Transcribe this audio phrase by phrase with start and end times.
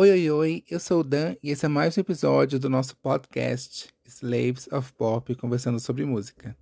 [0.00, 2.96] Oi, oi, oi, eu sou o Dan e esse é mais um episódio do nosso
[2.98, 6.56] podcast Slaves of Pop, conversando sobre música.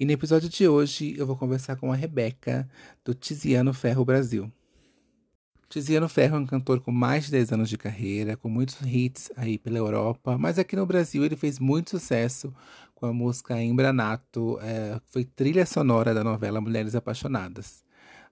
[0.00, 2.66] E no episódio de hoje eu vou conversar com a Rebeca,
[3.04, 4.50] do Tiziano Ferro Brasil.
[5.68, 9.30] Tiziano Ferro é um cantor com mais de 10 anos de carreira, com muitos hits
[9.36, 12.54] aí pela Europa, mas aqui no Brasil ele fez muito sucesso
[12.94, 17.84] com a música Embranato, é, foi trilha sonora da novela Mulheres Apaixonadas.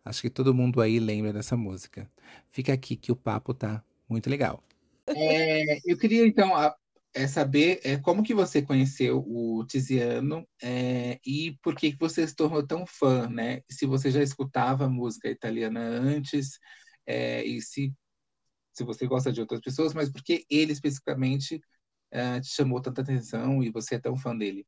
[0.02, 2.10] Acho que todo mundo aí lembra dessa música.
[2.50, 4.62] Fica aqui que o papo tá muito legal.
[5.08, 6.50] É, eu queria então
[7.14, 12.26] é, saber é, como que você conheceu o Tiziano é, e por que, que você
[12.26, 13.62] se tornou tão fã, né?
[13.70, 16.58] Se você já escutava música italiana antes
[17.06, 17.90] é, e se,
[18.72, 21.60] se você gosta de outras pessoas, mas por que ele especificamente
[22.10, 24.66] é, te chamou tanta atenção e você é tão fã dele?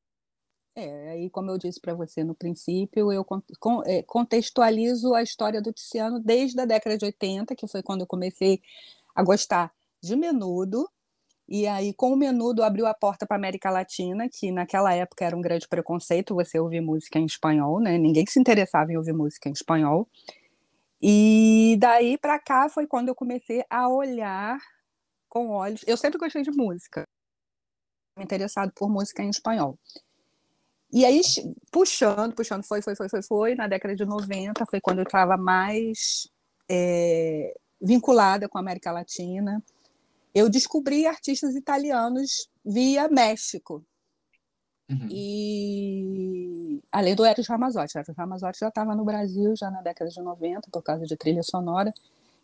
[0.75, 3.27] É, aí como eu disse para você no princípio, eu
[3.84, 8.06] é, contextualizo a história do Tiziano desde a década de 80, que foi quando eu
[8.06, 8.62] comecei
[9.19, 10.88] a gostar de menudo.
[11.48, 15.24] E aí, com o menudo, abriu a porta para a América Latina, que naquela época
[15.24, 17.98] era um grande preconceito você ouvir música em espanhol, né?
[17.98, 20.08] Ninguém se interessava em ouvir música em espanhol.
[21.02, 24.58] E daí para cá foi quando eu comecei a olhar
[25.28, 25.83] com olhos.
[25.86, 27.05] Eu sempre gostei de música,
[28.19, 29.77] interessado por música em espanhol.
[30.92, 31.20] E aí,
[31.72, 33.55] puxando, puxando, foi, foi, foi, foi, foi.
[33.56, 36.28] Na década de 90 foi quando eu estava mais
[36.70, 39.62] é, vinculada com a América Latina.
[40.34, 43.85] Eu descobri artistas italianos via México.
[44.91, 45.09] Uhum.
[45.11, 50.20] E além do Eros Ramazotti, Eros Ramazotti já estava no Brasil já na década de
[50.20, 51.93] 90 por causa de trilha sonora,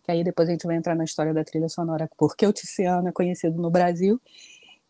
[0.03, 3.09] que aí depois a gente vai entrar na história da trilha sonora, porque o Tiziano
[3.09, 4.21] é conhecido no Brasil.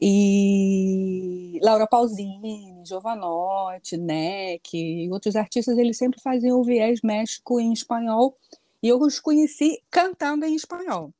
[0.01, 7.73] E Laura Pausini, Giovanotti, Neck e outros artistas, eles sempre faziam o viés México em
[7.73, 8.37] espanhol
[8.85, 11.11] e eu os conheci cantando em espanhol.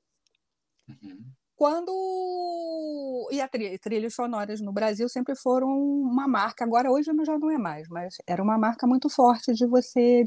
[0.87, 1.25] Uhum.
[1.57, 1.91] Quando.
[3.33, 7.51] E a trilha, trilhas sonoras no Brasil sempre foram uma marca, agora hoje já não
[7.51, 10.25] é mais, mas era uma marca muito forte de você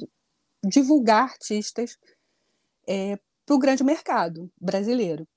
[0.63, 1.95] divulgar artistas
[2.87, 5.27] é, para o grande mercado brasileiro.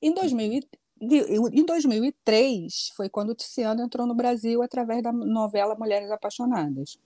[0.00, 0.60] Em, 2000,
[1.00, 6.96] em 2003 foi quando o Tiziano entrou no Brasil através da novela Mulheres Apaixonadas.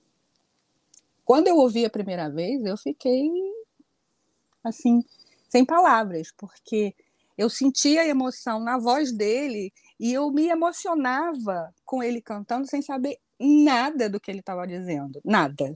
[1.24, 3.47] Quando eu ouvi a primeira vez, eu fiquei
[4.68, 5.02] assim,
[5.48, 6.94] sem palavras, porque
[7.36, 12.82] eu sentia a emoção na voz dele e eu me emocionava com ele cantando sem
[12.82, 15.74] saber nada do que ele estava dizendo, nada.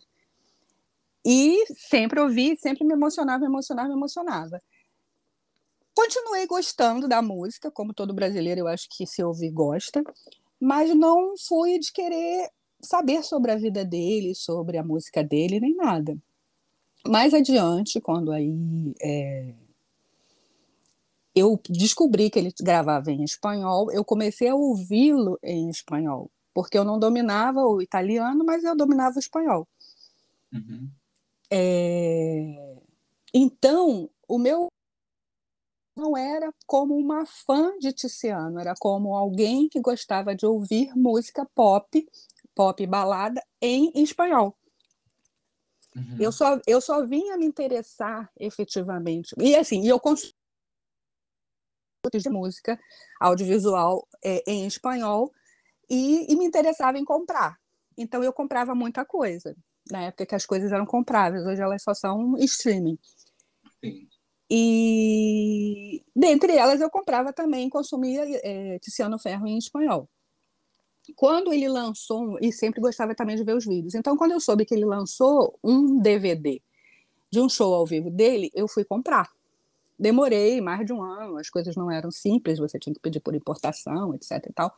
[1.25, 4.61] E sempre ouvi, sempre me emocionava, me emocionava, me emocionava.
[5.95, 10.03] Continuei gostando da música, como todo brasileiro, eu acho que se ouvir gosta,
[10.59, 15.77] mas não fui de querer saber sobre a vida dele, sobre a música dele, nem
[15.77, 16.17] nada.
[17.07, 19.55] Mais adiante, quando aí é,
[21.35, 26.85] eu descobri que ele gravava em espanhol, eu comecei a ouvi-lo em espanhol, porque eu
[26.85, 29.67] não dominava o italiano, mas eu dominava o espanhol.
[30.53, 30.89] Uhum.
[31.51, 32.77] É,
[33.35, 34.69] então, o meu
[35.97, 41.47] não era como uma fã de Tiziano, era como alguém que gostava de ouvir música
[41.55, 42.07] pop,
[42.55, 44.57] pop balada em espanhol.
[45.95, 46.17] Uhum.
[46.19, 49.35] Eu, só, eu só vinha me interessar efetivamente.
[49.39, 50.33] E assim, eu consumi
[52.15, 52.79] de música
[53.21, 55.33] audiovisual é, em espanhol
[55.89, 57.59] e, e, me interessava em comprar.
[57.97, 59.55] Então eu comprava muita coisa.
[59.91, 62.99] Na época que as coisas eram compráveis, hoje elas só são streaming.
[63.85, 64.09] Sim.
[64.51, 70.09] E dentre elas eu comprava também, consumia é, Tiziano Ferro em espanhol
[71.17, 74.65] quando ele lançou, e sempre gostava também de ver os vídeos, então quando eu soube
[74.65, 76.61] que ele lançou um DVD
[77.31, 79.29] de um show ao vivo dele, eu fui comprar.
[79.99, 83.35] Demorei mais de um ano, as coisas não eram simples, você tinha que pedir por
[83.35, 84.75] importação, etc e tal.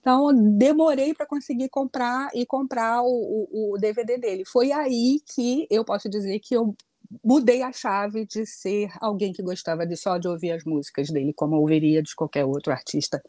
[0.00, 3.08] Então, demorei para conseguir comprar e comprar o,
[3.52, 4.44] o, o, DVD dele.
[4.46, 6.74] Foi aí que eu posso dizer que eu
[7.22, 11.34] mudei a chave de ser alguém que gostava de só de ouvir as músicas dele,
[11.34, 13.22] como ouviria de qualquer outro artista.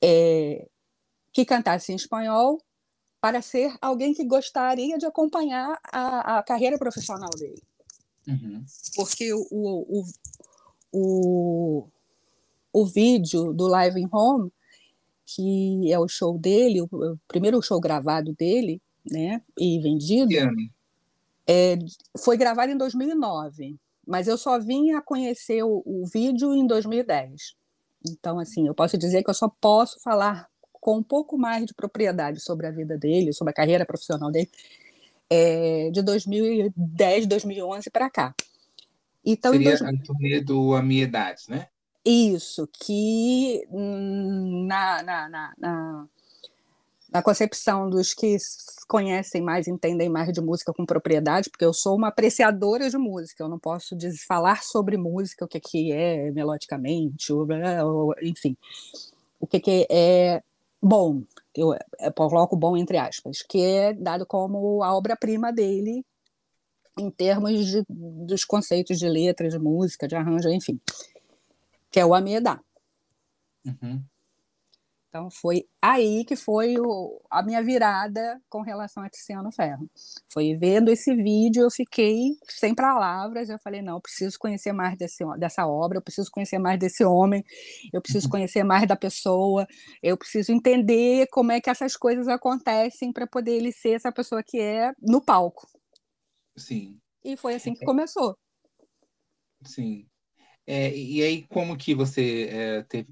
[0.00, 0.68] É,
[1.38, 2.60] que cantasse em espanhol
[3.20, 7.62] para ser alguém que gostaria de acompanhar a, a carreira profissional dele.
[8.26, 8.64] Uhum.
[8.96, 10.04] Porque o, o,
[10.92, 11.88] o,
[12.72, 14.50] o, vídeo do Live in Home,
[15.24, 20.34] que é o show dele, o, primeiro show gravado dele, né, e vendido,
[21.46, 21.78] é,
[22.18, 27.54] foi gravado em 2009, mas eu só vim a conhecer o, o vídeo em 2010.
[28.10, 30.47] Então, assim, eu posso dizer que eu só posso falar
[30.80, 34.50] com um pouco mais de propriedade sobre a vida dele, sobre a carreira profissional dele,
[35.30, 38.34] é, de 2010, 2011 para cá.
[39.24, 39.82] Então, Seria dois...
[39.82, 41.68] a turnê do A Minha Idade, né?
[42.04, 46.06] Isso, que na, na, na, na,
[47.12, 48.36] na concepção dos que
[48.86, 53.42] conhecem mais, entendem mais de música com propriedade, porque eu sou uma apreciadora de música,
[53.42, 53.94] eu não posso
[54.26, 57.46] falar sobre música, o que, que é melodicamente, ou,
[57.84, 58.56] ou, enfim,
[59.38, 60.42] o que, que é
[60.82, 61.22] bom,
[61.54, 66.04] eu, eu coloco bom entre aspas, que é dado como a obra-prima dele
[66.98, 70.80] em termos de, dos conceitos de letra, de música, de arranjo, enfim
[71.90, 72.60] que é o Amedá.
[73.64, 74.02] Uhum.
[75.08, 79.88] Então foi aí que foi o, a minha virada com relação a Tiziano Ferro.
[80.30, 84.96] Foi vendo esse vídeo, eu fiquei sem palavras, eu falei, não, eu preciso conhecer mais
[84.98, 87.42] desse, dessa obra, eu preciso conhecer mais desse homem,
[87.92, 88.32] eu preciso uhum.
[88.32, 89.66] conhecer mais da pessoa,
[90.02, 94.42] eu preciso entender como é que essas coisas acontecem para poder ele ser essa pessoa
[94.42, 95.66] que é no palco.
[96.54, 97.00] Sim.
[97.24, 98.36] E foi assim que começou.
[99.64, 100.06] Sim.
[100.66, 103.08] É, e aí, como que você é, teve,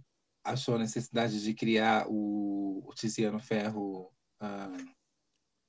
[0.47, 4.13] achou a necessidade de criar o, o Tiziano Ferro
[4.43, 4.87] uh,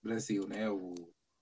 [0.04, 0.70] Brasil, né?
[0.70, 0.94] O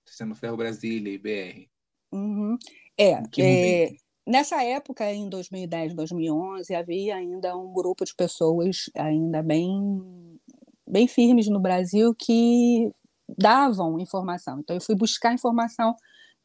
[0.06, 1.70] Tiziano Ferro Brasília, IBR?
[2.12, 2.58] Uhum.
[2.98, 3.92] É, é,
[4.26, 10.40] nessa época, em 2010, 2011, havia ainda um grupo de pessoas ainda bem,
[10.88, 12.92] bem firmes no Brasil que
[13.38, 14.60] davam informação.
[14.60, 15.96] Então, eu fui buscar informação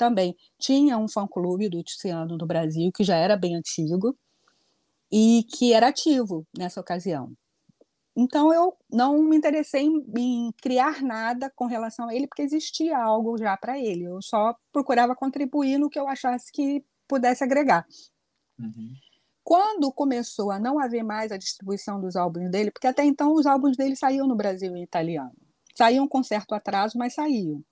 [0.01, 4.17] também tinha um fã-clube do Tiziano no Brasil, que já era bem antigo,
[5.13, 7.33] e que era ativo nessa ocasião.
[8.17, 12.99] Então, eu não me interessei em, em criar nada com relação a ele, porque existia
[12.99, 14.05] algo já para ele.
[14.05, 17.87] Eu só procurava contribuir no que eu achasse que pudesse agregar.
[18.59, 18.93] Uhum.
[19.43, 23.47] Quando começou a não haver mais a distribuição dos álbuns dele, porque até então os
[23.47, 25.33] álbuns dele saíam no Brasil em italiano.
[25.77, 27.65] Saíam com certo atraso, mas saíam.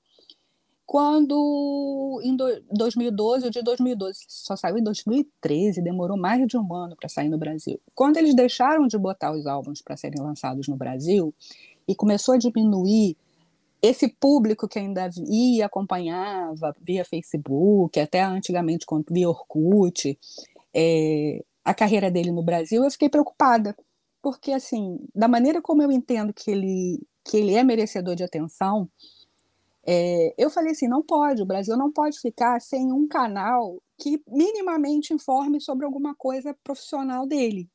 [0.88, 6.96] Quando em 2012, o de 2012 só saiu em 2013, demorou mais de um ano
[6.96, 7.78] para sair no Brasil.
[7.94, 11.34] Quando eles deixaram de botar os álbuns para serem lançados no Brasil
[11.86, 13.18] e começou a diminuir
[13.82, 20.18] esse público que ainda ia acompanhava via Facebook, até antigamente via Orkut,
[20.72, 23.76] é, a carreira dele no Brasil, eu fiquei preocupada,
[24.22, 28.88] porque assim, da maneira como eu entendo que ele que ele é merecedor de atenção,
[29.86, 34.22] é, eu falei assim: não pode, o Brasil não pode ficar sem um canal que
[34.28, 37.68] minimamente informe sobre alguma coisa profissional dele,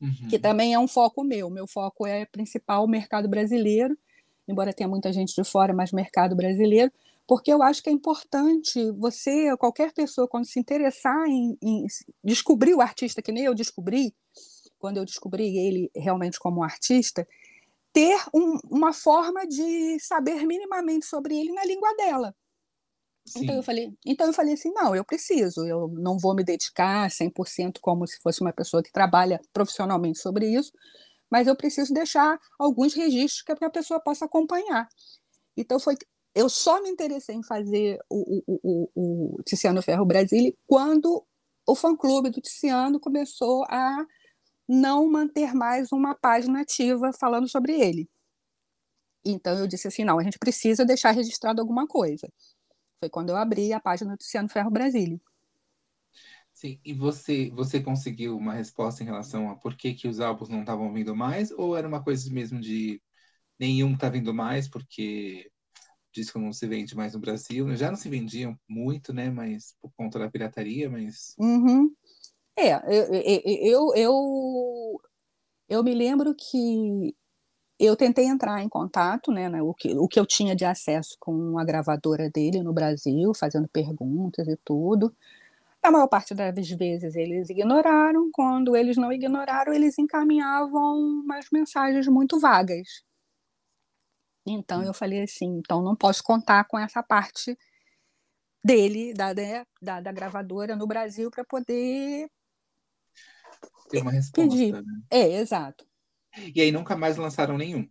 [0.00, 0.28] uhum.
[0.28, 1.48] que também é um foco meu.
[1.50, 3.96] Meu foco é principal o mercado brasileiro,
[4.46, 6.92] embora tenha muita gente de fora, mas mercado brasileiro,
[7.26, 11.86] porque eu acho que é importante você, qualquer pessoa, quando se interessar em, em
[12.22, 14.14] descobrir o artista, que nem eu descobri,
[14.78, 17.26] quando eu descobri ele realmente como artista,
[17.94, 22.34] ter um, uma forma de saber minimamente sobre ele na língua dela.
[23.36, 27.08] Então eu falei, então eu falei assim, não, eu preciso, eu não vou me dedicar
[27.08, 30.70] 100% como se fosse uma pessoa que trabalha profissionalmente sobre isso,
[31.30, 34.86] mas eu preciso deixar alguns registros que a pessoa possa acompanhar.
[35.56, 35.96] Então foi
[36.34, 41.24] eu só me interessei em fazer o, o, o, o Tiziano Ferro Brasília quando
[41.66, 44.04] o fã-clube do Tiziano começou a
[44.68, 48.08] não manter mais uma página ativa falando sobre ele.
[49.24, 52.28] Então eu disse assim, não, a gente precisa deixar registrado alguma coisa.
[53.00, 55.20] Foi quando eu abri a página do Luciano Ferro Brasília.
[56.52, 60.48] Sim, e você você conseguiu uma resposta em relação a por que, que os álbuns
[60.48, 61.50] não estavam vindo mais?
[61.50, 63.02] Ou era uma coisa mesmo de
[63.58, 65.50] nenhum tá vindo mais porque
[66.12, 67.74] disco não se vende mais no Brasil?
[67.76, 69.30] Já não se vendiam muito, né?
[69.30, 71.34] Mas por conta da pirataria, mas...
[71.38, 71.92] Uhum.
[72.56, 75.00] É, eu, eu, eu,
[75.68, 77.14] eu me lembro que
[77.78, 81.16] eu tentei entrar em contato, né, né, o, que, o que eu tinha de acesso
[81.20, 85.14] com a gravadora dele no Brasil, fazendo perguntas e tudo.
[85.82, 92.08] A maior parte das vezes eles ignoraram, quando eles não ignoraram, eles encaminhavam umas mensagens
[92.08, 93.04] muito vagas.
[94.46, 97.56] Então eu falei assim, então não posso contar com essa parte
[98.64, 102.28] dele, da, né, da, da gravadora no Brasil, para poder
[103.90, 104.82] ter uma resposta.
[104.82, 104.82] Né?
[105.10, 105.86] É, exato.
[106.54, 107.88] E aí nunca mais lançaram nenhum?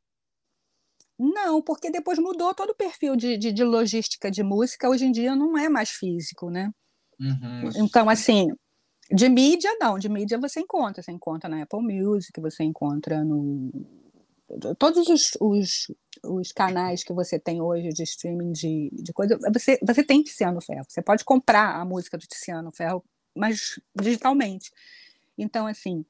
[1.18, 5.12] Não, porque depois mudou todo o perfil de, de, de logística de música, hoje em
[5.12, 6.72] dia não é mais físico, né?
[7.20, 7.70] Uhum.
[7.86, 8.50] Então, assim,
[9.12, 13.72] de mídia, não, de mídia você encontra, você encontra na Apple Music, você encontra no.
[14.78, 15.92] Todos os, os,
[16.24, 20.62] os canais que você tem hoje de streaming de, de coisa, você, você tem Tiziano
[20.62, 20.86] Ferro.
[20.88, 23.04] Você pode comprar a música do Tiziano Ferro,
[23.36, 24.72] mas digitalmente.
[25.38, 26.06] Então, assim,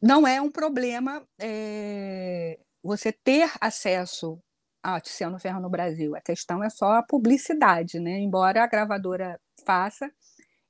[0.00, 4.38] não é um problema é, você ter acesso
[4.82, 6.14] a Tiziano Ferro no Brasil.
[6.14, 8.20] A questão é só a publicidade, né?
[8.20, 10.10] Embora a gravadora faça,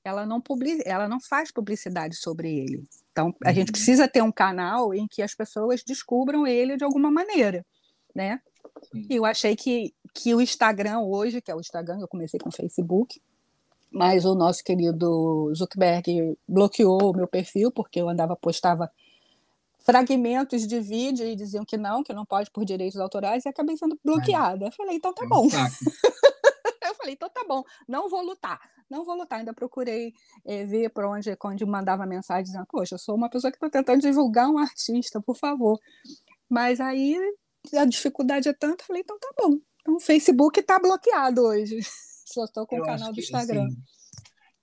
[0.03, 2.85] ela não, public, ela não faz publicidade sobre ele.
[3.11, 3.55] Então, a uhum.
[3.55, 7.65] gente precisa ter um canal em que as pessoas descubram ele de alguma maneira,
[8.15, 8.41] né?
[8.93, 9.07] Sim.
[9.11, 12.49] E eu achei que, que o Instagram hoje, que é o Instagram, eu comecei com
[12.49, 13.21] o Facebook,
[13.91, 18.91] mas o nosso querido Zuckerberg bloqueou o meu perfil, porque eu andava, postava
[19.87, 23.77] fragmentos de vídeo e diziam que não, que não pode por direitos autorais, e acabei
[23.77, 24.67] sendo bloqueada.
[24.67, 25.47] Eu falei, então tá é bom.
[26.83, 29.39] eu falei, então tá bom, não vou lutar, não vou lutar.
[29.39, 30.13] Ainda procurei
[30.45, 33.71] é, ver para onde, onde mandava mensagem dizendo, poxa, eu sou uma pessoa que está
[33.71, 35.79] tentando divulgar um artista, por favor.
[36.49, 37.17] Mas aí
[37.75, 39.59] a dificuldade é tanta, eu falei, então tá bom.
[39.81, 41.79] Então o Facebook está bloqueado hoje.
[42.37, 43.65] Só estou com eu o canal do Instagram.
[43.65, 43.83] Assim,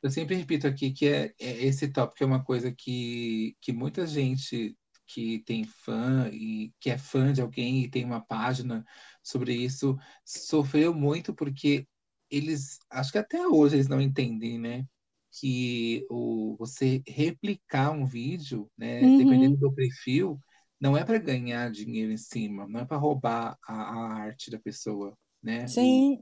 [0.04, 4.06] eu sempre repito aqui que é, é, esse tópico é uma coisa que, que muita
[4.06, 4.78] gente
[5.08, 8.86] que tem fã e que é fã de alguém e tem uma página
[9.24, 11.88] sobre isso sofreu muito porque
[12.30, 14.86] eles acho que até hoje eles não entendem, né?
[15.32, 19.18] Que o, você replicar um vídeo, né, uhum.
[19.18, 20.40] dependendo do perfil,
[20.80, 24.60] não é para ganhar dinheiro em cima, não é para roubar a, a, arte da
[24.60, 25.68] pessoa, né?
[25.68, 26.22] Sim.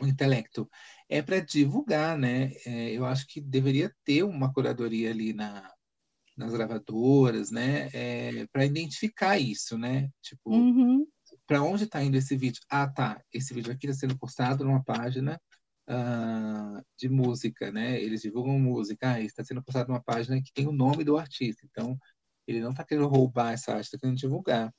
[0.00, 0.68] O, intelecto
[1.08, 2.52] é para divulgar, né?
[2.66, 5.70] É, eu acho que deveria ter uma curadoria ali na,
[6.36, 7.88] nas gravadoras, né?
[7.92, 10.08] É, para identificar isso, né?
[10.22, 11.06] Tipo, uhum.
[11.46, 12.60] para onde está indo esse vídeo?
[12.68, 13.22] Ah, tá.
[13.32, 15.40] Esse vídeo aqui está sendo postado numa página
[15.88, 18.00] uh, de música, né?
[18.00, 19.12] Eles divulgam música.
[19.12, 21.66] Ah, está sendo postado numa página que tem o nome do artista.
[21.70, 21.98] Então,
[22.46, 24.72] ele não está querendo roubar essa arte, está querendo divulgar.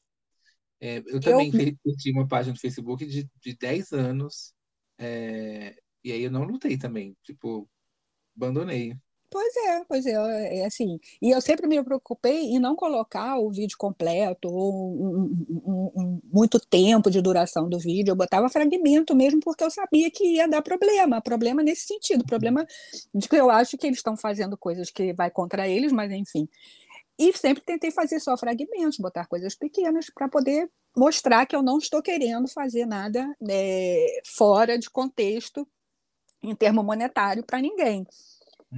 [0.79, 2.13] É, eu também eu...
[2.13, 4.53] uma página no Facebook de, de 10 anos.
[4.97, 7.15] É, e aí eu não lutei também.
[7.23, 7.67] Tipo,
[8.35, 8.95] abandonei.
[9.29, 10.97] Pois é, pois é, é assim.
[11.21, 16.21] E eu sempre me preocupei em não colocar o vídeo completo ou um, um, um,
[16.31, 18.11] muito tempo de duração do vídeo.
[18.11, 21.19] Eu botava fragmento mesmo porque eu sabia que ia dar problema.
[21.19, 22.65] Problema nesse sentido, problema
[23.13, 26.47] de que eu acho que eles estão fazendo coisas que vai contra eles, mas enfim.
[27.17, 31.77] E sempre tentei fazer só fragmentos, botar coisas pequenas para poder mostrar que eu não
[31.77, 35.67] estou querendo fazer nada é, fora de contexto
[36.43, 38.05] em termo monetário para ninguém.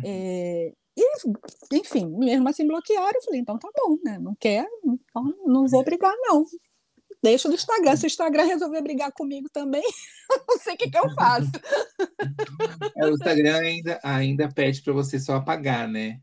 [0.04, 4.18] É, e, enfim, mesmo assim bloquearam, eu falei, então tá bom, né?
[4.20, 6.46] Não quer, então não vou brigar, não.
[7.24, 7.96] Deixa no Instagram.
[7.96, 9.84] Se o Instagram resolver brigar comigo também,
[10.48, 11.52] não sei o que, que eu faço.
[12.96, 16.20] É, o Instagram ainda, ainda pede para você só apagar, né?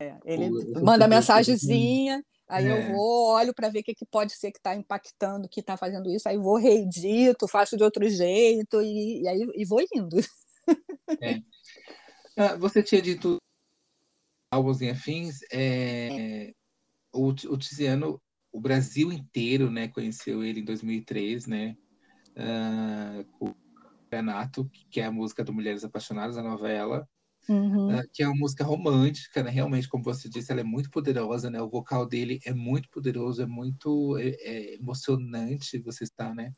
[0.00, 2.70] É, ele o, manda mensagenzinha, aí é.
[2.70, 5.76] eu vou, olho para ver o que, que pode ser que está impactando, que está
[5.76, 10.16] fazendo isso, aí vou reedito, faço de outro jeito e, e aí e vou indo.
[11.20, 11.40] É.
[12.36, 13.36] Ah, você tinha dito
[14.50, 16.52] álbuns e afins, é,
[17.12, 18.20] o, o Tiziano,
[18.52, 21.76] o Brasil inteiro, né, conheceu ele em 2003, né,
[22.36, 23.54] uh, o
[24.10, 27.08] Renato, que é a música do Mulheres Apaixonadas, a novela,
[27.48, 27.98] uhum.
[27.98, 31.50] uh, que é uma música romântica, né, realmente, como você disse, ela é muito poderosa,
[31.50, 36.52] né, o vocal dele é muito poderoso, é muito é, é emocionante você estar, né,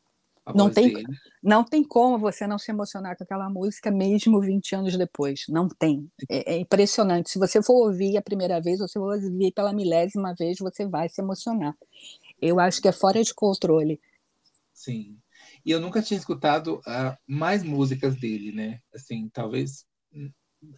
[0.52, 1.04] não tem,
[1.40, 5.44] não tem como você não se emocionar com aquela música mesmo 20 anos depois.
[5.48, 6.10] Não tem.
[6.28, 7.30] É, é, impressionante.
[7.30, 10.84] Se você for ouvir a primeira vez, ou se for ouvir pela milésima vez, você
[10.84, 11.76] vai se emocionar.
[12.40, 14.00] Eu acho que é fora de controle.
[14.74, 15.16] Sim.
[15.64, 18.80] E eu nunca tinha escutado uh, mais músicas dele, né?
[18.92, 19.86] Assim, talvez.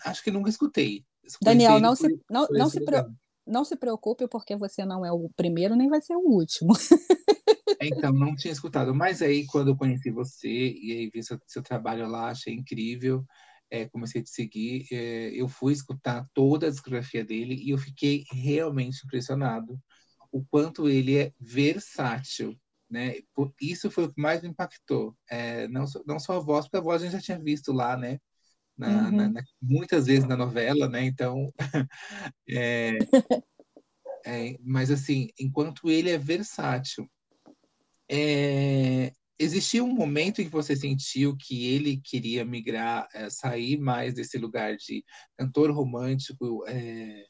[0.04, 1.04] Acho que nunca escutei.
[1.40, 3.04] Daniel, não se, não, não, se pre...
[3.46, 6.72] não se preocupe, porque você não é o primeiro nem vai ser o último.
[7.80, 8.94] Então, não tinha escutado.
[8.94, 13.24] Mas aí, quando eu conheci você e aí vi seu, seu trabalho lá, achei incrível.
[13.70, 14.86] É, comecei a te seguir.
[14.90, 19.78] É, eu fui escutar toda a discografia dele e eu fiquei realmente impressionado
[20.30, 22.58] o quanto ele é versátil.
[22.88, 23.16] Né?
[23.60, 25.16] Isso foi o que mais me impactou.
[25.28, 27.96] É, não, não só a voz, porque a voz a gente já tinha visto lá,
[27.96, 28.18] né?
[28.76, 29.10] Na, uhum.
[29.12, 31.04] na, na, muitas vezes na novela, né?
[31.04, 31.52] Então,
[32.48, 32.98] é,
[34.26, 37.08] é, mas assim, enquanto ele é versátil,
[38.10, 44.14] é, existia um momento em que você sentiu que ele queria migrar, é, sair mais
[44.14, 45.04] desse lugar de
[45.36, 47.26] cantor romântico é,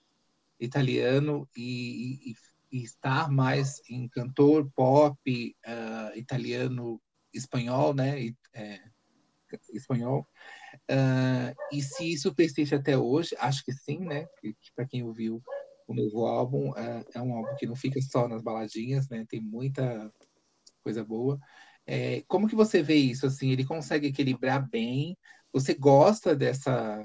[0.60, 2.34] italiano e, e,
[2.72, 7.00] e, estar mais em cantor pop uh, italiano
[7.32, 8.30] espanhol, né?
[8.52, 8.80] É,
[9.72, 10.26] espanhol.
[10.90, 14.26] Uh, e se isso persiste até hoje, acho que sim, né?
[14.76, 15.42] Para quem ouviu
[15.86, 19.24] o novo álbum, uh, é um álbum que não fica só nas baladinhas, né?
[19.28, 20.12] Tem muita
[20.82, 21.38] coisa boa.
[21.86, 23.26] É, como que você vê isso?
[23.26, 25.16] Assim, ele consegue equilibrar bem?
[25.52, 27.00] Você gosta dessa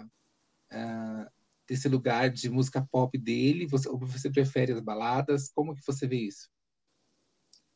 [0.72, 1.32] uh,
[1.68, 3.68] desse lugar de música pop dele?
[3.68, 5.50] Você, ou você prefere as baladas?
[5.50, 6.50] Como que você vê isso?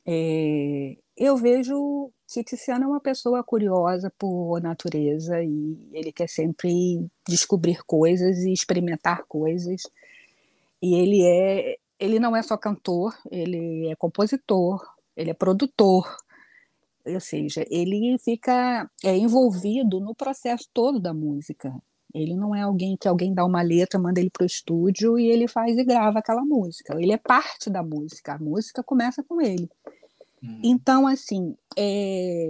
[0.05, 7.07] É, eu vejo que Tiziano é uma pessoa curiosa por natureza e ele quer sempre
[7.27, 9.83] descobrir coisas e experimentar coisas.
[10.81, 14.83] E ele é, ele não é só cantor, ele é compositor,
[15.15, 16.05] ele é produtor,
[17.05, 21.73] ou seja, ele fica é, envolvido no processo todo da música.
[22.13, 25.27] Ele não é alguém que alguém dá uma letra, manda ele para o estúdio e
[25.27, 26.95] ele faz e grava aquela música.
[26.99, 28.35] Ele é parte da música.
[28.35, 29.69] A música começa com ele.
[30.43, 30.59] Hum.
[30.63, 32.47] Então, assim, é,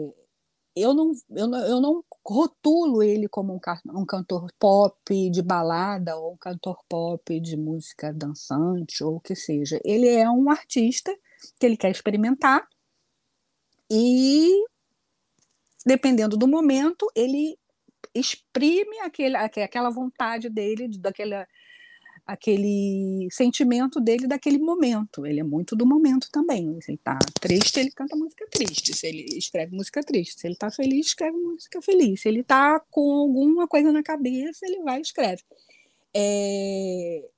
[0.76, 3.60] eu, não, eu, não, eu não rotulo ele como um,
[4.00, 9.36] um cantor pop de balada ou um cantor pop de música dançante ou o que
[9.36, 9.80] seja.
[9.84, 11.14] Ele é um artista
[11.60, 12.66] que ele quer experimentar
[13.92, 14.64] e,
[15.86, 17.58] dependendo do momento, ele
[18.16, 21.48] exprime aquele, aquela vontade dele, daquela,
[22.26, 25.26] aquele sentimento dele daquele momento.
[25.26, 26.80] Ele é muito do momento também.
[26.82, 28.96] Se ele está triste, ele canta música triste.
[28.96, 30.40] Se ele escreve música triste.
[30.40, 32.22] Se ele está feliz, escreve música feliz.
[32.22, 35.44] Se ele está com alguma coisa na cabeça, ele vai e escreve.
[36.16, 37.30] É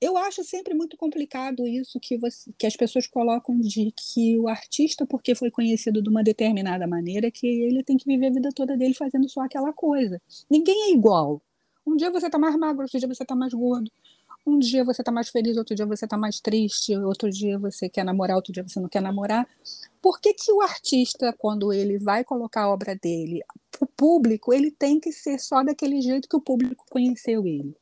[0.00, 4.48] eu acho sempre muito complicado isso que, você, que as pessoas colocam de que o
[4.48, 8.50] artista, porque foi conhecido de uma determinada maneira, que ele tem que viver a vida
[8.54, 10.20] toda dele fazendo só aquela coisa.
[10.50, 11.42] Ninguém é igual.
[11.86, 13.90] Um dia você está mais magro, outro dia você está mais gordo.
[14.46, 17.88] Um dia você está mais feliz, outro dia você está mais triste, outro dia você
[17.88, 19.48] quer namorar, outro dia você não quer namorar.
[20.00, 24.54] Por que, que o artista, quando ele vai colocar a obra dele para o público,
[24.54, 27.76] ele tem que ser só daquele jeito que o público conheceu ele?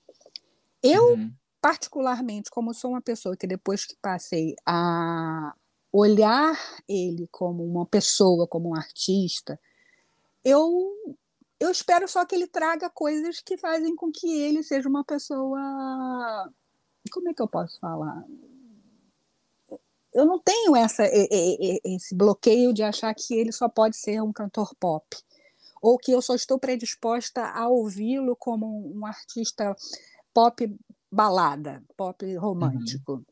[0.83, 1.31] Eu uhum
[1.65, 5.55] particularmente, como sou uma pessoa que depois que passei a
[5.91, 6.55] olhar
[6.87, 9.59] ele como uma pessoa, como um artista,
[10.45, 11.17] eu
[11.65, 16.51] eu espero só que ele traga coisas que fazem com que ele seja uma pessoa
[17.11, 18.25] como é que eu posso falar?
[20.13, 21.03] Eu não tenho essa,
[21.85, 25.05] esse bloqueio de achar que ele só pode ser um cantor pop,
[25.83, 29.75] ou que eu só estou predisposta a ouvi-lo como um artista
[30.33, 30.73] pop
[31.11, 33.15] balada, pop romântico.
[33.15, 33.25] Uhum.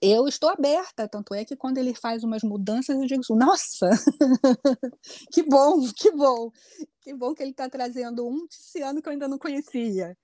[0.00, 3.90] Eu estou aberta, tanto é que quando ele faz umas mudanças, eu digo, nossa,
[5.32, 6.52] que bom, que bom,
[7.08, 10.14] que bom que ele está trazendo um Tiziano que eu ainda não conhecia,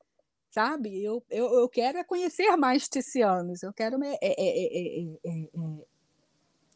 [0.50, 1.02] sabe?
[1.02, 5.48] Eu, eu, eu quero é conhecer mais Tizianos, eu quero é, é, é,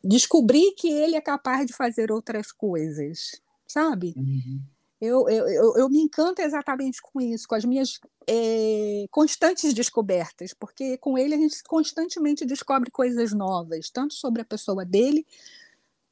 [0.03, 4.15] descobrir que ele é capaz de fazer outras coisas, sabe?
[4.17, 4.63] Uhum.
[4.99, 10.55] Eu, eu, eu, eu, me encanto exatamente com isso, com as minhas é, constantes descobertas,
[10.55, 15.25] porque com ele a gente constantemente descobre coisas novas, tanto sobre a pessoa dele,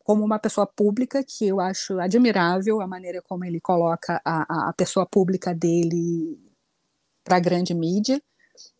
[0.06, 4.72] como uma pessoa pública, que eu acho admirável a maneira como ele coloca a, a
[4.72, 6.40] pessoa pública dele
[7.24, 8.22] para a grande mídia,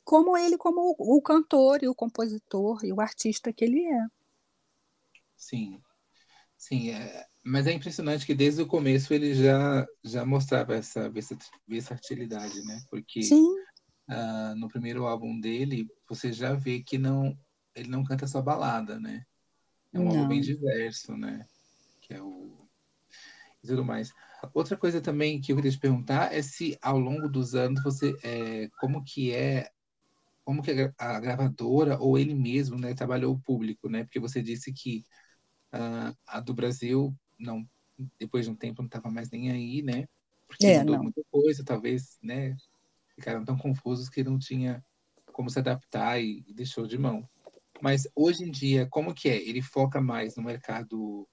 [0.05, 4.07] como ele como o, o cantor e o compositor e o artista que ele é.
[5.37, 5.81] Sim,
[6.57, 11.13] sim, é, mas é impressionante que desde o começo ele já, já mostrava essa
[11.67, 12.79] versatilidade, né?
[12.89, 13.19] Porque
[14.09, 17.37] uh, no primeiro álbum dele, você já vê que não
[17.75, 19.27] ele não canta só balada, né?
[19.93, 21.47] É um álbum bem diverso, né?
[22.01, 22.69] Que é o...
[23.63, 24.13] E tudo mais.
[24.53, 28.15] Outra coisa também que eu queria te perguntar é se ao longo dos anos você...
[28.23, 29.71] É, como que é
[30.47, 34.05] como que a gravadora ou ele mesmo né, trabalhou o público, né?
[34.05, 35.05] Porque você disse que
[35.75, 37.69] uh, a do Brasil não
[38.17, 40.07] depois de um tempo não estava mais nem aí, né?
[40.47, 41.03] Porque é, mudou não.
[41.03, 42.57] muita coisa, talvez, né?
[43.17, 44.85] Ficaram tão confusos que não tinha
[45.33, 47.29] como se adaptar e, e deixou de mão.
[47.81, 49.37] Mas hoje em dia, como que é?
[49.37, 51.29] Ele foca mais no mercado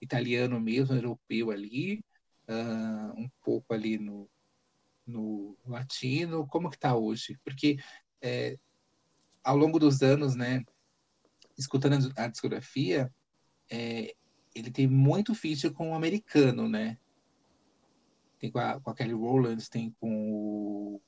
[0.00, 2.04] italiano mesmo, europeu ali,
[2.48, 4.28] uh, um pouco ali no,
[5.06, 6.46] no latino.
[6.46, 7.38] Como que está hoje?
[7.44, 7.78] Porque
[8.22, 8.58] é,
[9.42, 10.64] ao longo dos anos, né,
[11.56, 13.12] escutando a discografia,
[13.70, 14.14] é,
[14.54, 16.98] ele tem muito feature com o americano, né?
[18.38, 21.02] Tem com a, com a Kelly Rowland, tem com o,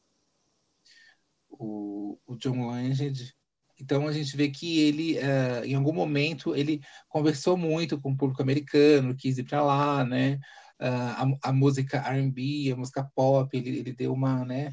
[1.51, 3.35] o, o John Legend.
[3.81, 8.17] Então a gente vê que ele, uh, em algum momento, ele conversou muito com o
[8.17, 10.37] público americano, quis ir para lá, né?
[10.81, 14.73] Uh, a, a, música R&B, a música pop, ele, ele deu uma, né?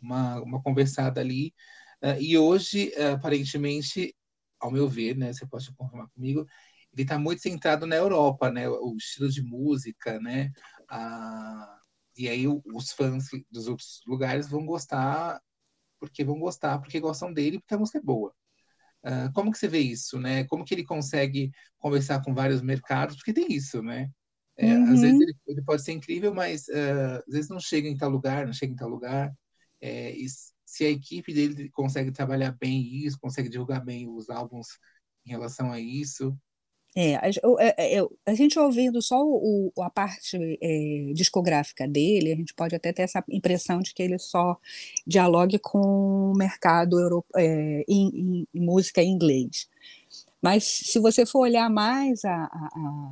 [0.00, 1.54] Uma, uma conversada ali.
[2.02, 4.14] Uh, e hoje, aparentemente,
[4.60, 5.32] ao meu ver, né?
[5.32, 6.46] Você pode confirmar comigo,
[6.92, 8.68] ele está muito centrado na Europa, né?
[8.68, 10.50] O estilo de música, né?
[10.88, 11.78] Ah,
[12.16, 15.40] e aí os fãs dos outros lugares vão gostar
[16.00, 18.34] porque vão gostar, porque gostam dele, porque a música é boa.
[19.02, 20.44] Ah, como que você vê isso, né?
[20.44, 23.16] Como que ele consegue conversar com vários mercados?
[23.16, 24.10] Porque tem isso, né?
[24.56, 24.92] É, uhum.
[24.92, 28.10] Às vezes ele, ele, pode ser incrível, mas uh, às vezes não chega em tal
[28.10, 29.32] lugar, não chega em tal lugar.
[29.80, 30.14] É,
[30.66, 34.68] se a equipe dele consegue trabalhar bem isso, consegue divulgar bem os álbuns
[35.26, 36.36] em relação a isso,
[36.94, 37.22] É, a,
[37.60, 42.74] é, é, a, gente ouvindo só o, a parte é, discográfica dele, a gente pode
[42.74, 44.58] até ter essa impressão de que ele só
[45.06, 49.68] dialogue com o mercado é, em, em, música em inglês.
[50.42, 53.10] Mas se você for olhar mais a, a,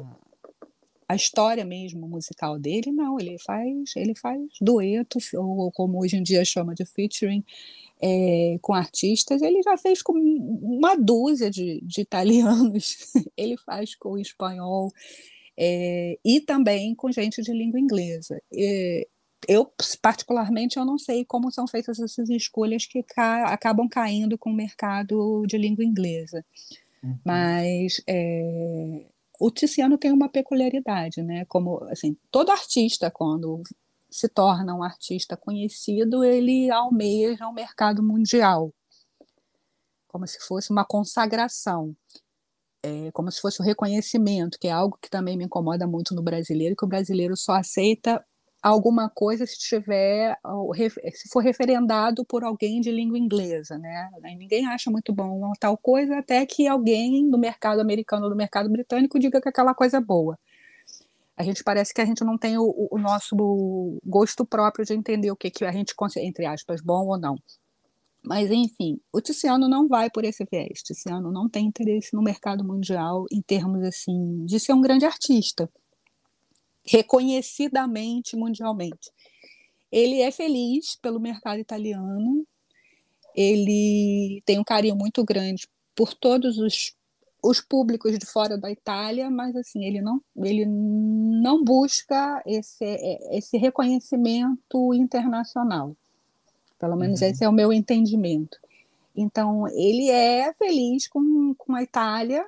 [1.11, 6.23] a, história mesmo musical dele, não, ele faz, ele faz dueto, ou como hoje em
[6.23, 7.45] dia chama de featuring,
[8.01, 14.19] é, com artistas, ele já fez com uma dúzia de, de italianos, ele faz com
[14.19, 14.93] espanhol
[15.57, 18.41] é, e também com gente de língua inglesa.
[18.55, 19.07] É,
[19.47, 24.51] eu, particularmente, eu não sei como são feitas essas escolhas que ca acabam caindo com
[24.51, 26.45] o mercado de língua inglesa.
[27.03, 27.19] Uhum.
[27.25, 29.05] Mas é,
[29.39, 31.45] o Tiziano tem uma peculiaridade, né?
[31.47, 33.63] Como assim, todo artista quando
[34.11, 38.73] se torna um artista conhecido, ele almeja um mercado mundial,
[40.07, 41.95] como se fosse uma consagração,
[42.83, 46.15] é, como se fosse o um reconhecimento, que é algo que também me incomoda muito
[46.15, 48.25] no brasileiro, que o brasileiro só aceita
[48.63, 50.37] alguma coisa se tiver
[51.15, 54.11] se for referendado por alguém de língua inglesa, né?
[54.37, 58.69] Ninguém acha muito bom tal coisa até que alguém do mercado americano ou do mercado
[58.69, 60.39] britânico diga que aquela coisa é boa.
[61.39, 63.37] A gente parece que a gente não tem o, o nosso
[64.05, 67.37] gosto próprio de entender o que, que a gente considera, entre aspas, bom ou não.
[68.25, 70.83] Mas, enfim, o Tiziano não vai por esse viés.
[70.83, 75.71] Tiziano não tem interesse no mercado mundial em termos, assim, de ser um grande artista,
[76.85, 79.13] reconhecidamente mundialmente.
[79.93, 82.45] Ele é feliz pelo mercado italiano,
[83.33, 86.98] ele tem um carinho muito grande por todos os
[87.43, 92.85] os públicos de fora da Itália, mas assim ele não ele não busca esse
[93.31, 95.97] esse reconhecimento internacional.
[96.79, 97.29] Pelo menos uhum.
[97.29, 98.59] esse é o meu entendimento.
[99.15, 102.47] Então ele é feliz com, com a Itália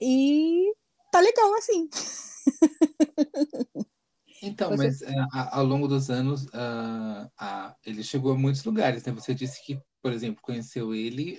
[0.00, 0.72] e
[1.10, 1.88] tá legal assim.
[4.44, 4.76] Então, Você...
[4.76, 7.30] mas uh, ao longo dos anos, uh,
[7.86, 9.12] ele chegou a muitos lugares, né?
[9.12, 11.38] Você disse que, por exemplo, conheceu ele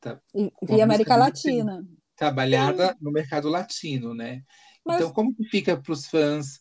[0.00, 0.20] tá,
[0.62, 1.86] via América Latina.
[2.16, 4.42] Trabalhada no mercado latino, né?
[4.84, 4.96] Mas...
[4.96, 6.58] Então, como que fica para os fãs?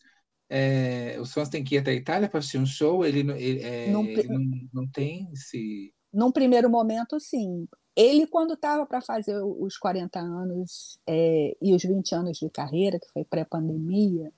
[0.50, 3.06] É, os fãs têm que ir até a Itália para assistir um show?
[3.06, 4.06] Ele, ele, é, Num...
[4.06, 4.42] ele não,
[4.74, 5.94] não tem esse.
[6.14, 7.68] Num primeiro momento, sim.
[7.96, 13.00] Ele, quando estava para fazer os 40 anos é, e os 20 anos de carreira,
[13.00, 14.32] que foi pré-pandemia,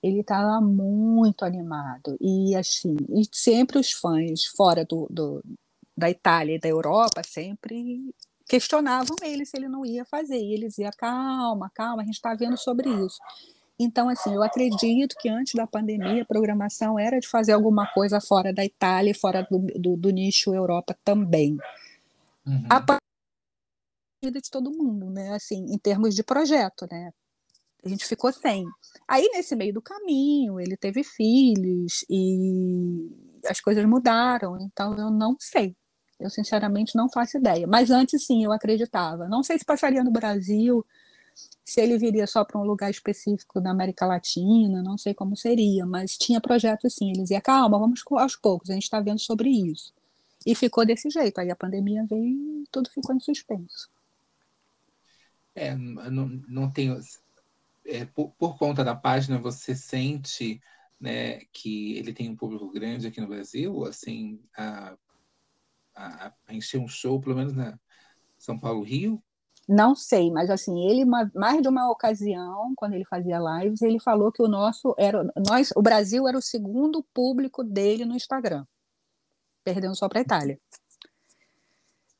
[0.00, 2.16] ele estava muito animado.
[2.20, 5.42] E assim, e sempre os fãs fora do, do,
[5.96, 8.14] da Itália e da Europa sempre
[8.46, 10.38] questionavam ele se ele não ia fazer.
[10.38, 13.18] E ele dizia: calma, calma, a gente está vendo sobre isso.
[13.78, 18.20] Então, assim, eu acredito que antes da pandemia a programação era de fazer alguma coisa
[18.20, 21.58] fora da Itália e fora do, do, do nicho Europa também.
[22.46, 22.66] Uhum.
[22.70, 22.98] A
[24.22, 25.34] vida de todo mundo, né?
[25.34, 27.12] Assim, em termos de projeto, né?
[27.84, 28.64] A gente ficou sem.
[29.08, 33.10] Aí, nesse meio do caminho, ele teve filhos e
[33.46, 35.76] as coisas mudaram, então eu não sei.
[36.18, 37.66] Eu, sinceramente, não faço ideia.
[37.66, 39.28] Mas antes, sim, eu acreditava.
[39.28, 40.84] Não sei se passaria no Brasil,
[41.64, 45.84] se ele viria só para um lugar específico da América Latina, não sei como seria,
[45.86, 47.10] mas tinha projeto sim.
[47.10, 49.92] Ele dizia, calma, vamos aos poucos, a gente está vendo sobre isso.
[50.46, 51.38] E ficou desse jeito.
[51.40, 53.88] Aí a pandemia veio e tudo ficou em suspenso.
[55.54, 56.98] É, não, não tenho.
[57.86, 60.60] É, por, por, conta da página, você sente
[61.00, 63.84] né, que ele tem um público grande aqui no Brasil?
[63.84, 64.40] Assim,
[65.94, 67.78] a, a encher um show, pelo menos na
[68.38, 69.22] São Paulo, Rio?
[69.66, 74.30] Não sei, mas assim, ele mais de uma ocasião, quando ele fazia lives, ele falou
[74.30, 78.66] que o nosso era nós, o Brasil era o segundo público dele no Instagram,
[79.64, 80.60] perdendo só para a Itália.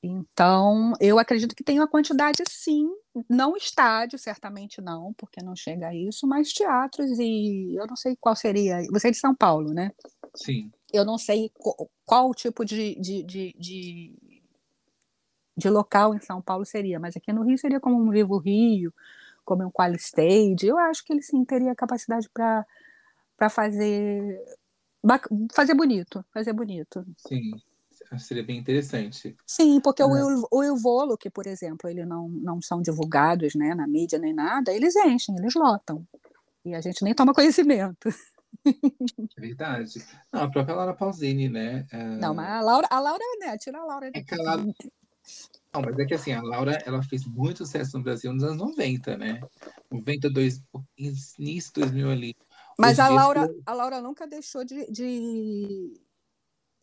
[0.02, 2.88] Então, eu acredito que tem uma quantidade, sim,
[3.28, 8.16] não estádio, certamente não, porque não chega a isso, mas teatros e eu não sei
[8.18, 8.82] qual seria.
[8.90, 9.90] Você é de São Paulo, né?
[10.34, 11.50] Sim eu não sei
[12.04, 14.42] qual, tipo de, de, de, de,
[15.57, 18.94] de local em São Paulo seria, mas aqui no Rio seria como um Vivo Rio,
[19.44, 20.66] como um Quali Stage.
[20.66, 22.64] Eu acho que ele sim teria capacidade para
[23.50, 24.40] fazer
[25.52, 27.04] fazer bonito, fazer bonito.
[27.18, 27.52] Sim,
[28.18, 29.37] seria bem interessante.
[29.46, 30.07] Sim, porque é.
[30.07, 34.33] o, o Ilvolo, que por exemplo, ele não, não são divulgados né, na mídia nem
[34.33, 36.07] nada, eles enchem, eles lotam.
[36.64, 38.09] E a gente nem toma conhecimento.
[39.38, 40.05] Verdade.
[40.33, 41.87] Não, a própria Laura Pausini, né?
[41.90, 42.05] É...
[42.16, 43.57] Não, mas a Laura, a Laura, né?
[43.59, 44.11] Tira a Laura.
[44.12, 44.64] É que a Laura...
[45.72, 48.59] Não, mas é que assim, a Laura, ela fez muito sucesso no Brasil nos anos
[48.59, 49.40] 90, né?
[49.90, 50.62] 92,
[51.38, 52.37] início 2000 ali.
[52.79, 56.00] Mas a Laura, a Laura nunca deixou de, de,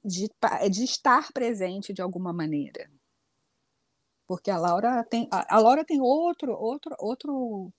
[0.04, 0.30] de,
[0.70, 2.89] de estar presente de alguma maneira
[4.32, 7.74] porque a Laura tem a Laura tem outro outro outro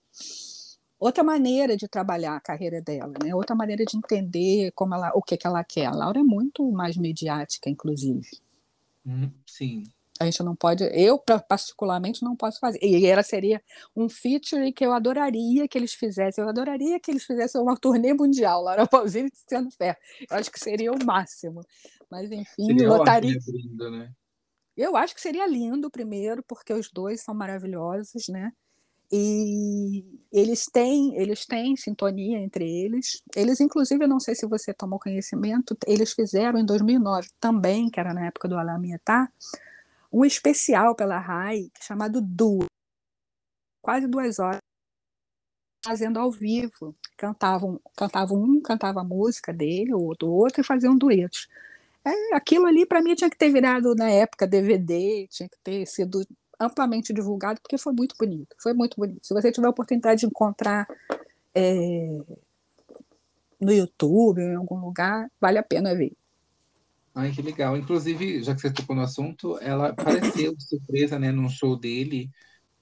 [1.03, 3.35] outra maneira de trabalhar a carreira dela, né?
[3.35, 5.87] Outra maneira de entender como ela, o que, que ela quer.
[5.87, 8.29] A Laura é muito mais mediática, inclusive.
[9.05, 9.83] Hum, sim.
[10.19, 12.79] A gente não pode, eu particularmente não posso fazer.
[12.81, 13.61] E ela seria
[13.95, 16.41] um feature que eu adoraria que eles fizessem.
[16.41, 19.97] Eu adoraria que eles fizessem uma turnê mundial, Laura Pausini e Tiziano Ferro.
[20.29, 21.61] Eu acho que seria o máximo.
[22.09, 23.37] Mas enfim, seria lotaria.
[23.47, 24.11] Lindo, né?
[24.77, 28.51] Eu acho que seria lindo primeiro, porque os dois são maravilhosos, né?
[29.15, 33.21] E eles têm eles têm sintonia entre eles.
[33.35, 37.99] Eles inclusive eu não sei se você tomou conhecimento eles fizeram em 2009 também que
[37.99, 39.31] era na época do Alamietá
[40.11, 42.65] um especial pela RAI chamado Duo
[43.83, 44.59] quase duas horas
[45.85, 46.95] fazendo ao vivo.
[47.17, 51.47] Cantavam cantavam um cantava a música dele o outro outro e faziam duetos.
[52.05, 55.85] É, aquilo ali para mim tinha que ter virado na época DVD tinha que ter
[55.85, 56.25] sido
[56.59, 58.55] amplamente divulgado, porque foi muito bonito.
[58.59, 59.25] Foi muito bonito.
[59.25, 60.87] Se você tiver a oportunidade de encontrar
[61.53, 62.17] é,
[63.59, 66.13] no YouTube, em algum lugar, vale a pena ver.
[67.15, 67.77] Ai, que legal.
[67.77, 72.29] Inclusive, já que você tocou no assunto, ela apareceu de surpresa, né, num show dele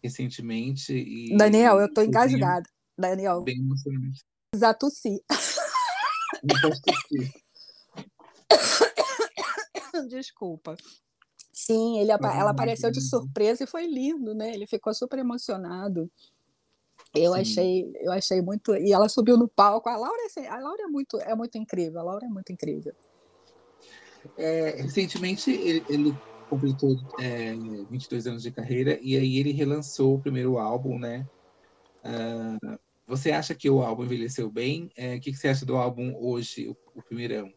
[0.01, 0.93] recentemente.
[0.93, 1.35] E...
[1.37, 2.67] Daniel, eu tô engasgada.
[2.97, 3.41] Daniel.
[3.41, 4.23] Bem emocionante.
[4.55, 5.21] Já tossi.
[10.09, 10.75] Desculpa.
[11.71, 14.53] Sim, ele, ela apareceu de surpresa e foi lindo, né?
[14.53, 16.09] Ele ficou super emocionado.
[17.13, 18.75] Eu achei, eu achei muito.
[18.75, 19.89] E ela subiu no palco.
[19.89, 21.99] A Laura, é a Laura é muito, é muito incrível.
[21.99, 22.93] A Laura é muito incrível.
[24.37, 26.13] É, recentemente ele, ele
[26.49, 27.53] completou é,
[27.89, 31.25] 22 anos de carreira e aí ele relançou o primeiro álbum, né?
[32.03, 34.89] Uh, você acha que o álbum envelheceu bem?
[34.95, 37.51] É, o que, que você acha do álbum hoje, o, o primeirão?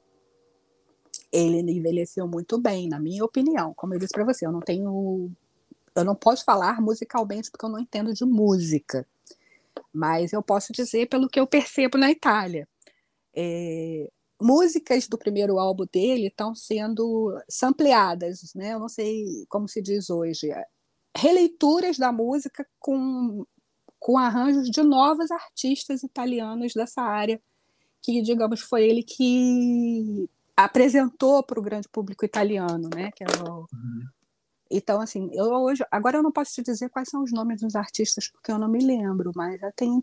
[1.34, 3.74] Ele envelheceu muito bem, na minha opinião.
[3.74, 5.30] Como eu disse para você, eu não tenho.
[5.94, 9.06] Eu não posso falar musicalmente porque eu não entendo de música.
[9.92, 12.68] Mas eu posso dizer pelo que eu percebo na Itália.
[13.34, 18.74] É, músicas do primeiro álbum dele estão sendo sampleadas, né?
[18.74, 20.50] Eu não sei como se diz hoje.
[21.16, 23.44] Releituras da música com,
[23.98, 27.40] com arranjos de novos artistas italianos dessa área,
[28.02, 33.10] que, digamos, foi ele que apresentou para o grande público italiano, né?
[33.12, 33.60] Que é o...
[33.60, 34.04] uhum.
[34.70, 37.76] Então, assim, eu hoje, agora eu não posso te dizer quais são os nomes dos
[37.76, 40.02] artistas porque eu não me lembro, mas já tem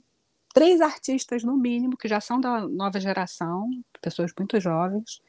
[0.54, 3.70] três artistas no mínimo que já são da nova geração,
[4.02, 5.22] pessoas muito jovens,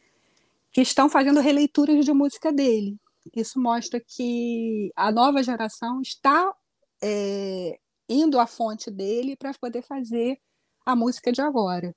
[0.70, 2.96] que estão fazendo releituras de música dele.
[3.34, 6.52] Isso mostra que a nova geração está
[7.02, 10.38] é, indo à fonte dele para poder fazer
[10.84, 11.94] a música de agora.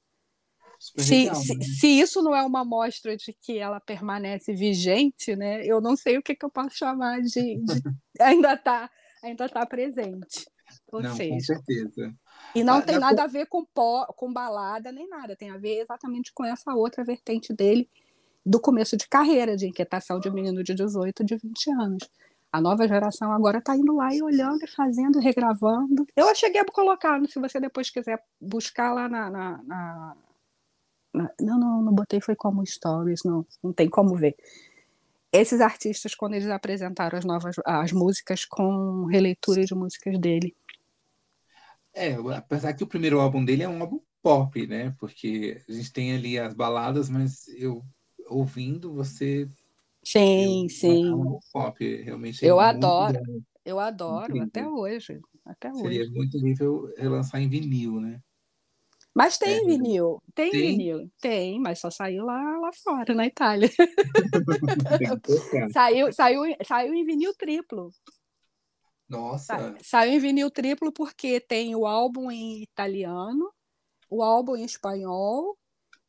[0.97, 1.65] Se, se, né?
[1.65, 6.17] se, isso não é uma amostra de que ela permanece vigente, né, eu não sei
[6.17, 7.63] o que, que eu posso chamar de, de
[8.19, 8.89] ainda está
[9.23, 10.45] ainda tá presente.
[10.91, 12.15] Ou não, seja, com certeza.
[12.53, 15.57] E não ah, tem nada a ver com, pó, com balada nem nada, tem a
[15.57, 17.89] ver exatamente com essa outra vertente dele
[18.45, 22.09] do começo de carreira, de inquietação de um menino de 18, de 20 anos.
[22.51, 26.05] A nova geração agora está indo lá e olhando e fazendo, regravando.
[26.15, 30.15] Eu cheguei a colocar, se você depois quiser buscar lá na, na, na
[31.39, 34.35] não, não, não botei foi como stories, não, não tem como ver.
[35.31, 40.55] Esses artistas, quando eles apresentaram as novas as músicas com releitura de músicas dele.
[41.93, 44.93] É, apesar que o primeiro álbum dele é um álbum pop, né?
[44.99, 47.83] Porque a gente tem ali as baladas, mas eu
[48.27, 49.47] ouvindo você.
[50.03, 51.09] Sim, eu, sim.
[51.09, 52.45] É um pop, realmente.
[52.45, 53.19] É eu adoro,
[53.63, 55.19] eu adoro, até hoje.
[55.45, 56.11] Até Seria hoje.
[56.11, 58.19] muito nível relançar em vinil, né?
[59.15, 59.63] Mas tem é.
[59.63, 63.69] vinil, tem, tem, vinil, tem, mas só saiu lá, lá fora, na Itália.
[65.71, 67.91] saiu, saiu, saiu em vinil triplo.
[69.07, 69.73] Nossa!
[69.81, 73.49] saiu em vinil triplo porque tem o álbum em italiano,
[74.09, 75.57] o álbum em espanhol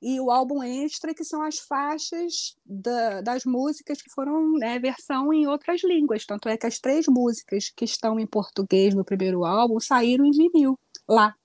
[0.03, 5.33] e o álbum extra, que são as faixas da, das músicas que foram né, versão
[5.33, 6.27] em outras línguas.
[6.27, 10.33] Tanto é que as três músicas que estão em português no primeiro álbum saíram em
[10.33, 10.77] vinil
[11.09, 11.37] lá.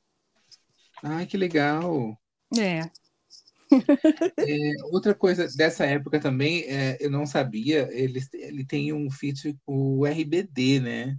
[1.04, 2.18] Ai, que legal.
[2.58, 2.82] É.
[4.38, 9.58] é, outra coisa dessa época também, é, eu não sabia, ele, ele tem um feat
[9.66, 11.18] com o RBD, né?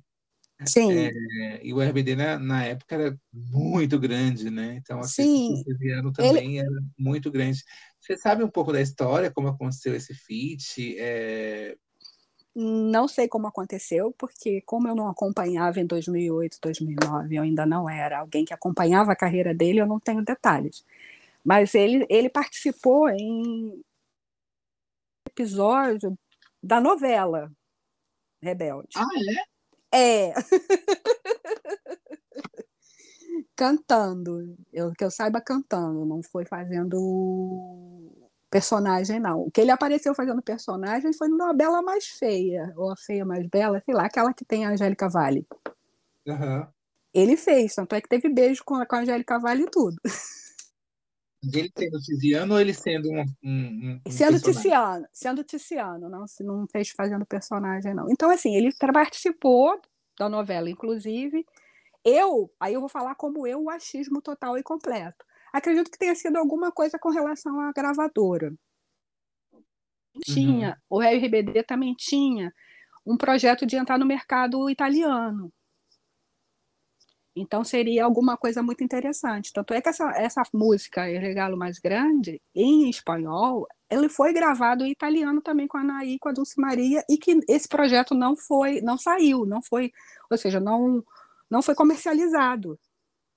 [0.67, 0.93] Sim.
[0.93, 4.77] É, e o RBD na, na época era muito grande, né?
[4.77, 5.63] Então, a Sim.
[5.97, 6.67] ano também ele...
[6.67, 7.63] era muito grande.
[8.01, 10.97] Você sabe um pouco da história, como aconteceu esse feat?
[10.99, 11.77] É,
[12.55, 17.89] não sei como aconteceu, porque como eu não acompanhava em 2008, 2009, eu ainda não
[17.89, 20.85] era alguém que acompanhava a carreira dele, eu não tenho detalhes.
[21.45, 23.83] Mas ele, ele participou em
[25.27, 26.17] episódio
[26.63, 27.51] da novela
[28.43, 28.91] Rebelde.
[28.97, 29.07] Ah,
[29.93, 30.31] é?
[30.31, 30.35] É.
[33.57, 34.57] cantando.
[34.73, 38.13] Eu, que eu saiba cantando, não foi fazendo
[38.53, 39.41] personagem, não.
[39.41, 43.49] O que ele apareceu fazendo personagem foi numa Bela Mais Feia, ou a Feia Mais
[43.49, 45.47] Bela, sei lá, aquela que tem a Angélica Vale.
[46.27, 46.67] Uhum.
[47.15, 49.97] Ele fez, tanto é que teve beijo com, com a Angélica Vale e tudo.
[51.43, 53.25] Ele sendo Tiziano ou ele sendo um.
[53.43, 58.09] um, um sendo Tiziano, sendo Tiziano, não, se não fez fazendo personagem, não.
[58.11, 59.81] Então, assim, ele participou
[60.19, 61.45] da novela, inclusive.
[62.05, 65.25] Eu, aí eu vou falar como eu, o achismo total e completo.
[65.53, 68.55] Acredito que tenha sido alguma coisa com relação à gravadora.
[70.25, 70.99] Tinha, uhum.
[70.99, 72.53] o RBD também tinha
[73.05, 75.53] um projeto de entrar no mercado italiano.
[77.35, 79.53] Então seria alguma coisa muito interessante.
[79.53, 84.85] Tanto é que essa, essa música, El Regalo Mais Grande, em espanhol, ele foi gravado
[84.85, 88.37] em italiano também com a Anaí, com a Dulce Maria, e que esse projeto não
[88.37, 89.93] foi, não saiu, não foi,
[90.31, 91.03] ou seja, não,
[91.49, 92.79] não foi comercializado.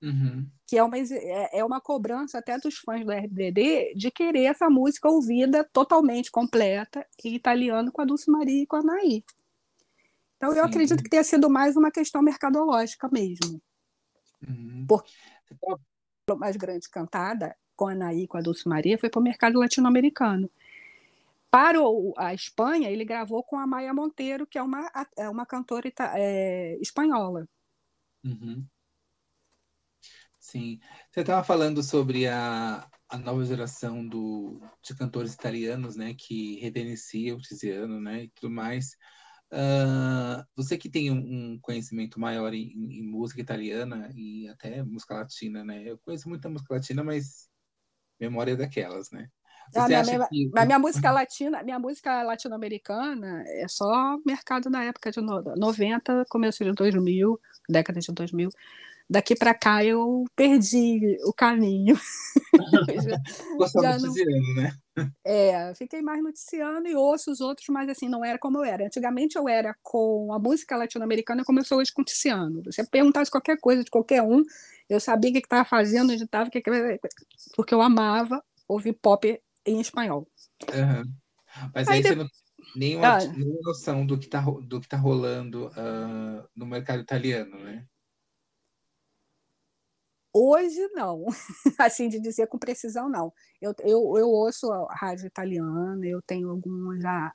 [0.02, 0.46] Uhum.
[0.66, 4.68] Que é uma, é, é uma cobrança até dos fãs do RBD de querer essa
[4.68, 9.24] música ouvida totalmente completa em italiano com a Dulce Maria e com a Anaí.
[10.36, 10.58] Então, Sim.
[10.58, 13.60] eu acredito que tenha sido mais uma questão mercadológica mesmo.
[14.46, 14.84] Uhum.
[14.86, 15.12] Porque
[16.28, 19.58] a mais grande cantada com a Anaí, com a Dulce Maria, foi para o mercado
[19.58, 20.50] latino-americano.
[21.50, 21.78] Para
[22.18, 26.76] a Espanha, ele gravou com a Maia Monteiro, que é uma, é uma cantora é,
[26.80, 27.48] espanhola.
[28.24, 28.64] Uhum.
[30.46, 30.78] Sim.
[31.10, 37.34] Você estava falando sobre a, a nova geração do, de cantores italianos, né, que reverencia
[37.34, 38.92] o Tiziano, né, e tudo mais.
[39.52, 41.16] Uh, você que tem um,
[41.54, 45.82] um conhecimento maior em, em, música italiana e até música latina, né?
[45.84, 47.48] Eu conheço muita música latina, mas
[48.18, 49.28] memória é daquelas, né?
[49.74, 50.50] Ah, minha, minha, que...
[50.66, 56.72] minha música latina, minha música latino-americana é só mercado na época de 90, começo de
[56.72, 58.50] 2000, década de 2000
[59.08, 61.98] daqui para cá eu perdi o caminho.
[63.56, 64.62] Gostou noticiando, não...
[64.62, 64.72] né?
[65.24, 68.86] É, fiquei mais noticiando e ouço os outros, mas assim, não era como eu era.
[68.86, 72.62] Antigamente eu era com a música latino-americana como eu sou hoje com Tiziano.
[72.64, 74.42] Você perguntasse qualquer coisa de qualquer um,
[74.88, 76.50] eu sabia o que estava fazendo, onde estava,
[77.54, 80.26] porque eu amava ouvir pop em espanhol.
[80.72, 81.12] Uhum.
[81.74, 82.26] Mas aí, aí você não
[82.74, 83.26] nenhuma, ah.
[83.26, 87.84] nenhuma noção do que está do que tá rolando uh, no mercado italiano, né?
[90.38, 91.24] Hoje, não.
[91.78, 93.32] assim, de dizer com precisão, não.
[93.58, 97.32] Eu, eu, eu ouço a rádio italiana, eu tenho alguns já.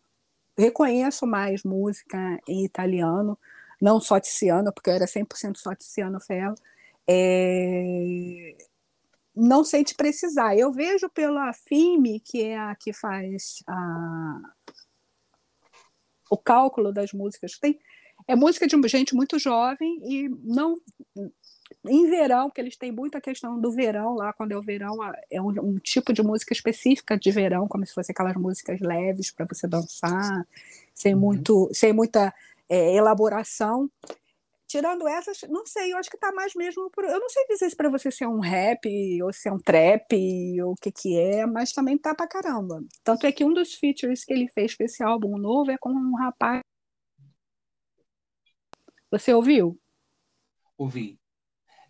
[0.55, 3.39] Reconheço mais música em italiano,
[3.81, 6.53] não só Tiziano, porque eu era 100% só Tiziano Ferro.
[7.07, 8.55] É...
[9.35, 10.55] Não sei te precisar.
[10.55, 14.41] Eu vejo pela FIME, que é a que faz a...
[16.29, 17.57] o cálculo das músicas.
[17.57, 17.79] Tem...
[18.27, 20.75] É música de gente muito jovem e não
[21.83, 24.97] em verão, porque eles têm muita questão do verão lá, quando é o verão,
[25.29, 29.31] é um, um tipo de música específica de verão, como se fosse aquelas músicas leves
[29.31, 30.47] para você dançar,
[30.93, 31.19] sem, uhum.
[31.19, 32.33] muito, sem muita
[32.69, 33.89] é, elaboração.
[34.67, 37.03] Tirando essas, não sei, eu acho que está mais mesmo por.
[37.03, 38.87] Eu não sei dizer se para você ser um rap,
[39.21, 40.13] ou se é um trap,
[40.61, 42.81] ou o que que é, mas também tá pra caramba.
[43.03, 45.89] Tanto é que um dos features que ele fez para esse álbum novo é com
[45.89, 46.61] um rapaz.
[49.09, 49.77] Você ouviu?
[50.77, 51.20] Ouvi.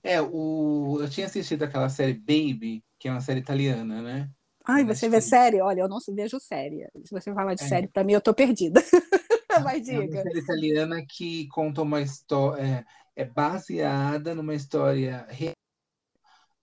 [0.03, 0.99] É, o...
[1.01, 4.29] eu tinha assistido aquela série Baby, que é uma série italiana, né?
[4.65, 5.61] Ai, você vê série?
[5.61, 6.87] Olha, eu não vejo série.
[7.03, 7.67] Se você falar de é.
[7.67, 8.81] série, para mim, eu tô perdida.
[9.63, 9.97] Mas diga.
[9.97, 12.85] É uma série italiana que conta uma história,
[13.15, 15.53] é, é baseada numa história real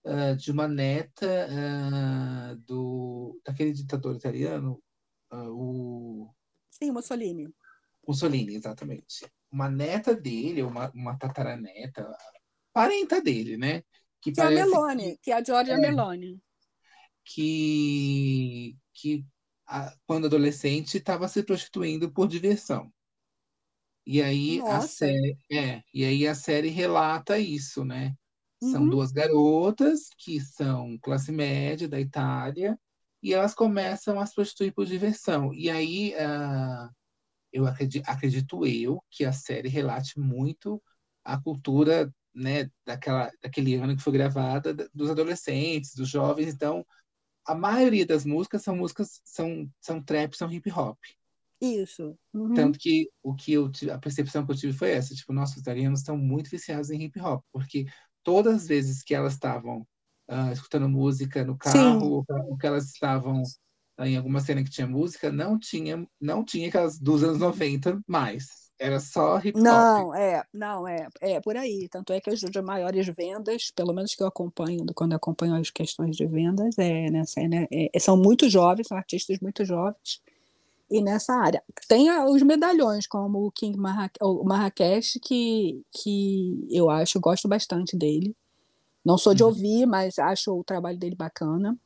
[0.05, 4.81] uh, de uma neta uh, do daquele ditador italiano,
[5.31, 6.33] uh, o
[6.71, 7.53] Sim, Mussolini.
[8.07, 9.29] Mussolini, exatamente.
[9.51, 12.09] Uma neta dele, uma, uma tataraneta,
[12.73, 13.83] parenta dele, né?
[14.21, 16.41] Que, que é a Meloni, que, que é a Giorgia é, Meloni.
[17.23, 19.25] Que, que
[19.67, 22.91] a, quando adolescente estava se prostituindo por diversão.
[24.05, 24.77] E aí Nossa.
[24.77, 28.15] a série, é, e aí a série relata isso, né?
[28.61, 28.89] São uhum.
[28.89, 32.77] duas garotas que são classe média da Itália
[33.23, 35.53] e elas começam a se prostituir por diversão.
[35.53, 36.89] E aí uh,
[37.53, 40.81] eu acredito, acredito eu que a série relate muito
[41.23, 46.53] a cultura né, daquela, daquele ano que foi gravada, dos adolescentes, dos jovens.
[46.53, 46.85] Então,
[47.45, 50.97] a maioria das músicas são músicas, são, são trap, são hip hop.
[51.61, 52.17] Isso.
[52.33, 52.53] Uhum.
[52.53, 55.99] Tanto que o que eu a percepção que eu tive foi essa, tipo, nossos italianos
[55.99, 57.85] estão muito viciados em hip hop, porque
[58.23, 59.85] todas as vezes que elas estavam
[60.29, 64.87] uh, escutando música no carro, ou que elas estavam uh, em alguma cena que tinha
[64.87, 68.47] música, não tinha, não tinha aquelas dos anos 90 mais.
[68.79, 69.63] Era só hip hop.
[69.63, 71.89] Não, é, não, é, é por aí.
[71.89, 75.55] Tanto é que as de maiores vendas, pelo menos que eu acompanho, quando eu acompanho
[75.55, 80.21] as questões de vendas, é nessa, né, é, são muito jovens, são artistas muito jovens,
[80.89, 81.61] e nessa área.
[81.87, 87.97] Tem os medalhões, como o King Marra o Marrakech, que, que eu acho, gosto bastante
[87.97, 88.35] dele.
[89.03, 89.49] Não sou de uhum.
[89.49, 91.77] ouvir, mas acho o trabalho dele bacana.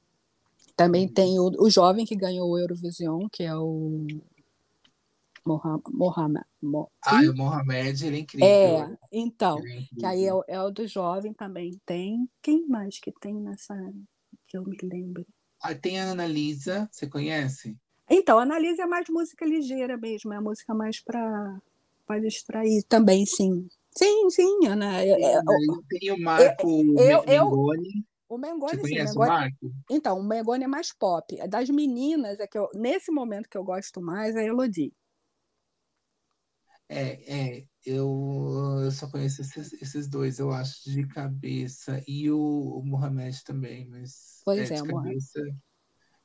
[0.75, 1.13] Também uhum.
[1.13, 4.05] tem o, o jovem que ganhou o Eurovision, que é o
[5.45, 6.45] Mohamed.
[6.61, 6.89] Mo...
[7.05, 8.47] Ah, o Mohamed, ele é incrível.
[8.47, 9.87] É, então, é incrível.
[9.99, 11.79] que aí é o, é o do jovem também.
[11.85, 12.29] Tem.
[12.41, 13.75] Quem mais que tem nessa
[14.47, 15.25] que eu me lembro?
[15.61, 17.77] Ah, tem a Ana Lisa, você conhece?
[18.09, 21.59] Então, a Analisa é mais música ligeira mesmo, é a música mais para
[22.21, 23.67] distrair também, sim.
[23.95, 25.01] Sim, sim, Ana.
[25.01, 25.41] É, é,
[25.89, 28.05] tem o Marco eu, Mengoni.
[28.27, 29.71] O Mengoni, Você conhece sim, o, Mengoni, o Marco?
[29.89, 31.35] Então, o Mengoni é mais pop.
[31.47, 34.91] Das meninas, é que eu, nesse momento que eu gosto mais é a Elodie.
[36.89, 42.01] É, é eu, eu só conheço esses, esses dois, eu acho, de cabeça.
[42.07, 44.41] E o, o Mohamed também, mas.
[44.45, 45.41] Pois é, é cabeça.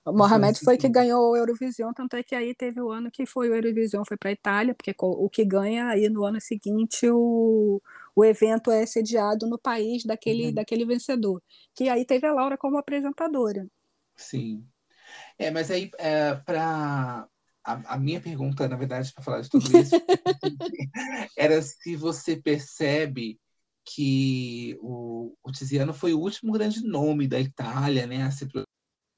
[0.04, 3.26] O Mohamed foi que ganhou o Eurovision, tanto é que aí teve o ano que
[3.26, 7.06] foi o Eurovision, foi para a Itália, porque o que ganha aí no ano seguinte
[7.10, 7.82] o,
[8.16, 10.54] o evento é sediado no país daquele, uhum.
[10.54, 11.42] daquele vencedor.
[11.74, 13.66] Que aí teve a Laura como apresentadora.
[14.16, 14.66] Sim.
[15.38, 17.28] É, mas aí, é, para.
[17.64, 19.94] A, a, minha pergunta, na verdade, para falar de tudo isso,
[21.36, 23.38] era se você percebe
[23.84, 28.48] que o, o Tiziano foi o último grande nome da Itália, né, a ser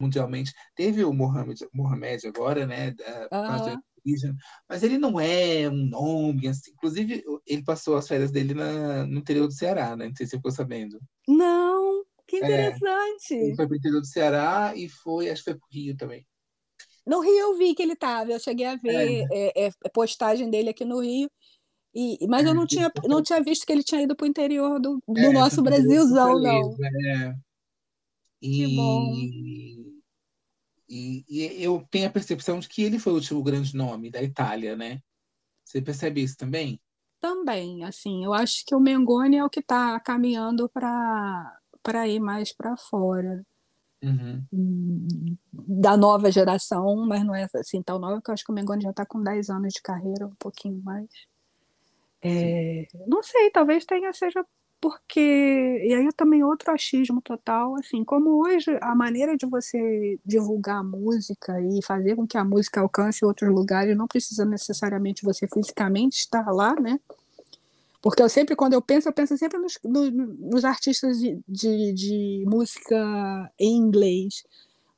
[0.01, 0.53] mundialmente.
[0.74, 2.93] Teve o Mohamed, Mohamed agora, né?
[2.93, 4.36] Da, uhum.
[4.68, 6.70] mas ele não é um nome, assim.
[6.70, 10.09] Inclusive, ele passou as férias dele na, no interior do Ceará, né?
[10.09, 10.99] Não sei se você ficou sabendo.
[11.28, 13.34] Não, que é, interessante.
[13.34, 15.74] É, ele foi para o interior do Ceará e foi, acho que foi para o
[15.74, 16.26] Rio também.
[17.11, 19.64] No Rio eu vi que ele estava, eu cheguei a ver é.
[19.64, 21.28] É, é, postagem dele aqui no Rio.
[21.92, 24.78] E, mas eu não tinha, não tinha visto que ele tinha ido para o interior
[24.78, 26.76] do, do nosso Brasilzão, não.
[27.08, 27.34] É.
[28.40, 28.50] E...
[28.58, 29.12] Que bom.
[30.88, 34.22] E, e, eu tenho a percepção de que ele foi o último grande nome da
[34.22, 35.00] Itália, né?
[35.64, 36.80] Você percebe isso também?
[37.20, 42.52] Também, assim, eu acho que o Mengoni é o que está caminhando para ir mais
[42.52, 43.44] para fora.
[44.03, 44.44] Uhum.
[45.53, 48.82] Da nova geração, mas não é assim tão nova, porque eu acho que o Mengoni
[48.82, 51.09] já está com 10 anos de carreira, um pouquinho mais.
[52.22, 54.44] É, não sei, talvez tenha seja
[54.80, 60.78] porque e aí também outro achismo total, assim, como hoje a maneira de você divulgar
[60.78, 65.46] a música e fazer com que a música alcance outros lugares não precisa necessariamente você
[65.46, 66.98] fisicamente estar lá, né?
[68.03, 71.92] Porque eu sempre, quando eu penso, eu penso sempre nos, no, nos artistas de, de,
[71.92, 74.42] de, música em inglês.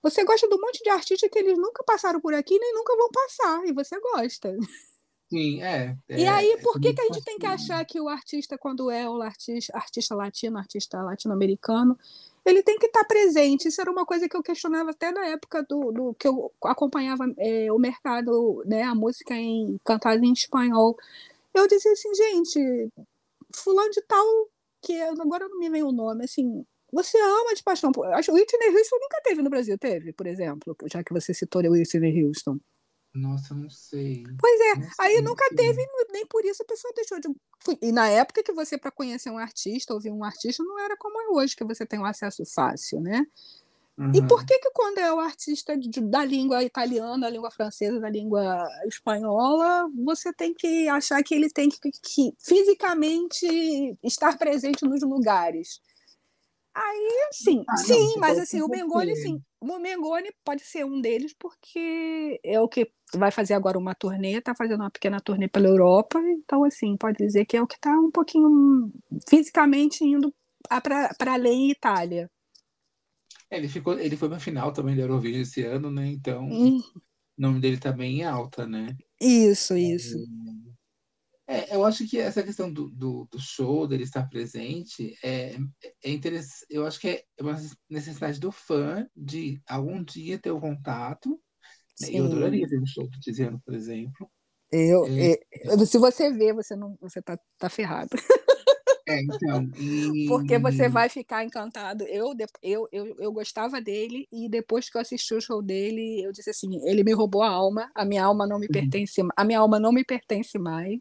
[0.02, 2.96] Você gosta de um monte de artistas que eles nunca passaram por aqui nem nunca
[2.96, 4.56] vão passar, e você gosta.
[5.32, 5.96] Sim, é.
[6.10, 8.90] é e aí, por que, que a gente tem que achar que o artista, quando
[8.90, 11.98] é o artista, artista latino, artista latino-americano,
[12.44, 13.66] ele tem que estar presente?
[13.66, 17.24] Isso era uma coisa que eu questionava até na época do, do que eu acompanhava
[17.38, 20.98] é, o mercado, né, a música em, cantada em espanhol.
[21.54, 22.88] Eu dizia assim, gente,
[23.54, 24.26] fulano de tal,
[24.82, 27.90] que agora não me vem o nome, assim, você ama de paixão.
[28.14, 31.32] Acho que o Whitney Houston nunca teve no Brasil, teve, por exemplo, já que você
[31.32, 32.58] citou o Whitney Houston.
[33.14, 34.24] Nossa, não sei.
[34.40, 37.28] Pois é, não aí sei, nunca teve, nem por isso a pessoa deixou de.
[37.82, 41.20] E na época que você, para conhecer um artista, ouvir um artista, não era como
[41.20, 43.26] é hoje, que você tem um acesso fácil, né?
[43.98, 44.10] Uhum.
[44.14, 48.00] E por que, que quando é o artista de, da língua italiana, da língua francesa,
[48.00, 53.46] da língua espanhola, você tem que achar que ele tem que, que fisicamente
[54.02, 55.80] estar presente nos lugares?
[56.74, 61.02] Aí, sim, ah, sim, não, mas assim, o Mengoni, sim, o Mengoni pode ser um
[61.02, 65.48] deles porque é o que vai fazer agora uma turnê, está fazendo uma pequena turnê
[65.48, 68.90] pela Europa, então assim, pode dizer que é o que está um pouquinho
[69.28, 70.34] fisicamente indo
[70.66, 72.30] para além Itália.
[73.52, 76.06] É, ele ficou, ele foi para final também da Eurovision esse ano, né?
[76.06, 76.78] Então, hum.
[76.78, 77.02] o
[77.36, 78.96] nome dele tá bem em alta, né?
[79.20, 80.16] Isso, isso.
[81.46, 85.58] É, eu acho que essa questão do, do, do, show, dele estar presente, é,
[86.02, 86.64] é interessante.
[86.70, 87.54] Eu acho que é uma
[87.90, 91.38] necessidade do fã de algum dia ter o contato.
[92.00, 92.08] Né?
[92.10, 94.30] Eu adoraria ver um show do Tiziano, por exemplo.
[94.70, 98.12] Eu, é, é, se você vê, você não, você tá, tá ferrado.
[99.08, 99.68] É, então.
[99.78, 100.26] E...
[100.28, 102.04] Porque você vai ficar encantado.
[102.04, 102.32] Eu,
[102.62, 106.50] eu, eu, eu gostava dele e depois que eu assisti o show dele, eu disse
[106.50, 108.72] assim: ele me roubou a alma, a minha alma não me uhum.
[108.72, 111.00] pertence, a minha alma não me pertence mais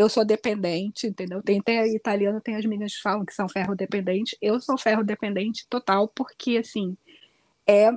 [0.00, 1.42] eu sou dependente, entendeu?
[1.42, 4.36] Tem até italiano, tem as meninas que falam que são ferro dependente.
[4.40, 6.96] Eu sou ferro dependente total, porque assim
[7.66, 7.90] é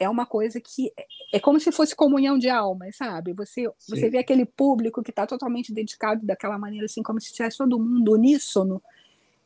[0.00, 3.34] é uma coisa que é, é como se fosse comunhão de almas, sabe?
[3.34, 7.58] Você, você vê aquele público que está totalmente dedicado daquela maneira, assim, como se tivesse
[7.58, 8.82] todo mundo uníssono.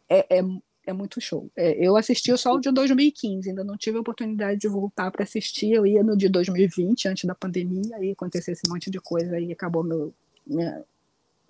[0.09, 0.45] É, é,
[0.87, 1.51] é muito show.
[1.57, 5.25] É, eu assisti só o de 2015, ainda não tive a oportunidade de voltar para
[5.25, 5.73] assistir.
[5.73, 9.51] Eu ia no de 2020, antes da pandemia, aí aconteceu esse monte de coisa, aí
[9.51, 10.15] acabou meu,
[10.47, 10.85] minha,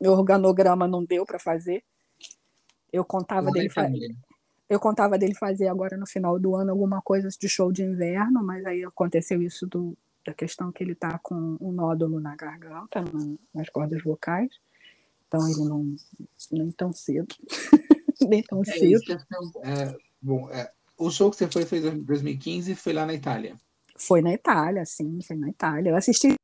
[0.01, 1.85] meu organograma não deu para fazer.
[2.91, 4.15] Eu contava dele fazer.
[4.69, 8.43] Eu contava dele fazer agora no final do ano alguma coisa de show de inverno,
[8.43, 13.03] mas aí aconteceu isso do, da questão que ele está com um nódulo na garganta,
[13.03, 14.51] na, nas cordas vocais.
[15.29, 15.95] Então ele não
[16.51, 17.35] nem tão cedo,
[18.29, 19.13] nem tão é, cedo.
[19.63, 23.57] É, bom, é, o show que você foi foi em 2015 foi lá na Itália.
[23.97, 25.91] Foi na Itália, sim, foi na Itália.
[25.91, 26.35] Eu assisti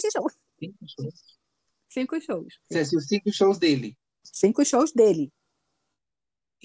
[0.00, 1.38] cinco shows.
[1.88, 2.58] Cinco shows.
[2.68, 3.96] Você assistiu cinco shows dele?
[4.24, 5.32] Cinco shows dele.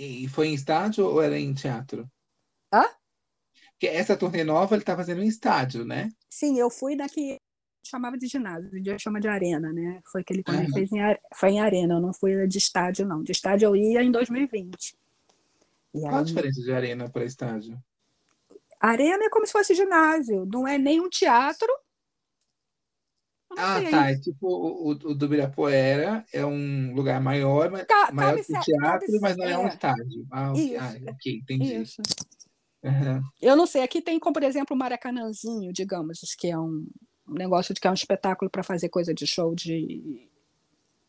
[0.01, 2.09] E foi em estádio ou era em teatro?
[2.73, 2.85] Hã?
[3.73, 6.09] Porque essa turnê nova ele tá fazendo em estádio, né?
[6.29, 7.37] Sim, eu fui na que
[7.85, 9.99] chamava de ginásio, a gente chama de arena, né?
[10.09, 10.73] Foi que ele também uhum.
[10.73, 10.99] fez em,
[11.35, 13.21] foi em arena, eu não fui de estádio, não.
[13.21, 14.95] De estádio eu ia em 2020.
[15.93, 16.21] E Qual aí...
[16.21, 17.77] a diferença de arena para estádio?
[18.79, 21.67] Arena é como se fosse ginásio, não é nem um teatro,
[23.59, 24.11] ah, tá.
[24.11, 29.07] É tipo o, o, do Ibirapuera, é um lugar maior, mas, maior que o teatro,
[29.21, 30.27] mas não é, é um estádio.
[30.31, 30.77] Ah, okay.
[30.77, 31.75] ah, ok, entendi.
[31.75, 32.01] Isso.
[32.83, 33.21] Uhum.
[33.41, 36.87] Eu não sei, aqui tem como, por exemplo, o Maracanãzinho, digamos, que é um
[37.27, 40.27] negócio de que é um espetáculo para fazer coisa de show de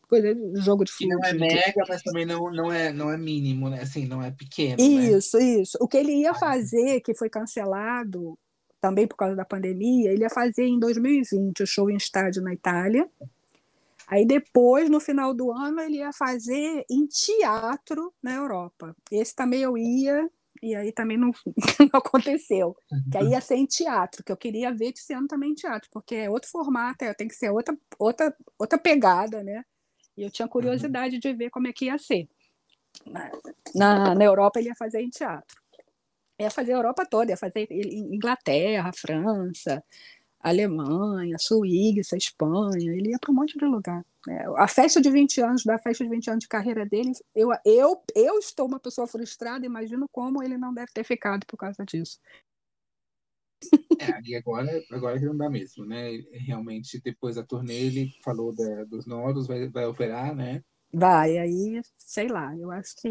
[0.07, 1.19] coisa de jogo de futebol.
[1.19, 3.81] não é mega, mas também não, não, é, não é mínimo, né?
[3.81, 4.75] Assim, não é pequeno.
[4.77, 4.83] Né?
[4.83, 5.43] Isso, né?
[5.61, 5.77] isso.
[5.79, 8.37] O que ele ia fazer, que foi cancelado,
[8.81, 12.51] também por causa da pandemia, ele ia fazer em 2020 o show em estádio na
[12.51, 13.07] Itália.
[14.07, 18.93] Aí depois, no final do ano, ele ia fazer em teatro na Europa.
[19.09, 20.27] Esse também eu ia,
[20.61, 21.31] e aí também não,
[21.79, 22.75] não aconteceu.
[23.09, 25.87] Que aí ia ser em teatro, que eu queria ver esse ano também em teatro,
[25.93, 29.63] porque é outro formato, é, tem que ser outra, outra, outra pegada, né?
[30.17, 32.27] E eu tinha curiosidade de ver como é que ia ser.
[33.73, 35.60] Na, na Europa ele ia fazer em teatro
[36.41, 39.83] ia fazer a Europa toda, ia fazer Inglaterra, França,
[40.39, 44.03] Alemanha, Suíça, Espanha, ele ia para um monte de lugar.
[44.27, 47.49] É, a festa de 20 anos, da festa de 20 anos de carreira dele, eu,
[47.65, 51.83] eu, eu estou uma pessoa frustrada, imagino como ele não deve ter ficado por causa
[51.85, 52.19] disso.
[53.99, 56.17] É, e agora, agora que não dá mesmo, né?
[56.31, 60.63] Realmente, depois da turnê, ele falou da, dos nodos, vai, vai operar, né?
[60.93, 63.09] Vai, aí, sei lá, eu acho que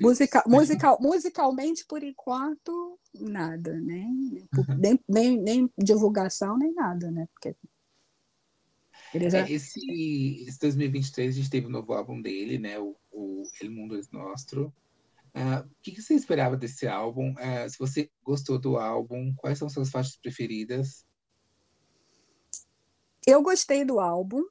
[0.00, 4.06] musica, musical, musicalmente, por enquanto, nada, né?
[4.78, 7.26] Nem, nem, nem divulgação, nem nada, né?
[7.34, 7.56] Porque
[9.28, 9.40] já...
[9.40, 12.78] é, esse, esse 2023 a gente teve o um novo álbum dele, né?
[12.78, 14.72] O, o El Mundo es Nostro.
[15.34, 17.32] Uh, o que, que, você esperava desse álbum?
[17.32, 21.04] Uh, se você gostou do álbum, quais são suas faixas preferidas?
[23.26, 24.42] Eu gostei do álbum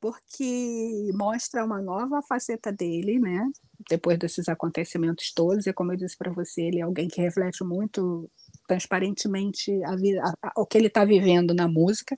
[0.00, 3.50] porque mostra uma nova faceta dele, né?
[3.88, 7.64] Depois desses acontecimentos todos, e como eu disse para você, ele é alguém que reflete
[7.64, 8.30] muito
[8.66, 12.16] transparentemente a vida, a, a, o que ele está vivendo na música.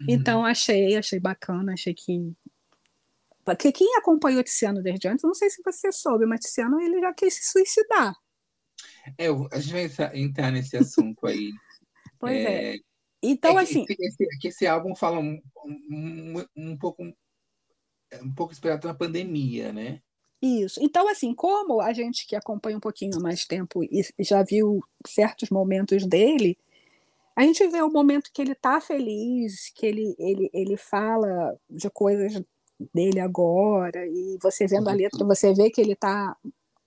[0.00, 0.06] Uhum.
[0.08, 2.32] Então achei, achei bacana, achei que
[3.44, 7.12] porque quem acompanhou Tiziano desde antes, não sei se você soube, mas Tiziano ele já
[7.12, 8.14] quis se suicidar.
[9.18, 11.50] É, a gente vai entrar nesse assunto aí.
[12.18, 12.76] pois é.
[12.76, 12.78] é.
[13.30, 13.84] Então, é assim.
[13.88, 19.72] Esse, esse, é esse, álbum fala um, um, um, pouco um pouco inspirado na pandemia,
[19.72, 20.00] né?
[20.40, 20.78] Isso.
[20.82, 25.48] Então, assim, como a gente que acompanha um pouquinho mais tempo e já viu certos
[25.48, 26.58] momentos dele,
[27.34, 31.88] a gente vê o momento que ele está feliz, que ele, ele, ele fala de
[31.88, 32.42] coisas
[32.92, 34.98] dele agora, e você vendo a uhum.
[34.98, 36.36] letra, você vê que ele está,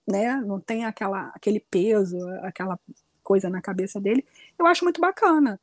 [0.06, 2.78] né, não tem aquela, aquele peso, aquela
[3.22, 4.24] coisa na cabeça dele.
[4.58, 5.60] Eu acho muito bacana.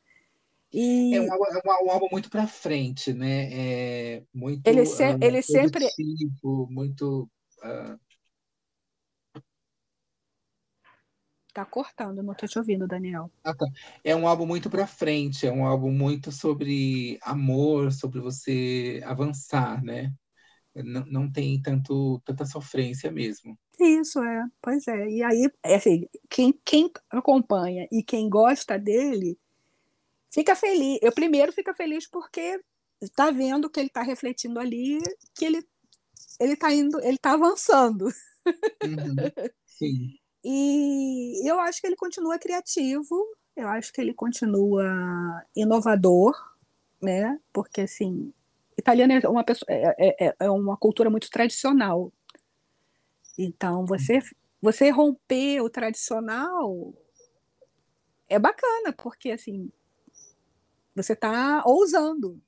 [0.77, 1.15] E...
[1.15, 3.47] É, um, é um, um álbum muito para frente, né?
[3.53, 5.87] É muito, ele, se, uh, ele sempre
[6.69, 7.29] muito
[7.63, 7.97] uh...
[11.53, 13.31] Tá cortando, não tô te ouvindo, Daniel.
[13.41, 13.65] Ah, tá.
[14.03, 19.81] É um álbum muito para frente, é um álbum muito sobre amor, sobre você avançar,
[19.81, 20.13] né?
[20.75, 23.57] Não, não tem tanto tanta sofrência mesmo.
[23.79, 25.07] Isso é, pois é.
[25.07, 29.39] E aí, é assim, quem, quem acompanha e quem gosta dele
[30.31, 30.99] fica feliz.
[31.01, 32.59] Eu primeiro fica feliz porque
[33.01, 34.99] está vendo que ele está refletindo ali,
[35.33, 35.65] que ele
[36.39, 38.05] ele está indo, ele está avançando.
[38.83, 39.15] Uhum.
[39.65, 40.17] Sim.
[40.47, 46.35] E eu acho que ele continua criativo, eu acho que ele continua inovador,
[47.01, 47.39] né?
[47.51, 48.31] Porque assim,
[48.77, 52.13] italiano é uma pessoa, é, é, é, é uma cultura muito tradicional.
[53.35, 54.19] Então você
[54.61, 56.93] você romper o tradicional
[58.29, 59.71] é bacana, porque assim,
[60.95, 62.41] você está ousando.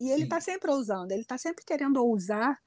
[0.00, 2.58] E ele está sempre ousando, ele está sempre querendo ousar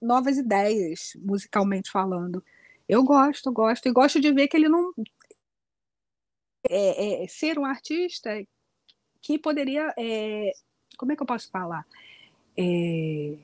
[0.00, 2.44] novas ideias, musicalmente falando.
[2.88, 4.92] Eu gosto, gosto, e gosto de ver que ele não.
[6.68, 8.30] É, é, ser um artista
[9.20, 9.92] que poderia.
[9.98, 10.52] É,
[10.96, 11.84] como é que eu posso falar?
[12.56, 13.36] É,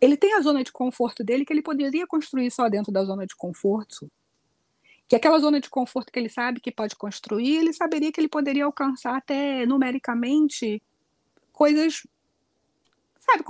[0.00, 3.26] ele tem a zona de conforto dele que ele poderia construir só dentro da zona
[3.26, 4.10] de conforto.
[5.10, 8.28] Que aquela zona de conforto que ele sabe que pode construir, ele saberia que ele
[8.28, 10.80] poderia alcançar até numericamente
[11.52, 12.06] coisas.
[13.18, 13.44] Sabe?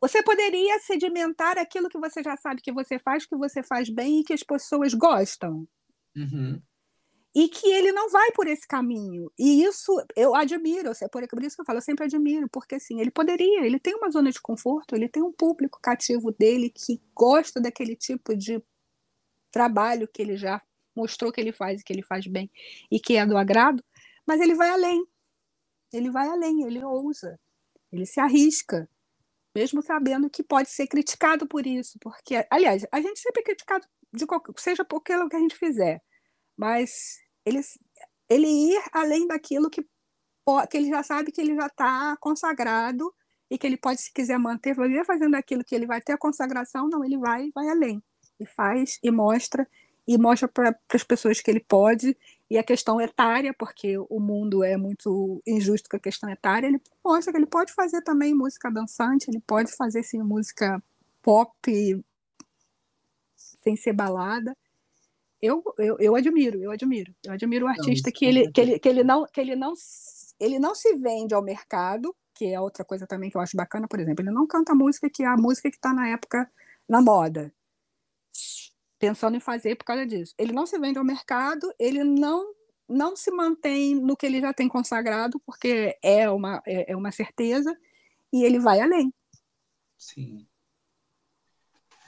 [0.00, 4.20] Você poderia sedimentar aquilo que você já sabe que você faz, que você faz bem
[4.20, 5.68] e que as pessoas gostam.
[6.16, 6.60] Uhum
[7.34, 9.32] e que ele não vai por esse caminho.
[9.38, 13.00] E isso eu admiro, é por isso que eu falo, eu sempre admiro, porque assim,
[13.00, 17.00] ele poderia, ele tem uma zona de conforto, ele tem um público cativo dele que
[17.14, 18.62] gosta daquele tipo de
[19.52, 20.60] trabalho que ele já
[20.96, 22.50] mostrou que ele faz e que ele faz bem
[22.90, 23.84] e que é do agrado,
[24.26, 25.06] mas ele vai além.
[25.92, 27.38] Ele vai além, ele ousa,
[27.92, 28.88] ele se arrisca,
[29.54, 33.86] mesmo sabendo que pode ser criticado por isso, porque aliás, a gente sempre é criticado
[34.12, 36.02] de qualquer, seja por aquilo que a gente fizer
[36.56, 37.60] mas ele,
[38.28, 39.82] ele ir além daquilo que,
[40.70, 43.12] que ele já sabe que ele já está consagrado
[43.50, 46.18] e que ele pode, se quiser manter, vai fazendo aquilo que ele vai ter a
[46.18, 48.02] consagração, não, ele vai vai além.
[48.42, 49.66] E faz e mostra,
[50.06, 52.16] e mostra para as pessoas que ele pode,
[52.50, 56.80] e a questão etária, porque o mundo é muito injusto com a questão etária, ele
[57.04, 60.82] mostra que ele pode fazer também música dançante, ele pode fazer sim música
[61.22, 62.04] pop
[63.36, 64.56] sem ser balada,
[65.42, 67.12] eu, eu, eu admiro, eu admiro.
[67.24, 69.72] Eu admiro o artista não, que, ele, que, ele, que ele não que ele não
[70.38, 73.88] ele não se vende ao mercado, que é outra coisa também que eu acho bacana,
[73.88, 76.48] por exemplo, ele não canta música que é a música que está na época
[76.88, 77.52] na moda,
[79.02, 80.32] pensando em fazer por causa disso.
[80.38, 82.54] Ele não se vende ao mercado, ele não
[82.88, 87.10] não se mantém no que ele já tem consagrado, porque é uma, é, é uma
[87.10, 87.74] certeza,
[88.32, 89.12] e ele vai além.
[89.96, 90.46] Sim.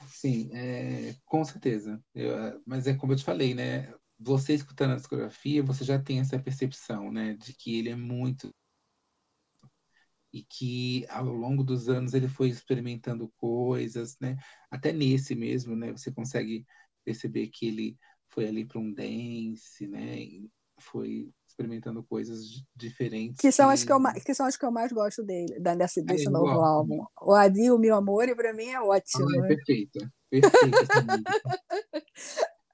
[0.07, 2.01] Sim, é, com certeza.
[2.13, 3.91] Eu, é, mas é como eu te falei, né?
[4.19, 7.33] Você escutando a discografia, você já tem essa percepção, né?
[7.33, 8.53] De que ele é muito.
[10.31, 14.37] E que ao longo dos anos ele foi experimentando coisas, né?
[14.69, 15.91] Até nesse mesmo, né?
[15.91, 16.65] Você consegue
[17.05, 17.97] perceber que ele
[18.29, 20.17] foi ali para um dance, né?
[20.79, 23.39] Foi experimentando coisas diferentes.
[23.39, 23.73] Que são, que...
[23.73, 26.65] As que, eu, que são as que eu mais gosto dele, desse, desse novo gosto.
[26.65, 27.05] álbum.
[27.21, 29.25] O Adil, Meu Amor, e para mim é ótimo.
[29.29, 29.99] Ah, é perfeito.
[30.29, 30.75] Perfeito.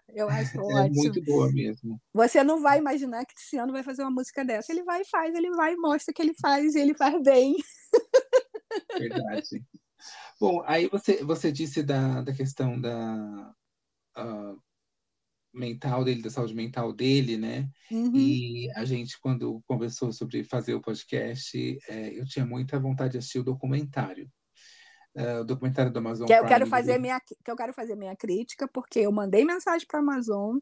[0.10, 0.80] eu acho é ótimo.
[0.80, 2.02] É muito boa mesmo.
[2.12, 4.72] Você não vai imaginar que esse ano vai fazer uma música dessa.
[4.72, 7.56] Ele vai e faz, ele vai e mostra que ele faz, e ele faz bem.
[8.98, 9.64] Verdade.
[10.40, 13.54] Bom, aí você, você disse da, da questão da,
[14.18, 14.62] uh,
[15.54, 17.70] mental dele, da saúde mental dele, né?
[17.90, 18.16] Uhum.
[18.16, 23.18] E a gente, quando conversou sobre fazer o podcast, é, eu tinha muita vontade de
[23.18, 24.30] assistir o documentário.
[25.14, 28.16] Uh, o documentário do Amazon que eu quero fazer minha que eu quero fazer minha
[28.16, 30.58] crítica porque eu mandei mensagem para a Amazon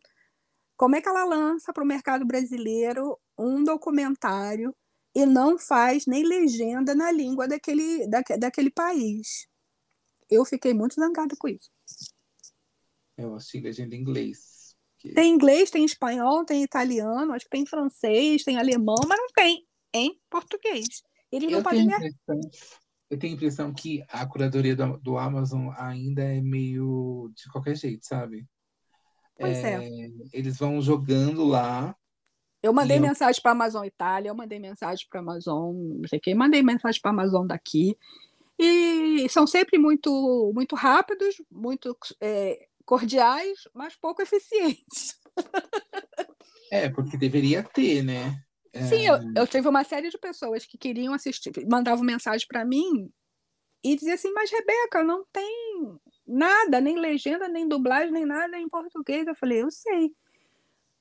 [0.76, 4.76] como é que ela lança para o mercado brasileiro um documentário
[5.14, 9.47] e não faz nem legenda na língua daquele, da, daquele país
[10.28, 11.70] eu fiquei muito zangada com isso
[13.20, 14.60] eu assisti legenda em inglês
[15.14, 19.66] tem inglês, tem espanhol, tem italiano, acho que tem francês, tem alemão, mas não tem
[19.94, 20.88] em português.
[21.32, 21.88] Eles não eu podem
[23.10, 27.76] Eu tenho a impressão que a curadoria do, do, Amazon ainda é meio de qualquer
[27.76, 28.46] jeito, sabe?
[29.38, 29.86] Pois é.
[29.86, 30.10] é.
[30.34, 31.96] Eles vão jogando lá.
[32.62, 33.02] Eu mandei eu...
[33.02, 36.36] mensagem para a Amazon Itália, eu mandei mensagem para a Amazon, não sei o quê,
[36.36, 37.98] mandei mensagem para a Amazon daqui.
[38.62, 45.16] E são sempre muito, muito rápidos, muito é, cordiais, mas pouco eficientes.
[46.72, 48.44] É, porque deveria ter, né?
[48.74, 48.82] É...
[48.82, 53.12] Sim, eu, eu tive uma série de pessoas que queriam assistir, mandavam mensagem para mim
[53.84, 58.68] e diziam assim: Mas Rebeca, não tem nada, nem legenda, nem dublagem, nem nada em
[58.68, 59.28] português.
[59.28, 60.12] Eu falei: Eu sei.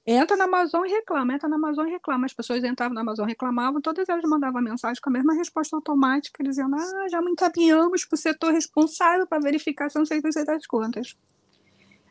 [0.06, 2.26] Entra na Amazon e reclama, entra na Amazon e reclama.
[2.26, 5.74] As pessoas entravam na Amazon e reclamavam, todas elas mandavam mensagem com a mesma resposta
[5.74, 10.66] automática, dizendo: Ah, já me encaminhamos para o setor responsável para verificação, sei, sei das
[10.66, 11.14] contas.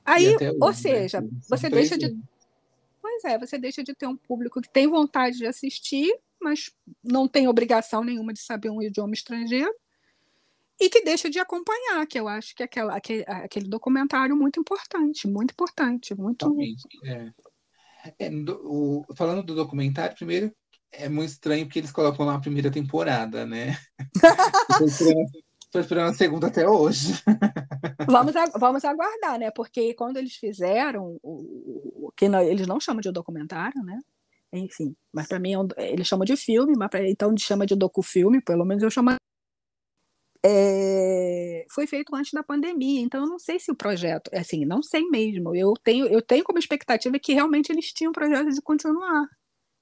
[0.08, 1.28] Aí, hoje, ou né, seja, né?
[1.50, 2.18] você deixa de.
[3.02, 6.72] Pois é, você deixa de ter um público que tem vontade de assistir, mas
[7.04, 9.74] não tem obrigação nenhuma de saber um idioma estrangeiro,
[10.80, 14.62] e que deixa de acompanhar, que eu acho que é aquela, aquele, aquele documentário muito
[14.62, 16.56] importante, muito importante, muito.
[17.04, 17.32] É.
[18.20, 18.30] É,
[18.64, 20.54] o, falando do documentário, primeiro
[20.92, 23.78] é muito estranho porque eles colocam lá a primeira temporada, né?
[25.68, 27.22] Estou esperando a segunda até hoje.
[28.08, 29.52] Vamos, vamos aguardar, né?
[29.52, 34.00] Porque quando eles fizeram o, que não, eles não chamam de documentário, né?
[34.52, 37.76] Enfim, mas para mim é um, eles chamam de filme, mas pra, então chama de
[37.76, 39.12] docufilme, pelo menos eu chamo.
[40.46, 44.82] É, foi feito antes da pandemia, então eu não sei se o projeto, assim, não
[44.82, 45.56] sei mesmo.
[45.56, 49.28] Eu tenho, eu tenho como expectativa que realmente eles tinham projeto de continuar,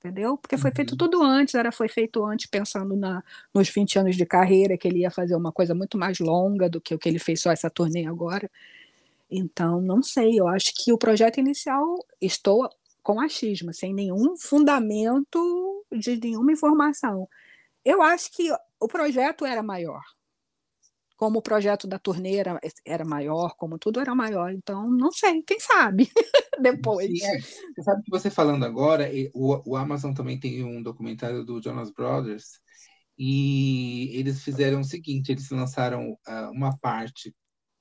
[0.05, 0.37] entendeu?
[0.37, 0.75] Porque foi uhum.
[0.75, 4.87] feito tudo antes, era foi feito antes pensando na, nos 20 anos de carreira, que
[4.87, 7.51] ele ia fazer uma coisa muito mais longa do que o que ele fez só
[7.51, 8.49] essa turnê agora.
[9.29, 12.69] Então, não sei, eu acho que o projeto inicial, estou
[13.01, 17.27] com achismo, sem nenhum fundamento de nenhuma informação.
[17.83, 20.03] Eu acho que o projeto era maior.
[21.15, 24.51] Como o projeto da turnê era, era maior, como tudo era maior.
[24.51, 26.09] Então, não sei, quem sabe
[26.61, 27.07] depois.
[27.07, 27.39] Sim, é.
[27.39, 31.91] Você sabe que você falando agora, o, o Amazon também tem um documentário do Jonas
[31.91, 32.59] Brothers,
[33.17, 37.33] e eles fizeram o seguinte: eles lançaram uh, uma parte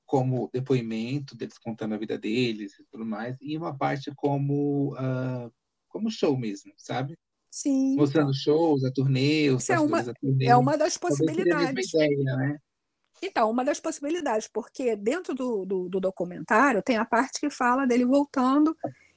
[0.07, 5.53] como depoimento deles contando a vida deles e tudo mais, e uma parte como uh,
[5.89, 7.19] como show mesmo, sabe?
[7.51, 7.97] Sim.
[7.97, 10.47] Mostrando shows, a turnê, os é uma, turnê.
[10.47, 11.95] É uma das possibilidades.
[11.95, 12.59] Ideia, né?
[13.27, 17.87] Então, uma das possibilidades, porque dentro do, do, do, documentário tem a parte que fala
[17.87, 18.77] dele voltando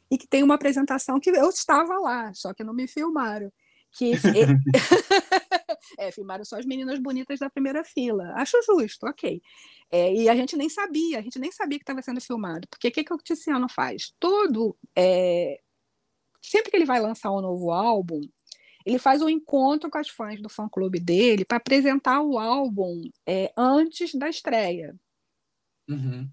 [0.10, 3.52] e que tem uma apresentação que eu estava lá, só que não me filmaram.
[3.92, 4.14] Que
[6.00, 8.34] é, filmaram só as meninas bonitas da primeira fila.
[8.36, 9.42] Acho justo, ok.
[9.92, 12.66] É, e a gente nem sabia, a gente nem sabia que estava sendo filmado.
[12.70, 14.14] Porque o que, que o Tiziano faz?
[14.20, 14.78] Todo.
[14.96, 15.60] É,
[16.42, 18.22] sempre que ele vai lançar um novo álbum,
[18.88, 23.52] ele faz um encontro com as fãs do fã-clube dele para apresentar o álbum é,
[23.58, 24.96] antes da estreia.
[25.90, 26.30] Uhum.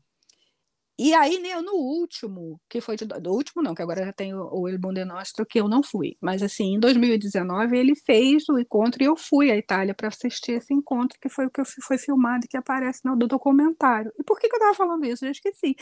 [0.97, 4.33] E aí, né, no último, que foi de, do último não, que agora já tem
[4.33, 8.49] o, o El Bonde Nostro, que eu não fui, mas assim, em 2019 ele fez
[8.49, 11.65] o encontro e eu fui à Itália para assistir esse encontro, que foi o que
[11.65, 14.13] foi filmado e que aparece no do documentário.
[14.17, 15.25] E por que, que eu estava falando isso?
[15.25, 15.75] Eu já esqueci.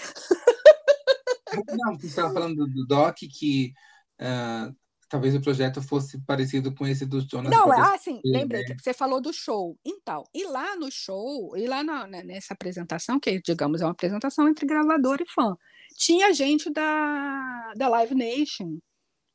[1.69, 3.75] Não, você estava falando do, do Doc que
[4.19, 4.75] uh,
[5.13, 8.95] talvez o projeto fosse parecido com esse dos Jonas Não, ah, sim, lembrei que você
[8.95, 9.79] falou do show.
[9.85, 13.91] Então, e lá no show, e lá na, né, nessa apresentação, que digamos é uma
[13.91, 15.55] apresentação entre gravador e fã,
[15.99, 18.79] tinha gente da, da Live Nation,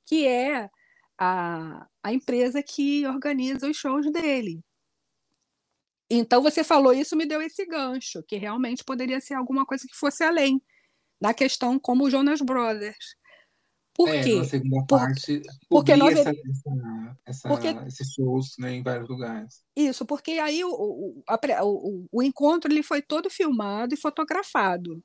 [0.08, 0.68] que é
[1.16, 4.60] a, a empresa que organiza os shows dele.
[6.10, 9.96] Então você falou isso, me deu esse gancho, que realmente poderia ser alguma coisa que
[9.96, 10.60] fosse além
[11.22, 13.16] da questão como o Jonas Brothers.
[13.98, 14.36] Por é, quê?
[14.36, 17.68] Na segunda parte, porque nós essa, essa, essa, porque...
[17.88, 19.64] esses shows né, em vários lugares.
[19.76, 25.04] Isso, porque aí o, o, a, o, o encontro ele foi todo filmado e fotografado.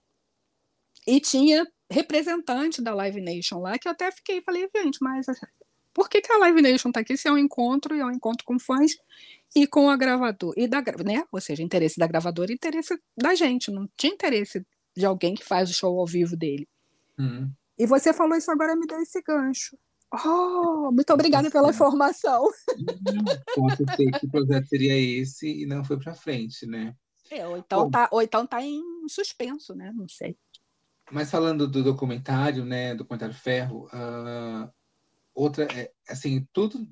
[1.06, 5.24] E tinha representante da Live Nation lá, que eu até fiquei, falei, gente, mas
[5.94, 8.10] por que, que a Live Nation está aqui se é um encontro e é um
[8.10, 8.92] encontro com fãs
[9.56, 10.54] e com a gravadora?
[10.60, 11.24] E da, né?
[11.32, 14.62] Ou seja, interesse da gravadora e interesse da gente, não tinha interesse
[14.94, 16.68] de alguém que faz o show ao vivo dele.
[17.18, 17.50] Uhum.
[17.82, 19.76] E você falou isso agora, me deu esse gancho.
[20.24, 22.48] Oh, muito obrigada pela informação.
[23.96, 26.94] Ser que o projeto seria esse e não foi para frente, né?
[27.28, 29.92] É, ou, então Bom, tá, ou então tá em suspenso, né?
[29.96, 30.38] Não sei.
[31.10, 32.94] Mas falando do documentário, né?
[32.94, 34.70] Documentário Ferro, uh,
[35.34, 36.86] outra, é, assim, tudo.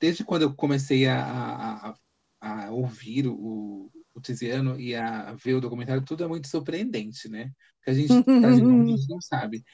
[0.00, 1.94] Desde quando eu comecei a,
[2.40, 7.28] a, a ouvir o, o Tiziano e a ver o documentário, tudo é muito surpreendente,
[7.28, 7.52] né?
[7.76, 9.64] Porque a gente, a gente não sabe.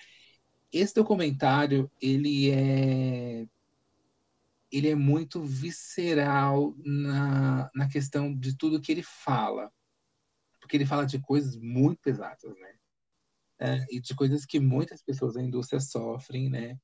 [0.72, 3.46] Esse documentário, ele é
[4.72, 9.70] ele é muito visceral na, na questão de tudo que ele fala.
[10.60, 12.74] Porque ele fala de coisas muito pesadas, né?
[13.58, 16.78] É, e de coisas que muitas pessoas da indústria sofrem, né?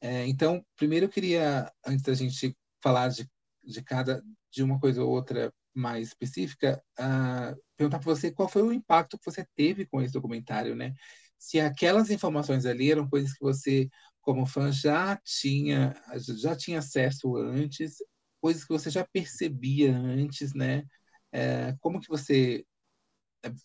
[0.00, 3.26] É, então, primeiro eu queria, antes da gente falar de,
[3.64, 8.62] de cada, de uma coisa ou outra mais específica, uh, perguntar para você qual foi
[8.62, 10.94] o impacto que você teve com esse documentário, né?
[11.38, 13.88] Se aquelas informações ali eram coisas que você,
[14.20, 15.94] como fã, já tinha,
[16.38, 17.96] já tinha acesso antes,
[18.40, 20.84] coisas que você já percebia antes, né?
[21.32, 22.64] É, como que você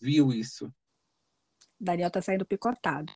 [0.00, 0.72] viu isso?
[1.78, 3.12] Daniel está saindo picotado.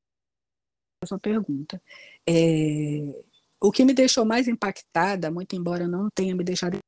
[1.02, 1.82] Essa pergunta.
[2.26, 3.24] É,
[3.60, 6.78] o que me deixou mais impactada, muito embora não tenha me deixado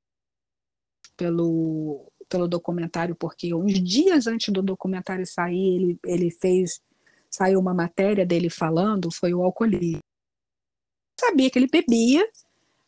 [1.17, 6.81] pelo, pelo documentário, porque uns dias antes do documentário sair, ele, ele fez,
[7.31, 10.01] saiu uma matéria dele falando, foi o alcoolismo.
[11.19, 12.29] Sabia que ele bebia,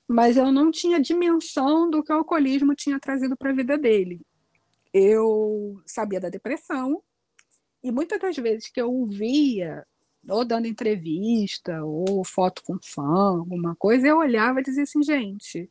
[0.06, 4.20] mas eu não tinha dimensão do que o alcoolismo tinha trazido para a vida dele.
[4.92, 7.02] Eu sabia da depressão,
[7.82, 9.84] e muitas das vezes que eu o via,
[10.28, 15.70] ou dando entrevista, ou foto com fã, alguma coisa, eu olhava e dizia assim, gente,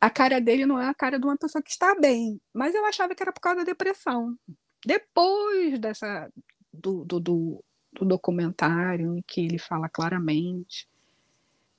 [0.00, 2.84] a cara dele não é a cara de uma pessoa que está bem, mas eu
[2.86, 4.36] achava que era por causa da depressão.
[4.84, 6.30] Depois dessa
[6.72, 10.88] do, do, do do documentário, em que ele fala claramente.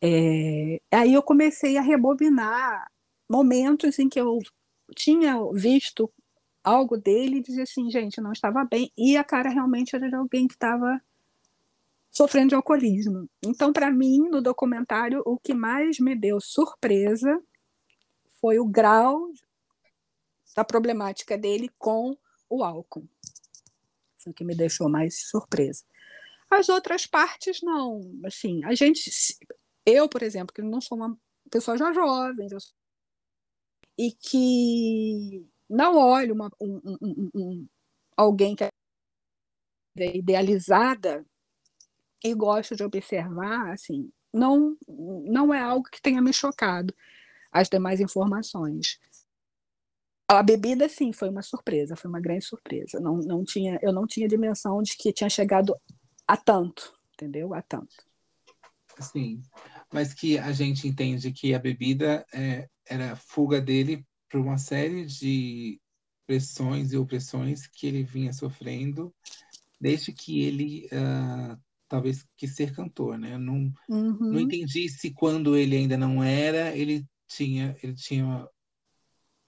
[0.01, 2.91] É, aí eu comecei a rebobinar
[3.29, 4.39] momentos em que eu
[4.95, 6.11] tinha visto
[6.63, 8.91] algo dele e dizia assim, gente, não estava bem.
[8.97, 11.01] E a cara realmente era de alguém que estava
[12.11, 13.29] sofrendo de alcoolismo.
[13.43, 17.41] Então, para mim, no documentário, o que mais me deu surpresa
[18.41, 19.31] foi o grau
[20.55, 22.17] da problemática dele com
[22.49, 23.07] o álcool.
[24.17, 25.85] Foi o que me deixou mais surpresa.
[26.49, 28.01] As outras partes, não.
[28.25, 29.09] Assim, a gente.
[29.85, 31.17] Eu, por exemplo, que não sou uma
[31.49, 32.47] pessoa já jovem,
[33.97, 37.67] e que não olho uma, um, um, um,
[38.17, 38.71] alguém que é
[40.15, 41.25] idealizada
[42.23, 46.93] e gosto de observar, assim, não, não é algo que tenha me chocado
[47.51, 48.99] as demais informações.
[50.27, 52.99] A bebida, sim, foi uma surpresa, foi uma grande surpresa.
[52.99, 55.75] Não, não tinha, eu não tinha dimensão de que tinha chegado
[56.25, 57.53] a tanto, entendeu?
[57.53, 57.93] A tanto.
[58.99, 59.41] Sim,
[59.91, 65.05] mas que a gente entende que a bebida é, era fuga dele para uma série
[65.05, 65.81] de
[66.25, 69.13] pressões e opressões que ele vinha sofrendo
[69.81, 73.37] desde que ele uh, talvez quis ser cantor, né?
[73.37, 74.31] Não, uhum.
[74.31, 77.05] não entendi se quando ele ainda não era, ele
[77.35, 78.47] tinha, ele tinha,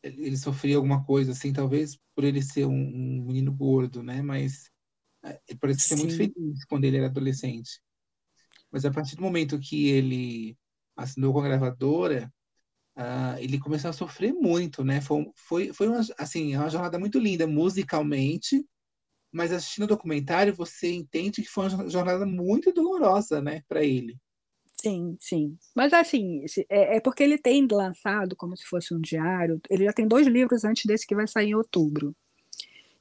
[0.01, 4.21] ele sofria alguma coisa assim, talvez por ele ser um, um menino gordo, né?
[4.21, 4.69] Mas
[5.23, 7.81] é, ele parece ser muito feliz quando ele era adolescente.
[8.71, 10.57] Mas a partir do momento que ele
[10.95, 12.31] assinou com a gravadora,
[12.97, 15.01] uh, ele começou a sofrer muito, né?
[15.01, 18.65] Foi, foi, foi uma, assim, uma jornada muito linda musicalmente,
[19.31, 24.17] mas assistindo o documentário você entende que foi uma jornada muito dolorosa, né, para ele.
[24.83, 25.57] Sim, sim.
[25.73, 29.61] Mas assim, é, é, porque ele tem lançado como se fosse um diário.
[29.69, 32.13] Ele já tem dois livros antes desse que vai sair em outubro.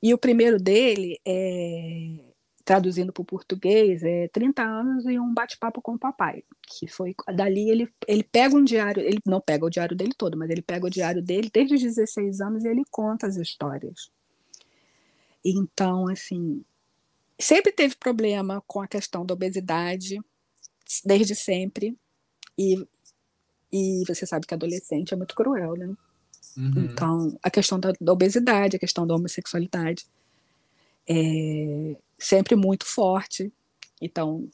[0.00, 2.32] E o primeiro dele é
[2.64, 7.12] traduzindo para o português, é 30 anos e um bate-papo com o papai, que foi
[7.34, 10.62] dali ele ele pega um diário, ele não pega o diário dele todo, mas ele
[10.62, 14.10] pega o diário dele desde os 16 anos e ele conta as histórias.
[15.44, 16.64] Então, assim,
[17.38, 20.20] sempre teve problema com a questão da obesidade,
[21.04, 21.96] desde sempre.
[22.58, 22.76] E,
[23.72, 25.94] e você sabe que adolescente é muito cruel, né?
[26.56, 26.84] Uhum.
[26.84, 30.06] Então, a questão da, da, obesidade, a questão da homossexualidade
[31.08, 33.52] é sempre muito forte.
[34.00, 34.48] Então,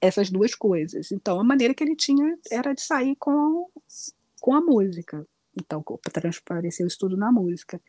[0.00, 1.12] essas duas coisas.
[1.12, 3.68] Então, a maneira que ele tinha era de sair com,
[4.40, 5.26] com a música.
[5.54, 7.80] Então, para transparecer o estudo na música.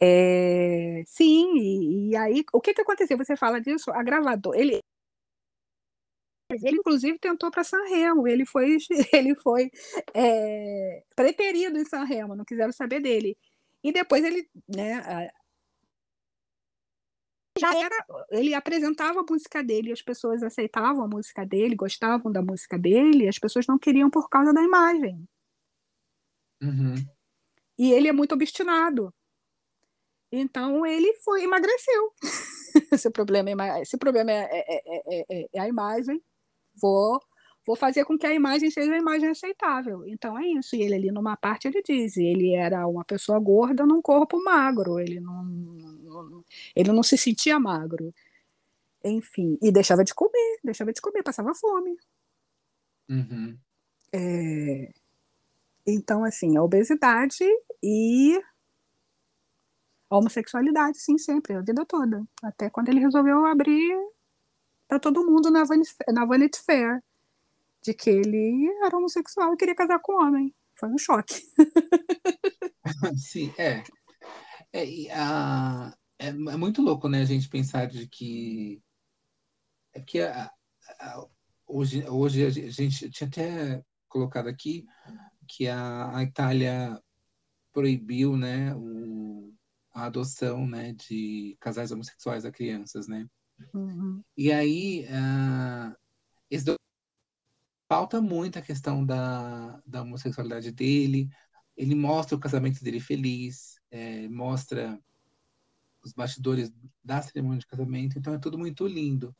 [0.00, 3.16] É, sim, e, e, aí, o que, que aconteceu?
[3.16, 4.80] Você fala disso, a gravadora, ele,
[6.50, 8.76] ele inclusive tentou para Sanremo, ele foi,
[9.12, 9.70] ele foi
[10.14, 13.36] é, preterido em Sanremo, não quiseram saber dele.
[13.82, 15.28] E depois ele, né,
[17.58, 22.42] já era, ele apresentava a música dele, as pessoas aceitavam a música dele, gostavam da
[22.42, 25.26] música dele, as pessoas não queriam por causa da imagem.
[26.62, 26.94] Uhum.
[27.78, 29.12] E ele é muito obstinado.
[30.30, 32.12] Então ele foi emagreceu.
[32.92, 36.22] esse problema, é, esse problema é, é, é, é, a imagem.
[36.80, 37.20] Vou,
[37.66, 40.06] vou fazer com que a imagem seja a imagem aceitável.
[40.06, 40.76] Então é isso.
[40.76, 44.98] E ele ali numa parte ele diz, ele era uma pessoa gorda num corpo magro.
[44.98, 48.12] Ele não, não ele não se sentia magro.
[49.04, 51.96] Enfim, e deixava de comer, deixava de comer, passava fome.
[53.08, 53.56] Uhum.
[54.12, 54.92] É,
[55.86, 57.44] então, assim, a obesidade
[57.82, 58.42] e
[60.10, 62.26] a homossexualidade, sim, sempre, a vida toda.
[62.42, 63.94] Até quando ele resolveu abrir
[64.88, 67.02] para todo mundo na Vanity, na Vanity Fair
[67.82, 70.54] de que ele era homossexual e queria casar com homem.
[70.74, 71.34] Foi um choque.
[73.16, 73.82] sim, é.
[74.72, 78.82] É, a, é, é, muito louco, né, a gente pensar de que.
[79.92, 80.50] É que a,
[81.00, 81.26] a,
[81.66, 84.84] hoje, hoje a gente tinha até colocado aqui
[85.48, 87.00] que a, a Itália
[87.72, 89.54] proibiu né, o,
[89.94, 93.26] a adoção né, de casais homossexuais a crianças, né?
[93.74, 94.22] Uhum.
[94.36, 95.96] E aí, uh,
[96.50, 96.64] esse
[97.88, 101.28] falta muito a questão da, da homossexualidade dele.
[101.76, 104.98] Ele mostra o casamento dele feliz, é, mostra
[106.02, 106.72] os bastidores
[107.04, 109.34] da cerimônia de casamento, então é tudo muito lindo.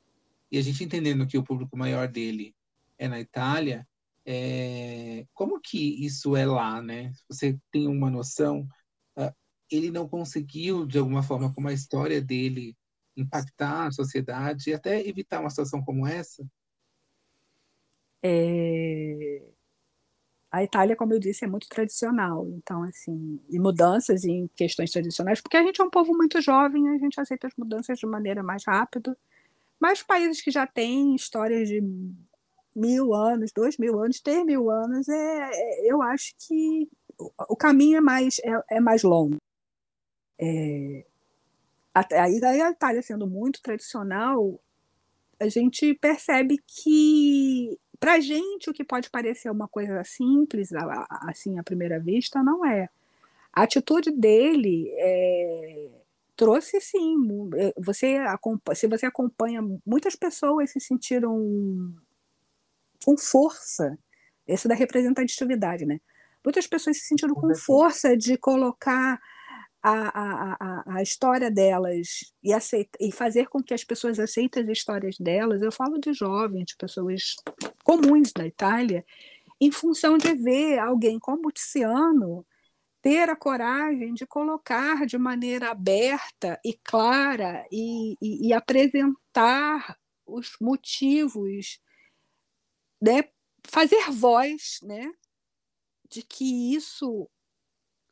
[0.51, 2.55] E a gente entendendo que o público maior dele
[2.99, 3.87] é na Itália,
[4.25, 7.13] é, como que isso é lá, né?
[7.29, 8.69] Você tem uma noção
[9.71, 12.77] ele não conseguiu, de alguma forma, com a história dele,
[13.17, 16.47] impactar a sociedade e até evitar uma situação como essa?
[18.23, 19.43] É...
[20.51, 25.41] A Itália, como eu disse, é muito tradicional, então, assim, e mudanças em questões tradicionais,
[25.41, 28.43] porque a gente é um povo muito jovem, a gente aceita as mudanças de maneira
[28.43, 29.17] mais rápida,
[29.81, 31.83] Mas países que já têm histórias de
[32.75, 36.89] mil anos, dois mil anos, três mil anos, é, é eu acho que
[37.19, 39.37] o caminho é mais, é, é mais longo.
[40.39, 41.07] É,
[42.13, 44.61] aí a Itália sendo muito tradicional,
[45.41, 50.71] a gente percebe que para a gente o que pode parecer uma coisa simples
[51.23, 52.89] assim à primeira vista não é.
[53.53, 55.89] A atitude dele é,
[56.37, 57.17] trouxe sim
[57.57, 58.19] é, você
[58.75, 61.95] se você acompanha muitas pessoas se sentiram
[63.05, 63.99] com força.
[64.47, 66.01] Esse da representatividade né?
[66.45, 69.21] Muitas pessoas se sentiram com força de colocar
[69.89, 74.69] a, a, a, história delas e, aceita, e fazer com que as pessoas aceitem as
[74.69, 77.37] histórias delas, eu falo de jovens, de pessoas
[77.85, 79.05] comuns da Itália,
[79.61, 82.45] em função de ver alguém como Tiziano
[83.01, 90.57] ter a coragem de colocar de maneira aberta e clara e, e, e apresentar os
[90.61, 91.81] motivos,
[93.01, 93.29] né,
[93.65, 95.09] fazer voz né,
[96.11, 97.31] de que isso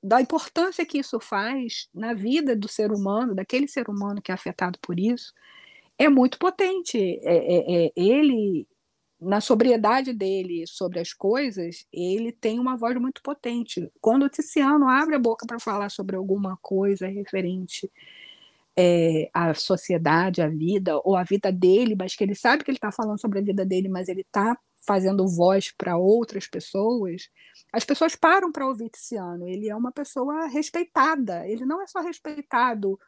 [0.05, 4.35] da importância que isso faz na vida do ser humano, daquele ser humano que é
[4.35, 5.33] afetado por isso,
[5.99, 6.99] é muito potente.
[7.23, 8.69] É, é, é, ele,
[9.19, 13.91] na sobriedade dele sobre as coisas, ele tem uma voz muito potente.
[13.99, 17.91] Quando o Tiziano abre a boca para falar sobre alguma coisa referente
[18.77, 22.77] é, à sociedade, à vida, ou à vida dele, mas que ele sabe que ele
[22.77, 24.55] está falando sobre a vida dele, mas ele está
[24.87, 27.29] fazendo voz para outras pessoas,
[27.73, 29.49] as pessoas param para ouvir Tiziano.
[29.49, 31.47] Ele é uma pessoa respeitada.
[31.49, 32.99] Ele não é só respeitado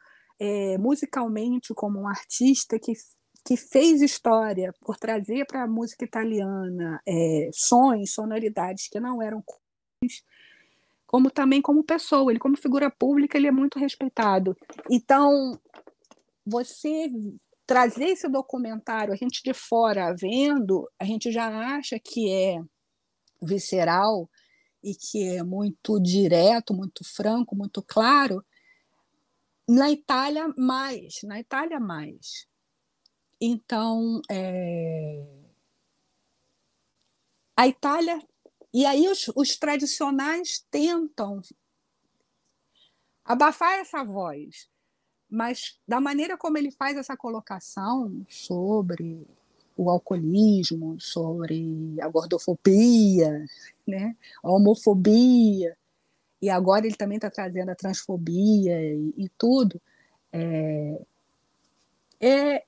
[0.41, 2.93] é, musicalmente como um artista que,
[3.45, 9.43] que fez história por trazer para a música italiana é, sons, sonoridades que não eram
[9.43, 10.25] comuns,
[11.07, 12.33] como também como pessoa.
[12.33, 14.57] Ele, como figura pública, ele é muito respeitado.
[14.91, 15.59] Então,
[16.45, 17.09] você
[17.67, 22.63] trazer esse documentário, a gente de fora vendo, a gente já acha que é
[23.43, 24.31] visceral
[24.83, 28.45] e que é muito direto, muito franco, muito claro.
[29.69, 31.23] Na Itália, mais.
[31.25, 32.47] Na Itália, mais.
[33.41, 35.27] Então, é...
[37.57, 38.23] a Itália.
[38.73, 41.41] E aí, os, os tradicionais tentam
[43.25, 44.69] abafar essa voz
[45.29, 49.27] mas da maneira como ele faz essa colocação sobre
[49.77, 53.45] o alcoolismo, sobre a gordofobia,
[53.87, 55.77] né, a homofobia,
[56.41, 59.81] e agora ele também está trazendo a transfobia e, e tudo,
[60.33, 61.01] é,
[62.21, 62.65] é,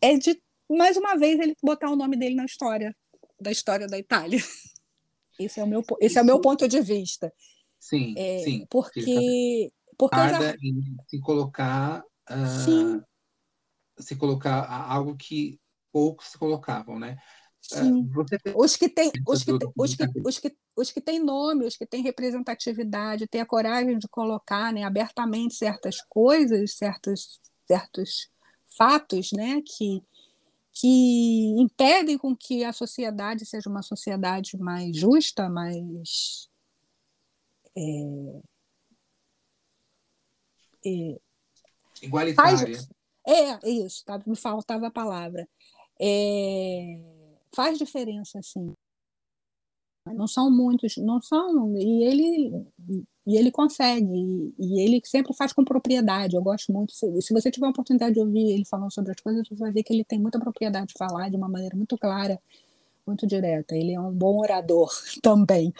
[0.00, 2.96] é de, mais uma vez, ele botar o nome dele na história,
[3.40, 4.40] da história da Itália.
[5.38, 7.32] Esse é o meu, esse é o meu ponto de vista.
[7.78, 8.66] Sim, é, sim.
[8.68, 10.54] Porque porque já...
[10.62, 13.04] em se colocar uh,
[13.98, 15.60] se colocar algo que
[15.92, 17.18] poucos se colocavam, né?
[17.74, 18.10] Uh,
[18.56, 21.84] os que têm os que, os, que, os, que, os que têm nome, os que
[21.84, 28.30] têm representatividade, têm a coragem de colocar né, abertamente certas coisas, certos, certos
[28.78, 30.02] fatos né, que,
[30.72, 36.48] que impedem com que a sociedade seja uma sociedade mais justa, mais
[37.76, 38.40] é,
[40.84, 41.20] é,
[42.02, 42.58] Igualitária.
[42.58, 42.88] Faz,
[43.26, 45.48] é, isso, tá, me faltava a palavra.
[46.00, 46.98] É,
[47.54, 48.72] faz diferença, assim.
[50.06, 52.66] Não são muitos, não são, e ele
[53.26, 56.34] e ele consegue, e ele sempre faz com propriedade.
[56.34, 56.92] Eu gosto muito.
[56.92, 59.70] Se, se você tiver a oportunidade de ouvir ele falando sobre as coisas, você vai
[59.70, 62.40] ver que ele tem muita propriedade de falar de uma maneira muito clara,
[63.06, 63.76] muito direta.
[63.76, 64.90] Ele é um bom orador
[65.22, 65.72] também.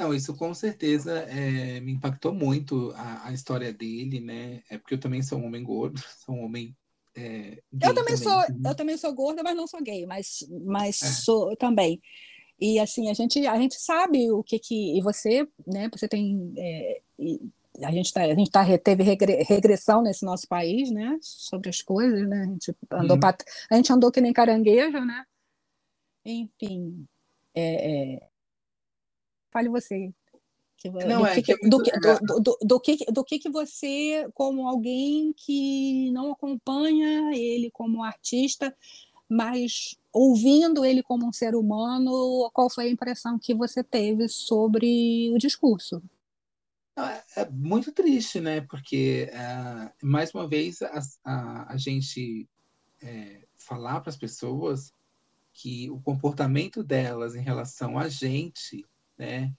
[0.00, 4.62] Não, isso com certeza é, me impactou muito a, a, história dele, né?
[4.70, 6.74] É porque eu também sou um homem gordo, sou um homem.
[7.14, 8.70] É, eu também, também, sou, né?
[8.70, 11.06] eu também sou gorda, mas não sou gay, mas, mas é.
[11.06, 12.00] sou também.
[12.58, 14.96] E assim, a gente, a gente sabe o que que.
[14.96, 15.90] E você, né?
[15.92, 16.50] Você tem.
[16.56, 17.00] É,
[17.84, 21.18] a gente, tá, a gente tá, teve regressão nesse nosso país, né?
[21.20, 22.42] Sobre as coisas, né?
[22.42, 23.20] A gente andou, hum.
[23.20, 25.26] pat, a gente andou que nem caranguejo, né?
[26.24, 27.06] Enfim.
[27.54, 28.29] É, é,
[29.50, 30.12] Fale você.
[31.06, 34.26] Não, do, é, que, é do, que, do, do, do, que, do que, que você,
[34.32, 38.74] como alguém que não acompanha ele como artista,
[39.28, 45.30] mas ouvindo ele como um ser humano, qual foi a impressão que você teve sobre
[45.34, 46.02] o discurso?
[46.96, 48.62] É, é muito triste, né?
[48.62, 52.48] Porque, é, mais uma vez, a, a, a gente
[53.02, 54.94] é, falar para as pessoas
[55.52, 58.86] que o comportamento delas em relação a gente
[59.20, 59.54] né?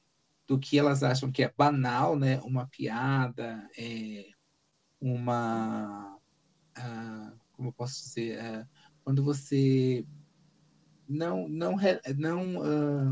[0.48, 2.40] Do que elas acham que é banal, né?
[2.42, 4.26] Uma piada, é,
[5.00, 6.20] uma
[6.76, 8.68] ah, como eu posso dizer, ah,
[9.04, 10.06] quando você
[11.08, 11.76] não não
[12.18, 13.12] não ah,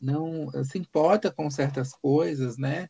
[0.00, 2.88] não se importa com certas coisas, né?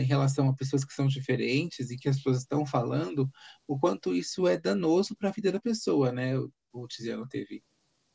[0.00, 3.30] Em relação a pessoas que são diferentes e que as pessoas estão falando,
[3.66, 6.36] o quanto isso é danoso para a vida da pessoa, né?
[6.72, 7.62] O Tiziano teve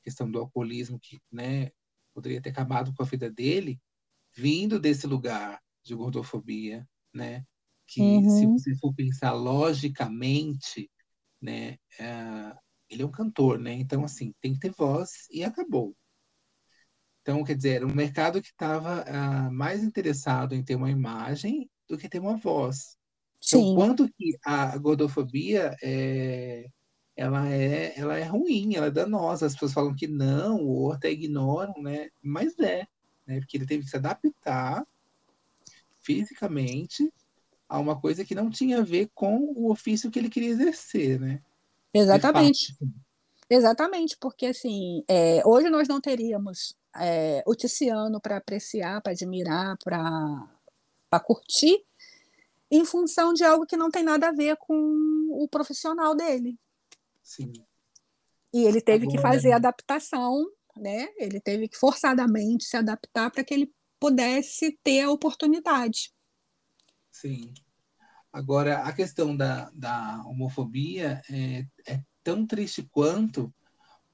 [0.03, 1.71] questão do alcoolismo que, né,
[2.13, 3.79] poderia ter acabado com a vida dele,
[4.35, 7.45] vindo desse lugar de gordofobia, né?
[7.87, 8.29] Que uhum.
[8.29, 10.89] se você for pensar logicamente,
[11.41, 12.57] né, uh,
[12.89, 13.73] ele é um cantor, né?
[13.73, 15.95] Então assim tem que ter voz e acabou.
[17.21, 20.91] Então, quer dizer, era um mercado que estava uh, ah, mais interessado em ter uma
[20.91, 22.97] imagem do que ter uma voz.
[23.37, 23.71] Então, Sim.
[23.71, 26.67] Então, quanto que a gordofobia é,
[27.15, 29.45] ela é, ela é ruim, ela é danosa.
[29.45, 32.09] As pessoas falam que não, ou até ignoram, né?
[32.21, 32.87] Mas é,
[33.25, 33.39] né?
[33.39, 34.85] Porque ele teve que se adaptar
[36.01, 37.11] fisicamente
[37.67, 41.19] a uma coisa que não tinha a ver com o ofício que ele queria exercer,
[41.19, 41.41] né?
[41.93, 42.73] Exatamente.
[42.73, 42.93] Assim.
[43.49, 49.77] Exatamente, porque assim, é, hoje nós não teríamos é, o Tiziano para apreciar, para admirar,
[49.83, 51.83] para curtir,
[52.71, 54.73] em função de algo que não tem nada a ver com
[55.29, 56.57] o profissional dele.
[57.23, 57.53] Sim.
[58.53, 59.17] E ele teve Agora...
[59.17, 60.45] que fazer adaptação,
[60.77, 61.07] né?
[61.17, 66.11] Ele teve que forçadamente se adaptar para que ele pudesse ter a oportunidade.
[67.09, 67.53] Sim.
[68.31, 73.53] Agora, a questão da, da homofobia é, é tão triste quanto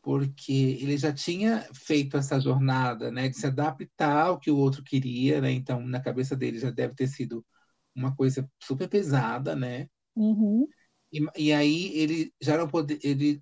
[0.02, 4.84] porque ele já tinha feito essa jornada, né, de se adaptar ao que o outro
[4.84, 5.52] queria, né?
[5.52, 7.46] Então, na cabeça dele já deve ter sido
[7.94, 9.88] uma coisa super pesada, né?
[10.16, 10.68] Uhum.
[11.12, 13.42] E, e, aí ele já não pode, ele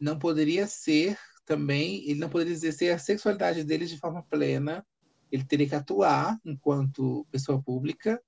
[0.00, 4.86] não poderia ser também, ele não poderia exercer a sexualidade dele de forma plena.
[5.30, 8.20] Ele teria que atuar enquanto pessoa pública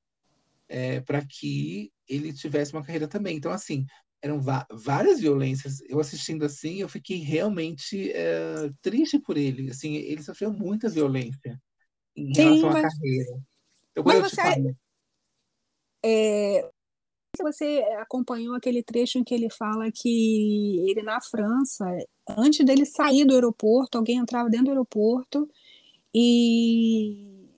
[0.69, 3.37] é, para que ele tivesse uma carreira também.
[3.37, 3.87] Então, assim,
[4.23, 4.41] eram
[4.73, 5.81] várias violências.
[5.83, 9.71] Eu assistindo assim, eu fiquei realmente é, triste por ele.
[9.71, 11.61] Assim, ele sofreu muita violência
[12.17, 12.85] em Sim, relação mas...
[12.85, 13.43] à carreira.
[13.93, 14.77] Então, mas você, falo...
[16.05, 16.71] é,
[17.43, 21.85] você acompanhou aquele trecho em que ele fala que ele na França,
[22.29, 25.49] antes dele sair do aeroporto, alguém entrava dentro do aeroporto
[26.15, 27.49] e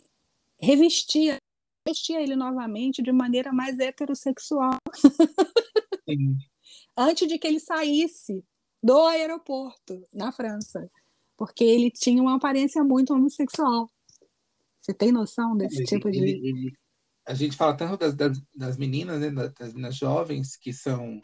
[0.59, 1.39] revestia,
[1.87, 4.79] revestia ele novamente de maneira mais heterossexual.
[6.97, 8.43] Antes de que ele saísse
[8.83, 10.89] do aeroporto na França,
[11.37, 13.91] porque ele tinha uma aparência muito homossexual.
[14.81, 16.19] Você tem noção desse ele, tipo de.
[16.19, 16.79] Ele, ele,
[17.27, 21.19] a gente fala tanto das, das, das meninas, né, das meninas jovens que são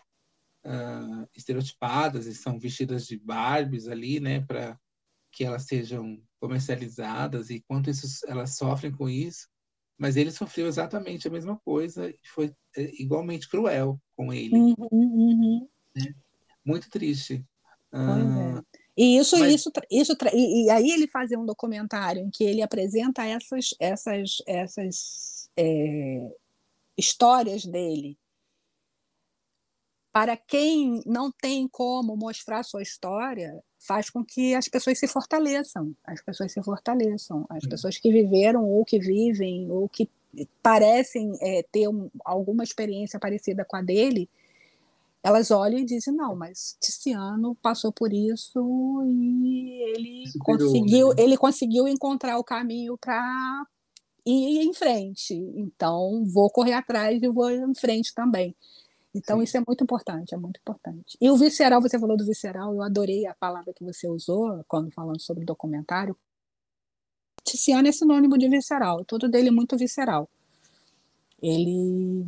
[0.64, 4.78] uh, estereotipadas e são vestidas de Barbies ali, né, para
[5.30, 9.48] que elas sejam comercializadas e quanto isso, elas sofrem com isso.
[9.96, 14.56] Mas ele sofreu exatamente a mesma coisa e foi é, igualmente cruel com ele.
[14.56, 15.68] Uhum, uhum.
[15.94, 16.14] Né?
[16.64, 17.46] Muito triste.
[17.92, 18.81] É.
[18.96, 19.54] E isso, mas...
[19.54, 24.42] isso, isso, e, e, aí ele fazia um documentário em que ele apresenta essas, essas,
[24.46, 26.30] essas é,
[26.96, 28.18] histórias dele
[30.12, 35.96] para quem não tem como mostrar sua história, faz com que as pessoas se fortaleçam,
[36.04, 40.08] as pessoas se fortaleçam, as pessoas que viveram ou que vivem ou que
[40.62, 44.28] parecem é, ter um, alguma experiência parecida com a dele,
[45.22, 51.14] elas olham e dizem não, mas Tiziano passou por isso e ele Superou, conseguiu, né?
[51.18, 53.64] ele conseguiu encontrar o caminho para
[54.26, 55.34] ir em frente.
[55.34, 58.56] Então vou correr atrás e vou em frente também.
[59.14, 59.44] Então, Sim.
[59.44, 61.18] isso é muito importante, é muito importante.
[61.20, 64.90] E o visceral, você falou do visceral, eu adorei a palavra que você usou quando
[64.90, 66.16] falando sobre o documentário.
[67.44, 70.28] Tiziano é sinônimo de visceral, tudo dele é muito visceral.
[71.42, 72.24] Ele.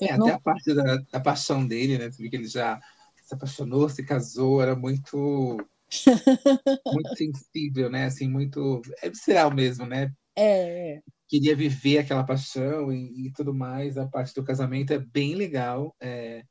[0.00, 0.28] É, até não...
[0.28, 2.10] a parte da, da, paixão dele, né?
[2.10, 2.80] Você viu que ele já
[3.22, 5.58] se apaixonou, se casou, era muito.
[6.86, 8.06] muito sensível, né?
[8.06, 8.80] Assim, muito.
[9.02, 10.10] É visceral mesmo, né?
[10.36, 11.00] É.
[11.28, 13.98] Queria viver aquela paixão e, e tudo mais.
[13.98, 15.94] A parte do casamento é bem legal.
[16.00, 16.42] É,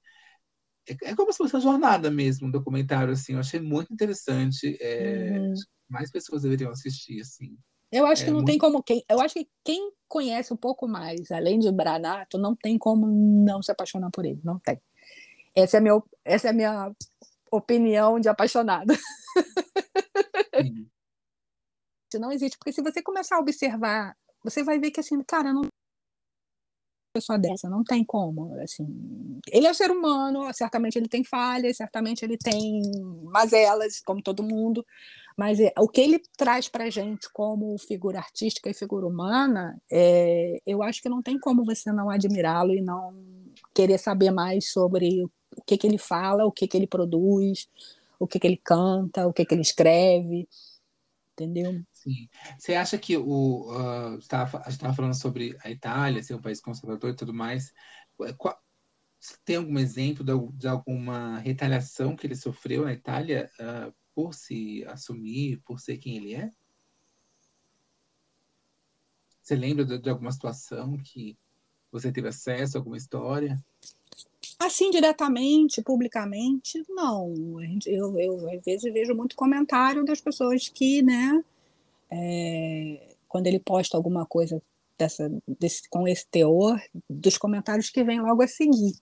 [0.87, 3.33] é, é como se fosse uma jornada mesmo, um documentário, assim.
[3.33, 4.77] Eu achei muito interessante.
[4.79, 5.53] É, uhum.
[5.89, 7.57] Mais pessoas deveriam assistir, assim.
[7.93, 8.47] Eu acho é que não muito...
[8.47, 9.03] tem como quem.
[9.09, 13.61] Eu acho que quem conhece um pouco mais, além de Branato, não tem como não
[13.61, 14.39] se apaixonar por ele.
[14.43, 14.81] Não tem.
[15.55, 16.91] Essa é, meu, essa é a minha
[17.51, 18.93] opinião de apaixonada.
[22.11, 22.57] Sim não existe.
[22.57, 25.63] Porque se você começar a observar, você vai ver que assim, cara, não
[27.15, 31.77] pessoa dessa, não tem como, assim, ele é um ser humano, certamente ele tem falhas,
[31.77, 32.81] certamente ele tem
[33.25, 34.83] mazelas, como todo mundo,
[35.37, 40.61] mas é, o que ele traz para gente como figura artística e figura humana, é,
[40.65, 43.13] eu acho que não tem como você não admirá-lo e não
[43.73, 47.67] querer saber mais sobre o que, que ele fala, o que, que ele produz,
[48.19, 50.47] o que, que ele canta, o que, que ele escreve,
[51.33, 51.81] entendeu?
[51.91, 52.27] Sim.
[52.57, 56.61] Você acha que o uh, a gente estava falando sobre a Itália, ser um país
[56.61, 57.73] conservador e tudo mais?
[58.37, 58.57] Qual,
[59.45, 64.83] tem algum exemplo de, de, alguma retaliação que ele sofreu na Itália uh, por se
[64.85, 66.51] assumir, por ser quem ele é?
[69.41, 71.37] Você lembra de, de alguma situação que
[71.91, 73.57] você teve acesso, alguma história?
[74.57, 77.33] Assim, diretamente, publicamente, não.
[77.85, 81.43] Eu, eu, às vezes, vejo muito comentário das pessoas que, né,
[82.09, 84.61] é, quando ele posta alguma coisa
[84.97, 85.29] dessa,
[85.59, 88.95] desse, com esse teor, dos comentários que vem logo a seguir.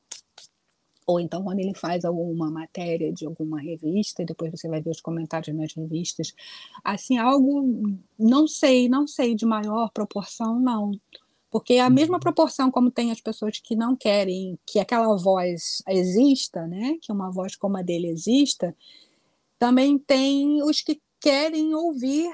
[1.07, 4.91] Ou então, quando ele faz alguma matéria de alguma revista, e depois você vai ver
[4.91, 6.33] os comentários nas revistas.
[6.83, 10.91] Assim, algo, não sei, não sei, de maior proporção, não.
[11.49, 12.21] Porque a mesma uhum.
[12.21, 16.97] proporção como tem as pessoas que não querem que aquela voz exista, né?
[17.01, 18.75] que uma voz como a dele exista,
[19.59, 22.31] também tem os que querem ouvir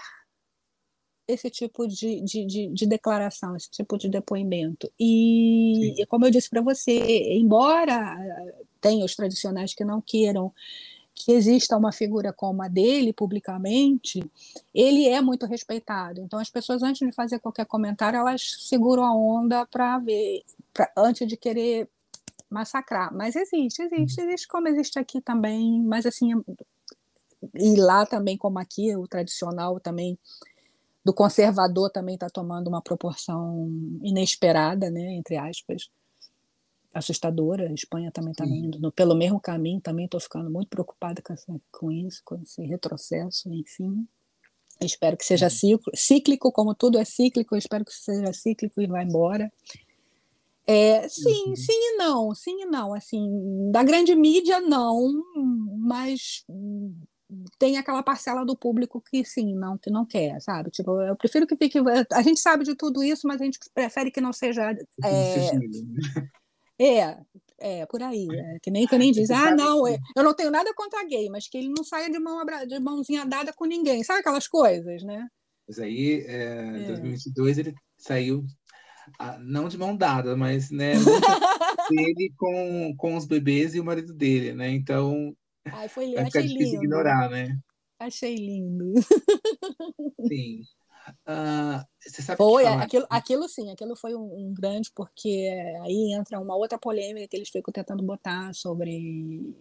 [1.28, 4.92] esse tipo de, de, de, de, declaração, esse tipo de depoimento.
[5.00, 8.16] E, como eu disse para você, embora
[8.80, 10.54] tenha os tradicionais que não queiram
[11.14, 14.24] que exista uma figura como a dele publicamente,
[14.74, 16.22] ele é muito respeitado.
[16.22, 20.92] Então, as pessoas, antes de fazer qualquer comentário, elas seguram a onda para ver, pra,
[20.96, 21.90] antes de querer
[22.50, 23.12] massacrar.
[23.14, 26.32] Mas existe, existe, existe como existe aqui também, mas assim,
[27.56, 30.18] e lá também, como aqui, o tradicional também
[31.08, 33.72] do conservador também está tomando uma proporção
[34.04, 35.90] inesperada, né, entre aspas,
[36.94, 37.70] assustadora.
[37.70, 41.32] A Espanha também está indo no, pelo mesmo caminho, também estou ficando muito preocupada com,
[41.32, 44.06] essa, com isso, com esse retrocesso, enfim.
[44.82, 49.02] Espero que seja ciclo, cíclico, como tudo é cíclico, espero que seja cíclico e vá
[49.02, 49.50] embora.
[50.68, 51.56] É, sim, uhum.
[51.56, 52.94] sim e não, sim e não.
[52.94, 55.24] Assim, da grande mídia, não,
[55.80, 56.44] mas
[57.60, 60.72] tem aquela parcela do público que sim, não, que não quer, sabe?
[60.72, 61.80] Tipo, eu prefiro que fique.
[62.12, 64.72] A gente sabe de tudo isso, mas a gente prefere que não seja.
[65.04, 65.50] É,
[66.80, 67.18] é,
[67.60, 68.28] é, por aí.
[68.32, 71.30] É, que nem que nem diz, ah, não, é, eu não tenho nada contra gay,
[71.30, 74.04] mas que ele não saia de, mão, de mãozinha dada com ninguém.
[74.04, 75.28] Sabe aquelas coisas, né?
[75.68, 78.46] Mas aí, é, em 2022, ele saiu,
[79.20, 80.94] ah, não de mão dada, mas, né,
[81.90, 84.70] dele com, com os bebês e o marido dele, né?
[84.70, 85.36] Então,
[85.74, 86.22] Ai, foi lindo.
[86.22, 86.84] Achei lindo.
[86.84, 87.60] ignorar, né?
[88.00, 88.94] Achei lindo.
[90.28, 90.64] Sim.
[91.26, 95.50] Uh, você sabe foi, aquilo, aquilo sim, aquilo foi um, um, grande, porque
[95.82, 99.56] aí entra uma outra polêmica que eles ficam tentando botar sobre.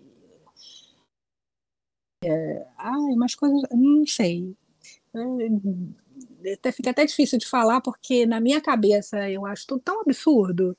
[2.25, 3.63] É, ai, umas coisas.
[3.71, 4.57] Não sei.
[6.53, 10.77] Até, fica até difícil de falar, porque na minha cabeça eu acho tudo tão absurdo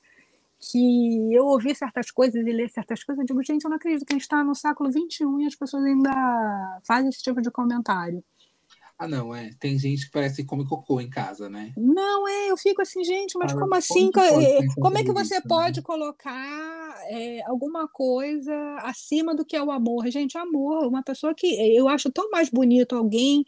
[0.58, 4.04] que eu ouvi certas coisas e ler certas coisas, eu digo, gente, eu não acredito
[4.04, 7.50] que a gente está no século XXI e as pessoas ainda fazem esse tipo de
[7.50, 8.22] comentário.
[8.98, 9.50] Ah, não, é.
[9.60, 11.72] Tem gente que parece que come cocô em casa, né?
[11.76, 14.10] Não, é, eu fico assim, gente, mas como assim?
[14.10, 15.48] Como, é, como é que você isso, né?
[15.48, 15.84] pode né?
[15.84, 18.52] colocar é, alguma coisa
[18.82, 20.08] acima do que é o amor?
[20.08, 23.44] Gente, amor, uma pessoa que eu acho tão mais bonito alguém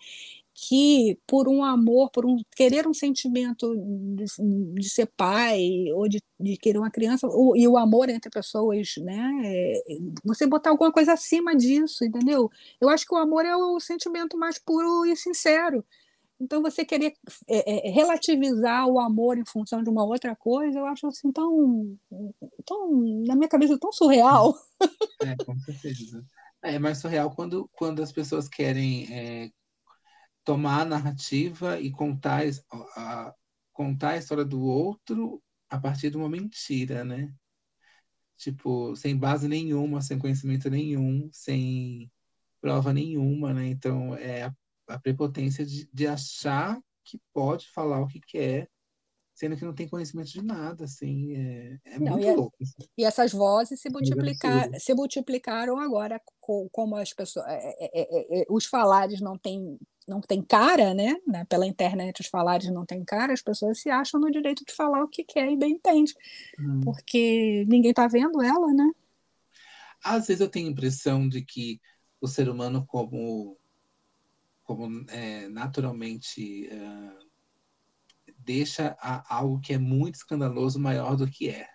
[0.63, 3.75] que por um amor, por um querer um sentimento
[4.15, 4.27] de,
[4.75, 8.93] de ser pai ou de, de, querer uma criança ou, e o amor entre pessoas,
[8.99, 9.41] né?
[9.43, 9.83] É,
[10.23, 12.51] você botar alguma coisa acima disso, entendeu?
[12.79, 15.83] Eu acho que o amor é o sentimento mais puro e sincero.
[16.39, 17.15] Então você querer
[17.49, 21.97] é, é, relativizar o amor em função de uma outra coisa, eu acho assim tão,
[22.67, 24.55] tão na minha cabeça tão surreal.
[25.23, 26.23] É, com certeza.
[26.63, 29.51] É mais surreal quando, quando as pessoas querem é,
[30.45, 32.43] tomar a narrativa e contar
[32.97, 33.35] a,
[33.73, 37.33] contar a história do outro a partir de uma mentira, né?
[38.37, 42.11] Tipo, sem base nenhuma, sem conhecimento nenhum, sem
[42.61, 43.67] prova nenhuma, né?
[43.69, 44.55] Então, é a,
[44.89, 48.69] a prepotência de, de achar que pode falar o que quer
[49.41, 52.57] sendo que não tem conhecimento de nada, assim, é, é não, muito e louco.
[52.61, 52.89] Assim.
[52.99, 58.43] E essas vozes se, é multiplicar, se multiplicaram agora, com, como as pessoas, é, é,
[58.43, 61.17] é, os falares não têm não tem cara, né?
[61.27, 61.45] né?
[61.45, 65.03] Pela internet os falares não têm cara, as pessoas se acham no direito de falar
[65.03, 66.15] o que quer e bem entende,
[66.59, 66.81] hum.
[66.81, 68.91] porque ninguém está vendo ela, né?
[70.03, 71.81] Às vezes eu tenho a impressão de que
[72.21, 73.57] o ser humano como
[74.63, 77.27] como é, naturalmente uh,
[78.39, 81.67] deixa a, algo que é muito escandaloso maior do que é.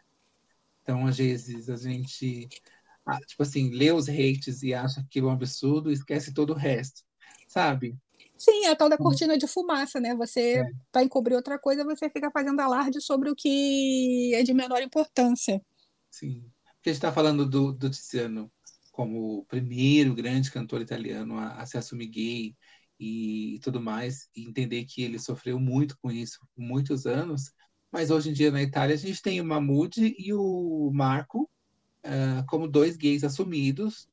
[0.82, 2.48] Então, às vezes, a gente,
[3.06, 6.56] ah, tipo assim, lê os hates e acha aquilo um absurdo e esquece todo o
[6.56, 7.04] resto,
[7.48, 7.98] sabe?
[8.38, 9.04] Sim, é a tal da uhum.
[9.04, 10.16] cortina de fumaça, né?
[10.16, 10.72] Você, é.
[10.92, 15.62] para encobrir outra coisa, você fica fazendo alarde sobre o que é de menor importância.
[16.12, 16.50] Sim.
[16.76, 18.52] porque a gente está falando do, do Tiziano
[18.92, 22.56] como o primeiro grande cantor italiano a, a se assumir gay
[22.98, 27.52] e, e tudo mais, e entender que ele sofreu muito com isso por muitos anos,
[27.92, 31.50] mas hoje em dia na Itália a gente tem o Mahmoud e o Marco
[32.06, 34.08] uh, como dois gays assumidos,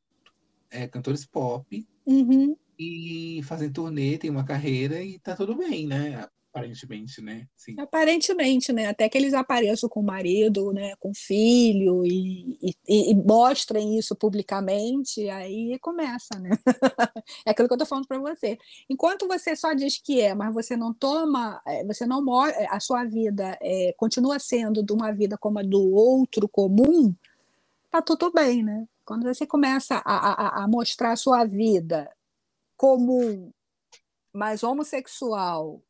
[0.69, 2.57] é, cantores pop, uhum.
[2.83, 6.27] E fazem turnê, tem uma carreira e tá tudo bem, né?
[6.51, 7.47] Aparentemente, né?
[7.57, 7.75] Sim.
[7.79, 8.87] Aparentemente, né?
[8.87, 10.95] Até que eles apareçam com o marido, né?
[10.97, 16.51] Com o filho e, e, e mostrem isso publicamente, aí começa, né?
[17.47, 18.59] é aquilo que eu tô falando para você.
[18.91, 22.81] Enquanto você só diz que é, mas você não toma, é, você não mostra, a
[22.81, 27.15] sua vida é, continua sendo de uma vida como a do outro comum,
[27.91, 28.87] tá tudo bem, né?
[29.07, 32.11] Quando você começa a, a, a mostrar a sua vida
[32.83, 33.53] comum,
[34.33, 35.81] mas homossexual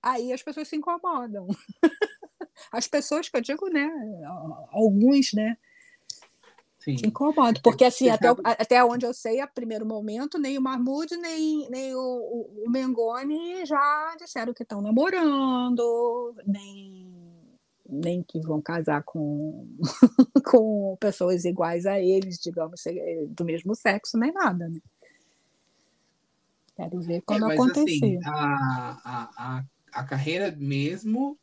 [0.00, 1.48] aí as pessoas se incomodam.
[2.72, 3.86] As pessoas que eu digo, né?
[4.70, 5.58] Alguns, né?
[6.78, 6.96] Sim.
[6.96, 7.60] Se incomodam.
[7.62, 11.94] Porque, assim, até, até onde eu sei, a primeiro momento, nem o Marmude, nem, nem
[11.94, 17.12] o, o, o Mengoni já disseram que estão namorando, nem,
[17.86, 19.68] nem que vão casar com,
[20.50, 22.82] com pessoas iguais a eles, digamos,
[23.28, 24.80] do mesmo sexo, nem nada, né?
[26.76, 28.18] Quero ver quando é, mas, assim, acontecer.
[28.18, 29.64] Assim, a, a, a
[29.96, 31.38] a carreira mesmo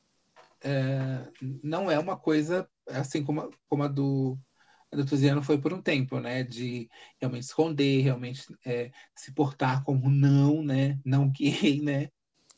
[0.62, 1.28] é,
[1.64, 4.38] não é uma coisa assim como, como a do
[4.92, 6.44] a do Tuziano foi por um tempo, né?
[6.44, 6.88] De
[7.20, 11.00] realmente esconder, realmente é, se portar como não, né?
[11.04, 12.10] Não gay, né?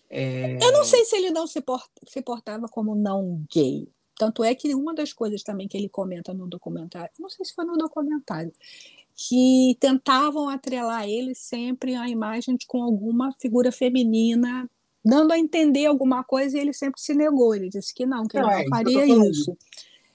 [0.10, 0.58] É...
[0.62, 3.88] Eu não sei se ele não se, port, se portava como não gay.
[4.18, 7.54] Tanto é que uma das coisas também que ele comenta no documentário, não sei se
[7.54, 8.52] foi no documentário,
[9.16, 14.70] que tentavam atrelar ele sempre a imagem de, com alguma figura feminina
[15.06, 17.54] dando a entender alguma coisa e ele sempre se negou.
[17.54, 19.56] Ele disse que não, que não, ele não é, faria isso.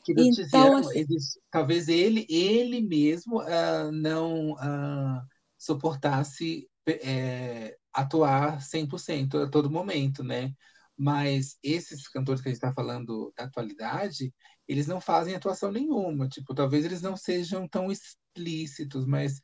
[0.08, 1.16] Então, assim, ele,
[1.50, 5.22] talvez ele, ele mesmo uh, não uh,
[5.56, 10.52] suportasse é, atuar 100% a todo momento, né?
[10.96, 14.34] Mas esses cantores que a gente está falando da atualidade,
[14.70, 16.28] eles não fazem atuação nenhuma.
[16.28, 19.42] Tipo, talvez eles não sejam tão explícitos, mas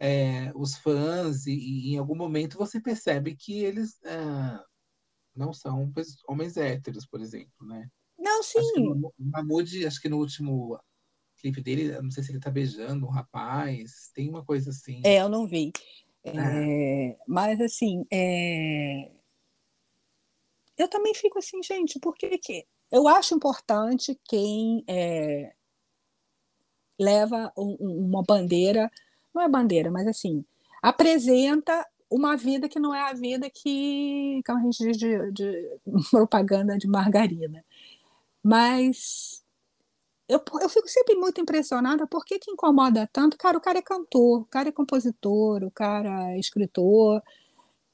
[0.00, 4.64] é, os fãs, e, e, em algum momento você percebe que eles uh,
[5.34, 5.92] não são
[6.28, 7.88] homens héteros, por exemplo, né?
[8.18, 8.58] Não, sim.
[8.58, 10.76] Acho que no, Mahmoud, acho que no último
[11.38, 15.02] clipe dele, não sei se ele tá beijando um rapaz, tem uma coisa assim.
[15.04, 15.72] É, eu não vi.
[16.24, 16.30] É.
[16.30, 19.12] É, mas, assim, é...
[20.76, 22.66] eu também fico assim, gente, por que que...
[22.94, 25.52] Eu acho importante quem é,
[26.96, 28.88] leva um, uma bandeira,
[29.34, 30.44] não é bandeira, mas assim,
[30.80, 35.78] apresenta uma vida que não é a vida que, como a gente diz de, de
[36.08, 37.64] propaganda de margarina.
[38.40, 39.44] Mas
[40.28, 43.36] eu, eu fico sempre muito impressionada por que, que incomoda tanto.
[43.36, 47.20] Cara, o cara é cantor, o cara é compositor, o cara é escritor.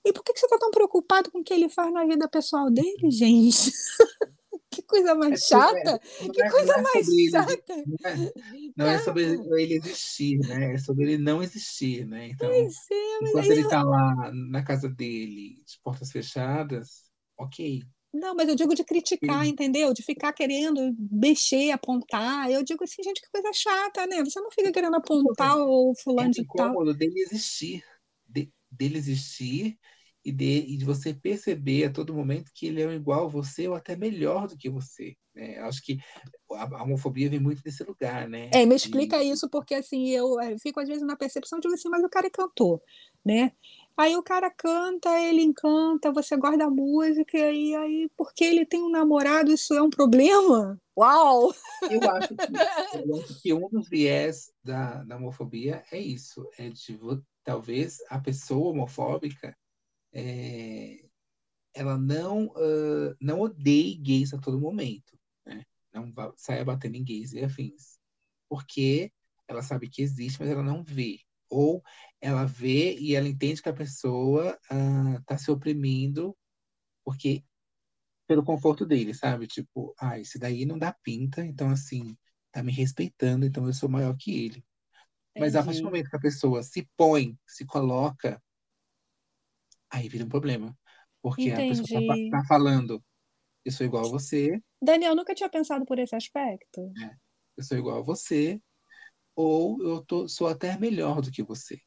[0.05, 2.28] E por que, que você está tão preocupado com o que ele faz na vida
[2.28, 3.72] pessoal dele, gente?
[4.71, 6.01] que coisa mais é, chata!
[6.21, 7.73] É, que é, coisa mais chata!
[7.73, 8.33] Ele, não, é,
[8.77, 10.75] não é, sobre ele existir, né?
[10.75, 12.29] É sobre ele não existir, né?
[12.29, 17.83] Então, pois é, mas enquanto ele está lá na casa dele, de portas fechadas, ok.
[18.13, 19.51] Não, mas eu digo de criticar, Sim.
[19.51, 19.93] entendeu?
[19.93, 22.51] De ficar querendo mexer, apontar.
[22.51, 24.25] Eu digo assim, gente, que coisa chata, né?
[24.25, 26.93] Você não fica querendo apontar o fulano de tal.
[26.93, 27.85] dele existir,
[28.27, 29.79] de, dele existir
[30.31, 33.66] e de, e de você perceber a todo momento que ele é igual a você
[33.66, 35.16] ou até melhor do que você.
[35.35, 35.59] Né?
[35.59, 35.98] Acho que
[36.52, 38.48] a, a, homofobia vem muito desse lugar, né?
[38.52, 39.31] É, me explica e...
[39.31, 42.28] isso, porque assim, eu, eu, fico às vezes na percepção de assim, mas o cara
[42.28, 42.81] é cantor,
[43.24, 43.52] né?
[43.97, 48.82] Aí o cara canta, ele encanta, você gosta da música, e aí, porque ele tem
[48.82, 50.81] um namorado, isso é um problema?
[50.97, 51.52] Uau!
[51.90, 52.36] Eu acho que,
[53.05, 56.98] eu acho que um dos viés da, da homofobia é isso, é de
[57.44, 59.57] talvez a pessoa homofóbica
[60.12, 61.09] é,
[61.74, 65.65] ela não, uh, não odeie gays a todo momento, né?
[65.93, 67.99] Não vai, saia batendo em gays e afins.
[68.49, 69.12] Porque
[69.49, 71.20] ela sabe que existe, mas ela não vê.
[71.49, 71.82] Ou
[72.20, 74.59] ela vê e ela entende que a pessoa
[75.19, 76.37] está uh, se oprimindo
[77.05, 77.45] porque
[78.27, 79.49] pelo conforto dele, sabe?
[79.49, 82.16] Tipo, ah, esse daí não dá pinta, então assim,
[82.53, 84.65] tá me respeitando, então eu sou maior que ele.
[85.37, 88.41] Mas a partir do momento que a pessoa se põe, se coloca
[89.91, 90.77] aí vira um problema.
[91.23, 91.73] Porque Entendi.
[91.73, 93.03] a pessoa está tá falando,
[93.65, 94.61] eu sou igual a você.
[94.83, 96.93] Daniel, nunca tinha pensado por esse aspecto.
[97.03, 97.15] É,
[97.57, 98.61] eu sou igual a você,
[99.35, 101.79] ou eu tô, sou até melhor do que você.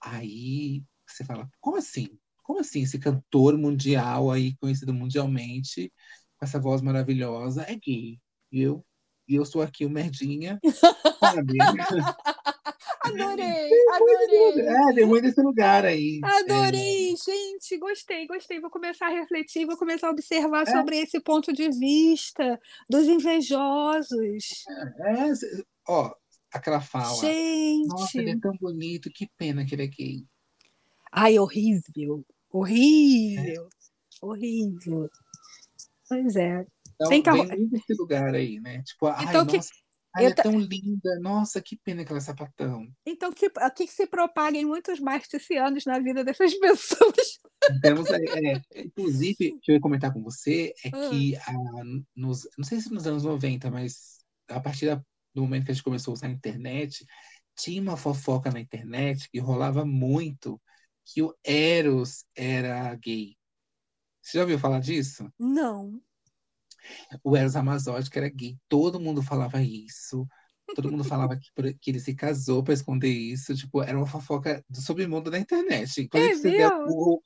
[0.00, 2.08] Aí você fala, como assim?
[2.42, 5.92] Como assim esse cantor mundial aí, conhecido mundialmente,
[6.38, 8.18] com essa voz maravilhosa, é gay?
[8.52, 8.84] E eu
[9.28, 10.58] e eu sou aqui o merdinha,
[11.20, 11.58] sabe?
[13.08, 14.66] Adorei, adorei.
[14.66, 16.20] É, tem muito esse lugar aí.
[16.22, 17.16] Adorei, é.
[17.16, 18.60] gente, gostei, gostei.
[18.60, 20.70] Vou começar a refletir, vou começar a observar é.
[20.70, 24.64] sobre esse ponto de vista dos invejosos.
[25.00, 25.32] É, é
[25.88, 26.12] ó,
[26.52, 27.20] aquela fala.
[27.20, 27.88] Gente.
[27.88, 30.24] Nossa, ele é tão bonito, que pena que ele é gay.
[31.10, 34.24] Ai, horrível, horrível, é.
[34.26, 35.10] horrível.
[36.08, 36.66] Pois é.
[36.94, 37.30] Então, Tem que...
[37.30, 38.82] vem desse lugar aí, né?
[38.82, 39.70] Tipo, ai, então, nossa,
[40.14, 40.24] que...
[40.24, 41.18] ela é tão linda.
[41.20, 42.88] Nossa, que pena que ela é sapatão.
[43.06, 47.38] Então, que, que se propaguem muitos marticianos na vida dessas pessoas.
[47.82, 51.10] Temos, é, é, inclusive, o que eu ia comentar com você é hum.
[51.10, 51.52] que ah,
[52.16, 54.18] nos, não sei se nos anos 90, mas
[54.48, 54.96] a partir da,
[55.34, 57.04] do momento que a gente começou a usar a internet,
[57.56, 60.60] tinha uma fofoca na internet que rolava muito
[61.04, 63.36] que o Eros era gay.
[64.22, 65.30] Você já ouviu falar disso?
[65.38, 66.00] Não
[67.22, 68.56] o Eros Ramazzotti, era gay.
[68.68, 70.26] Todo mundo falava isso.
[70.74, 73.54] Todo mundo falava que, que ele se casou para esconder isso.
[73.54, 76.02] Tipo, era uma fofoca do submundo da internet.
[76.02, 77.24] Inclusive, é, você, der um Google,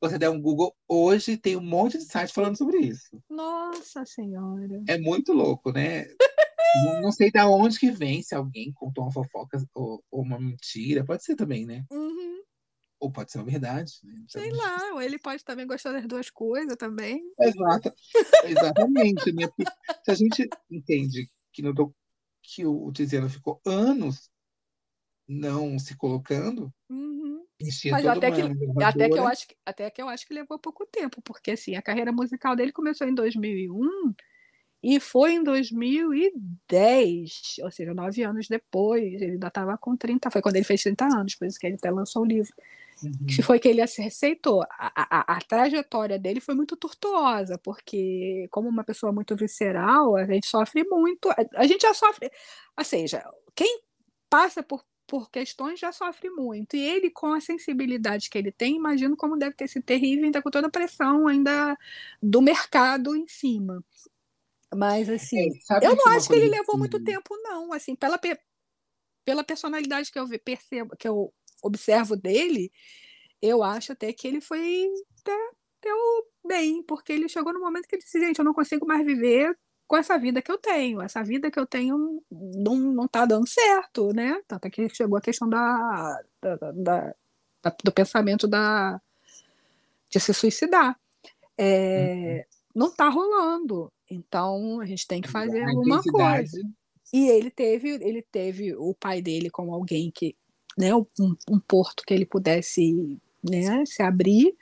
[0.00, 3.20] você der um Google hoje, tem um monte de site falando sobre isso.
[3.28, 4.82] Nossa Senhora!
[4.88, 6.06] É muito louco, né?
[7.00, 11.04] não, sei de onde que vem, se alguém contou uma fofoca ou, ou uma mentira.
[11.04, 11.84] Pode ser também, né?
[11.90, 12.33] Uhum.
[13.04, 13.92] Ou pode ser uma verdade.
[14.02, 14.14] Né?
[14.24, 17.20] Então, Sei lá, ou ele pode também gostar das duas coisas também.
[17.38, 17.92] Exato.
[18.44, 19.30] Exatamente.
[19.30, 19.46] né?
[20.02, 21.94] se a gente entende que, no,
[22.42, 24.30] que o Tiziano ficou anos
[25.28, 27.44] não se colocando, uhum.
[27.90, 28.42] Mas até que,
[28.82, 31.76] até, que eu acho que, até que eu acho que levou pouco tempo, porque assim,
[31.76, 34.14] a carreira musical dele começou em 2001
[34.82, 40.42] e foi em 2010, ou seja, nove anos depois, ele ainda estava com 30, foi
[40.42, 42.52] quando ele fez 30 anos, por isso que ele até lançou o livro.
[43.04, 43.26] Uhum.
[43.26, 44.62] Que foi que ele aceitou.
[44.62, 50.24] A, a, a, trajetória dele foi muito tortuosa, porque, como uma pessoa muito visceral, a
[50.24, 51.30] gente sofre muito.
[51.30, 52.30] A, a gente já sofre.
[52.76, 53.24] Ou seja,
[53.54, 53.80] quem
[54.28, 56.76] passa por, por questões já sofre muito.
[56.76, 60.42] E ele, com a sensibilidade que ele tem, imagino como deve ter sido terrível, ainda
[60.42, 61.76] com toda a pressão ainda
[62.22, 63.84] do mercado em cima.
[64.74, 67.72] Mas, assim, é, eu não acho que ele levou muito tempo, não.
[67.72, 68.18] Assim, pela,
[69.24, 71.32] pela personalidade que eu percebo, que eu
[71.64, 72.70] observo dele,
[73.40, 74.86] eu acho até que ele foi
[75.20, 75.36] até
[75.82, 75.96] deu
[76.46, 79.56] bem, porque ele chegou no momento que ele disse, gente, eu não consigo mais viver
[79.86, 81.00] com essa vida que eu tenho.
[81.02, 84.40] Essa vida que eu tenho não, não tá dando certo, né?
[84.48, 87.14] Tanto é que chegou a questão da, da, da, da
[87.82, 89.00] do pensamento da,
[90.10, 90.98] de se suicidar.
[91.56, 92.82] É, uhum.
[92.82, 93.92] Não tá rolando.
[94.10, 96.60] Então a gente tem que fazer a alguma coisa.
[97.12, 100.36] E ele teve, ele teve o pai dele como alguém que
[100.78, 101.06] né, um,
[101.48, 104.54] um porto que ele pudesse né, se abrir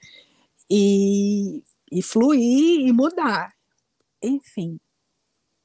[0.70, 3.52] e, e fluir e mudar.
[4.22, 4.78] Enfim.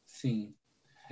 [0.05, 0.53] Sim.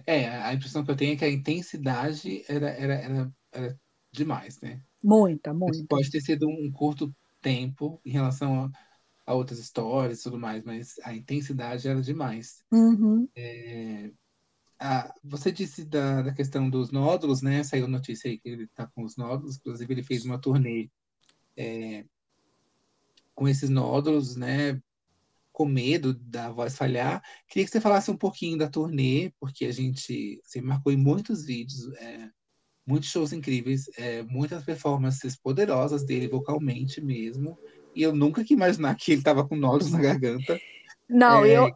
[0.05, 3.79] É, a impressão que eu tenho é que a intensidade era, era, era, era
[4.11, 4.81] demais, né?
[5.03, 5.85] Muita, muita.
[5.87, 8.71] Pode ter sido um curto tempo em relação a,
[9.25, 12.63] a outras histórias e tudo mais, mas a intensidade era demais.
[12.71, 13.27] Uhum.
[13.35, 14.11] É,
[14.79, 17.63] ah, você disse da, da questão dos nódulos, né?
[17.63, 20.89] Saiu notícia aí que ele está com os nódulos, inclusive ele fez uma turnê
[21.55, 22.05] é,
[23.33, 24.81] com esses nódulos, né?
[25.51, 27.23] Com medo da voz falhar.
[27.47, 31.45] Queria que você falasse um pouquinho da turnê, porque a gente você marcou em muitos
[31.45, 32.29] vídeos, é,
[32.85, 37.57] muitos shows incríveis, é, muitas performances poderosas dele vocalmente mesmo.
[37.95, 40.59] E eu nunca que imaginar que ele estava com nódulos na garganta.
[41.07, 41.73] Não, é, eu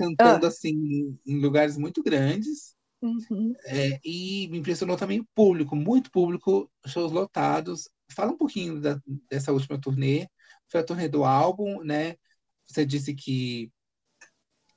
[0.00, 0.48] cantando ah.
[0.48, 2.74] assim em lugares muito grandes.
[3.02, 3.54] Uhum.
[3.64, 7.88] É, e me impressionou também o público, muito público, shows lotados.
[8.12, 10.26] Fala um pouquinho da, dessa última turnê.
[10.70, 12.16] Foi a turnê do álbum, né?
[12.66, 13.70] Você disse que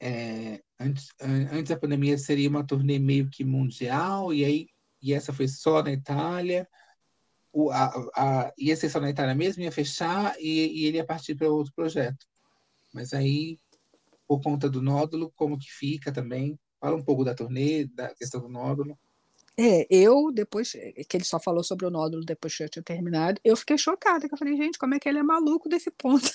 [0.01, 4.67] é, antes, antes da pandemia seria uma turnê meio que mundial, e aí
[5.01, 6.67] e essa foi só na Itália.
[7.51, 11.05] O, a, a, ia ser só na Itália mesmo, ia fechar e, e ele ia
[11.05, 12.25] partir para outro projeto.
[12.93, 13.59] Mas aí
[14.38, 16.60] por conta do nódulo, como que fica também?
[16.80, 18.97] Fala um pouco da turnê, da questão do nódulo.
[19.57, 23.39] É, eu, depois que ele só falou sobre o nódulo depois que eu tinha terminado,
[23.43, 26.27] eu fiquei chocada, que eu falei, gente, como é que ele é maluco desse ponto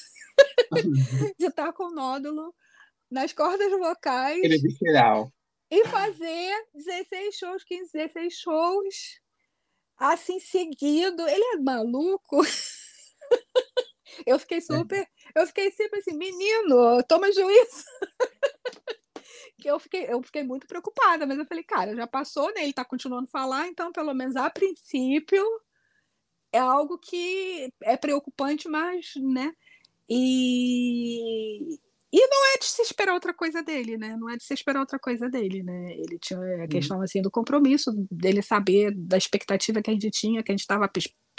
[1.39, 2.55] de estar tá com o nódulo
[3.11, 4.43] nas cordas vocais.
[4.43, 5.33] Ele é visceral.
[5.71, 9.21] E fazer 16 shows, 15, 16 shows,
[9.99, 11.27] assim, seguido.
[11.29, 12.41] Ele é maluco.
[14.27, 14.61] Eu fiquei é.
[14.61, 15.07] super,
[15.39, 17.85] eu fiquei sempre assim, menino, toma juízo.
[19.59, 22.63] que eu fiquei, eu fiquei muito preocupada, mas eu falei, cara, já passou, né?
[22.63, 25.45] Ele tá continuando a falar, então pelo menos a princípio
[26.53, 29.53] é algo que é preocupante, mas, né?
[30.09, 31.75] E,
[32.13, 34.17] e não é de se esperar outra coisa dele, né?
[34.17, 35.87] Não é de se esperar outra coisa dele, né?
[35.91, 40.43] Ele tinha a questão assim do compromisso, dele saber da expectativa que a gente tinha,
[40.43, 40.89] que a gente estava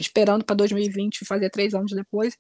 [0.01, 2.38] esperando para 2020 fazer três anos depois.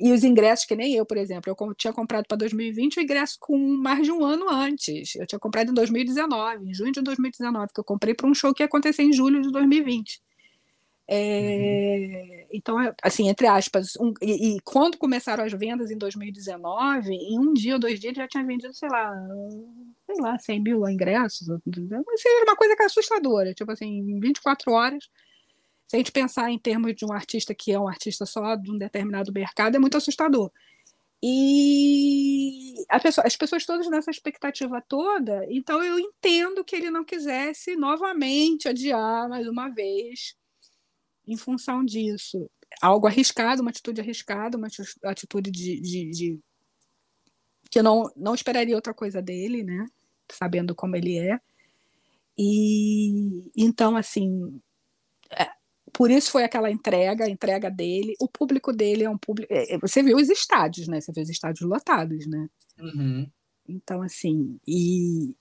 [0.00, 3.36] E os ingressos, que nem eu, por exemplo, eu tinha comprado para 2020 o ingresso
[3.40, 5.14] com mais de um ano antes.
[5.16, 8.52] Eu tinha comprado em 2019, em junho de 2019, que eu comprei para um show
[8.54, 10.20] que ia acontecer em julho de 2020.
[11.08, 17.12] É, então, é, assim, entre aspas, um, e, e, quando começaram as vendas em 2019,
[17.12, 19.12] em um dia ou dois dias já tinha vendido, sei lá,
[20.06, 24.72] sei lá, 100 mil ingressos, mas é uma coisa que assustadora, tipo assim, em 24
[24.72, 25.08] horas,
[25.92, 28.70] se a gente pensar em termos de um artista que é um artista só de
[28.70, 30.50] um determinado mercado, é muito assustador.
[31.22, 37.76] E pessoa, as pessoas todas nessa expectativa toda, então eu entendo que ele não quisesse
[37.76, 40.34] novamente adiar mais uma vez
[41.28, 42.50] em função disso.
[42.80, 44.68] Algo arriscado, uma atitude arriscada, uma
[45.04, 46.40] atitude de, de, de,
[47.70, 49.86] que não, não esperaria outra coisa dele, né?
[50.30, 51.38] Sabendo como ele é.
[52.38, 54.58] E então, assim,
[55.38, 55.50] é,
[55.92, 58.14] por isso foi aquela entrega, a entrega dele.
[58.18, 59.52] O público dele é um público.
[59.52, 61.00] É, é, você viu os estádios, né?
[61.00, 62.48] Você viu os estádios lotados, né?
[62.80, 63.30] Uhum.
[63.68, 65.34] Então, assim, e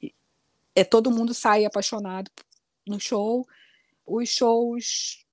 [0.75, 2.29] é todo mundo sai apaixonado
[2.85, 3.47] no show.
[4.05, 5.25] Os shows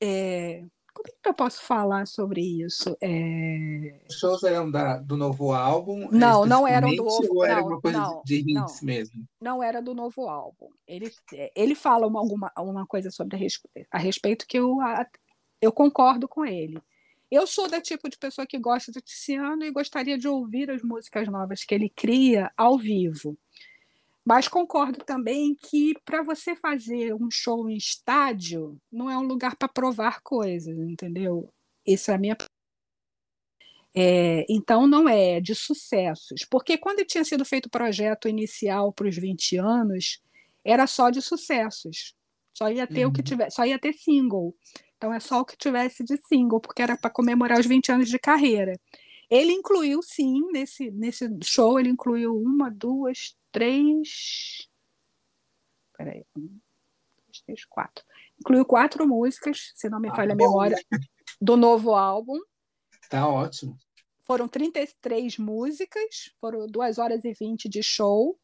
[0.00, 0.64] é,
[1.02, 2.96] como é que eu posso falar sobre isso?
[3.00, 3.98] É...
[4.08, 6.08] Os shows eram da, do novo álbum?
[6.12, 9.24] Não, não eram do novo Ou era não, uma coisa não, de hits não, mesmo?
[9.40, 10.68] Não era do novo álbum.
[10.86, 11.12] Ele,
[11.56, 14.76] ele fala uma, alguma uma coisa sobre a, respeito, a respeito que eu,
[15.60, 16.80] eu concordo com ele.
[17.30, 20.82] Eu sou da tipo de pessoa que gosta do Tiziano e gostaria de ouvir as
[20.82, 23.36] músicas novas que ele cria ao vivo.
[24.24, 29.56] Mas concordo também que para você fazer um show em estádio, não é um lugar
[29.56, 31.52] para provar coisas, entendeu?
[31.84, 32.36] Isso é a minha.
[33.94, 36.46] É, então, não é de sucessos.
[36.48, 40.20] Porque quando tinha sido feito o projeto inicial para os 20 anos,
[40.64, 42.14] era só de sucessos.
[42.54, 43.10] Só ia ter uhum.
[43.10, 43.24] o que uhum.
[43.24, 44.54] tivesse, só ia ter single.
[44.96, 48.08] Então é só o que tivesse de single, porque era para comemorar os 20 anos
[48.08, 48.78] de carreira.
[49.32, 54.68] Ele incluiu, sim, nesse, nesse show, ele incluiu uma, duas, três.
[55.96, 56.26] Peraí.
[56.36, 56.60] Um,
[57.26, 58.04] dois, três, quatro.
[58.38, 60.76] Incluiu quatro músicas, se não me ah, falha a memória,
[61.40, 62.38] do novo álbum.
[63.08, 63.74] Tá ótimo.
[64.20, 68.38] Foram 33 músicas, foram duas horas e vinte de show.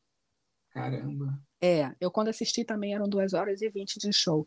[0.71, 1.39] Caramba.
[1.61, 4.47] É, eu quando assisti também eram duas horas e vinte de show.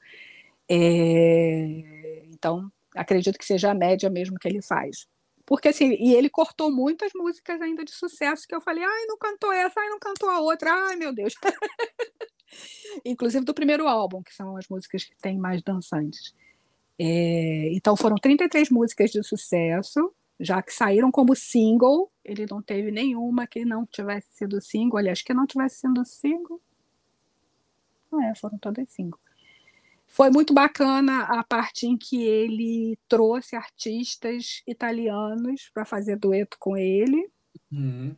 [0.67, 5.07] É, então, acredito que seja a média mesmo que ele faz.
[5.51, 9.17] Porque assim, e ele cortou muitas músicas ainda de sucesso que eu falei, ai, não
[9.17, 11.33] cantou essa, ai, não cantou a outra, ai, meu Deus.
[13.03, 16.33] Inclusive do primeiro álbum, que são as músicas que têm mais dançantes.
[16.97, 22.09] É, então foram 33 músicas de sucesso, já que saíram como single.
[22.23, 24.99] Ele não teve nenhuma que não tivesse sido single.
[24.99, 26.61] Aliás, que não tivesse sido single.
[28.09, 29.19] Não é, foram todas single.
[30.11, 36.75] Foi muito bacana a parte em que ele trouxe artistas italianos para fazer dueto com
[36.75, 37.31] ele,
[37.71, 38.13] uhum.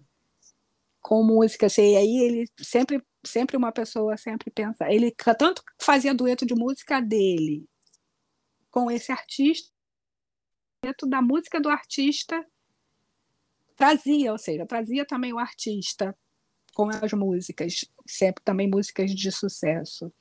[1.00, 1.78] com músicas.
[1.78, 7.00] E aí ele sempre, sempre uma pessoa sempre pensa, ele tanto fazia dueto de música
[7.00, 7.64] dele
[8.72, 9.72] com esse artista,
[10.82, 12.44] dueto da música do artista
[13.76, 16.18] trazia, ou seja, trazia também o artista
[16.74, 20.12] com as músicas, sempre também músicas de sucesso.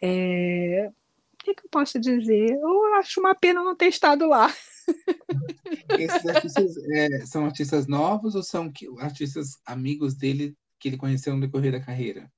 [0.00, 0.90] É...
[1.32, 2.50] O que, que, eu posso dizer?
[2.50, 4.52] Eu acho uma pena não ter estado lá.
[5.98, 11.40] Esses artistas é, são artistas novos ou são artistas amigos dele que ele conheceu no
[11.40, 12.30] decorrer da carreira?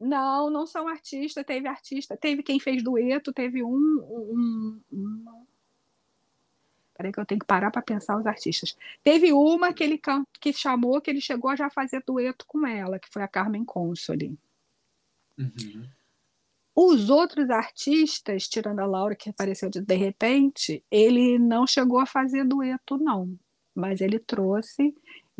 [0.00, 1.44] Não, não são artistas.
[1.44, 3.70] Teve artista, teve quem fez dueto, teve um.
[3.70, 5.44] um, um...
[6.96, 8.76] Peraí que eu tenho que parar para pensar os artistas.
[9.02, 10.00] Teve uma que ele
[10.40, 13.64] que chamou, que ele chegou a já fazer dueto com ela, que foi a Carmen
[13.64, 14.38] Consoli.
[15.38, 15.88] Uhum.
[16.74, 22.06] Os outros artistas, tirando a Laura, que apareceu de, de repente, ele não chegou a
[22.06, 23.38] fazer dueto, não.
[23.74, 24.94] Mas ele trouxe.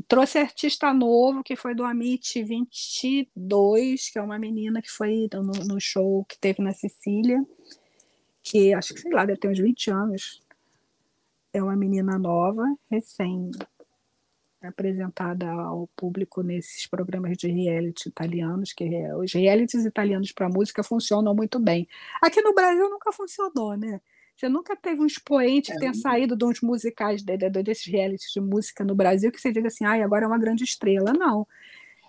[0.08, 5.52] Trouxe artista novo, que foi do Amit 22, que é uma menina que foi no,
[5.66, 7.44] no show que teve na Sicília,
[8.42, 10.42] que acho que, sei lá, deve ter uns 20 anos.
[11.52, 13.50] É uma menina nova, recém
[14.66, 20.82] apresentada ao público nesses programas de reality italianos, que é, os realities italianos para música
[20.82, 21.88] funcionam muito bem.
[22.22, 24.00] Aqui no Brasil nunca funcionou, né?
[24.36, 25.94] Você nunca teve um expoente que tenha é.
[25.94, 29.68] saído de uns musicais, de, de, desses realities de música no Brasil, que você diga
[29.68, 31.12] assim, ai, agora é uma grande estrela.
[31.12, 31.46] Não.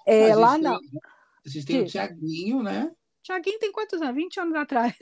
[0.08, 0.76] É, lá tem, não.
[0.76, 1.84] A gente tem que...
[1.84, 2.92] o Tiaguinho, né?
[3.22, 4.16] Tiaguinho tem quantos anos?
[4.16, 4.96] 20 anos atrás.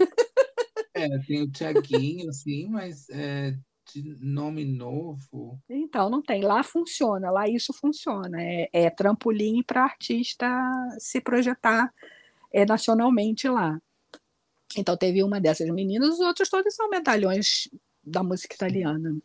[0.94, 3.58] É, tem o Tiaguinho, sim, mas é,
[4.02, 5.60] de nome novo.
[5.70, 6.42] Então, não tem.
[6.44, 8.42] Lá funciona, lá isso funciona.
[8.42, 10.48] É, é trampolim para artista
[11.00, 11.94] se projetar
[12.52, 13.80] é, nacionalmente lá.
[14.76, 17.70] Então, teve uma dessas meninas, os outros todos são medalhões
[18.04, 19.16] da música italiana.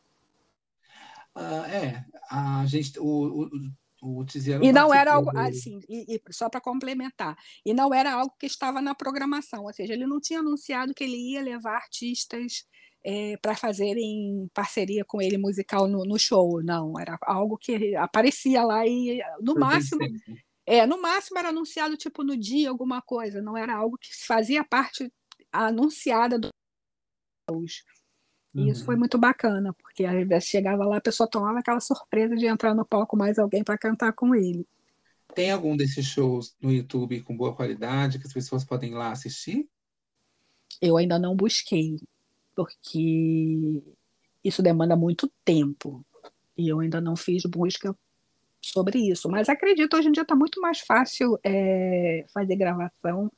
[1.34, 3.48] Uh, é, a gente, o,
[4.02, 7.92] o, o Tiziano e não era algo assim, e, e só para complementar, e não
[7.92, 11.42] era algo que estava na programação, ou seja, ele não tinha anunciado que ele ia
[11.42, 12.66] levar artistas
[13.04, 18.62] é, para fazerem parceria com ele musical no, no, show, não, era algo que aparecia
[18.62, 20.00] lá e no Foi máximo
[20.66, 24.62] é, no máximo era anunciado tipo no dia alguma coisa, não era algo que fazia
[24.62, 25.10] parte
[25.50, 26.50] anunciada do
[28.54, 28.68] e uhum.
[28.68, 32.46] isso foi muito bacana, porque às vezes chegava lá, a pessoa tomava aquela surpresa de
[32.46, 34.66] entrar no palco mais alguém para cantar com ele.
[35.34, 39.12] Tem algum desses shows no YouTube com boa qualidade que as pessoas podem ir lá
[39.12, 39.68] assistir?
[40.80, 41.96] Eu ainda não busquei,
[42.64, 43.80] porque
[44.42, 46.04] isso demanda muito tempo.
[46.56, 47.96] E eu ainda não fiz busca
[48.60, 49.28] sobre isso.
[49.28, 53.30] Mas acredito, hoje em dia está muito mais fácil é, fazer gravação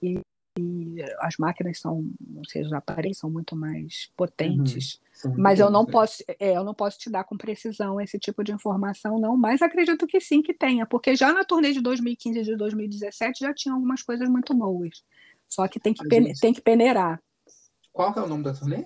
[0.00, 0.20] e
[0.56, 5.00] e as máquinas são, ou seja, os aparelhos são muito mais potentes.
[5.24, 5.90] Uhum, mas eu não é.
[5.90, 9.36] posso, é, eu não posso te dar com precisão esse tipo de informação, não.
[9.36, 13.40] Mas acredito que sim que tenha, porque já na turnê de 2015 e de 2017
[13.40, 15.02] já tinha algumas coisas muito boas.
[15.48, 16.38] Só que tem que, gente...
[16.38, 17.20] tem que peneirar.
[17.94, 18.84] Qual que é o nome da turnê?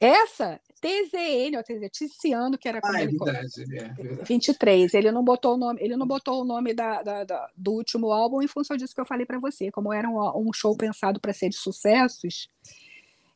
[0.00, 4.28] Essa TZN, ou TZ, Tiziano, que era ah, é verdade, é verdade.
[4.28, 4.94] 23.
[4.94, 8.10] Ele não botou o nome, ele não botou o nome da, da, da do último
[8.10, 9.70] álbum em função disso que eu falei para você.
[9.70, 12.48] Como era um, um show pensado para ser de sucessos,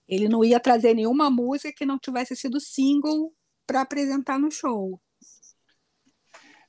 [0.09, 3.31] ele não ia trazer nenhuma música que não tivesse sido single
[3.67, 4.99] para apresentar no show.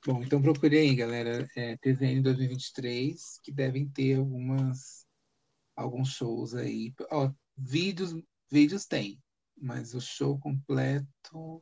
[0.05, 1.47] Bom, então procurei aí, galera.
[1.55, 5.05] É, TZN 2023, que devem ter algumas
[5.75, 6.93] alguns shows aí.
[7.09, 7.31] Ó,
[7.61, 8.15] vídeos,
[8.49, 9.21] vídeos tem
[9.61, 11.61] mas o show completo.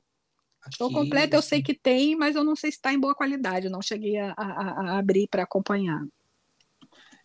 [0.61, 3.13] Aqui, show completo eu sei que tem, mas eu não sei se está em boa
[3.13, 3.65] qualidade.
[3.65, 6.01] Eu não cheguei a, a, a abrir para acompanhar.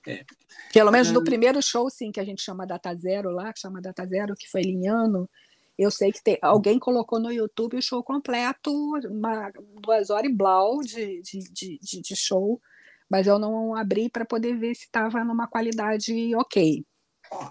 [0.07, 0.25] É.
[0.73, 3.81] Pelo menos no primeiro show, sim, que a gente chama Data Zero lá, que chama
[3.81, 5.31] Data Zero, que foi linhando.
[5.79, 8.71] Eu sei que tem, alguém colocou no YouTube o show completo,
[9.09, 12.61] uma, duas horas e blau de, de, de, de show,
[13.09, 16.85] mas eu não abri para poder ver se estava numa qualidade ok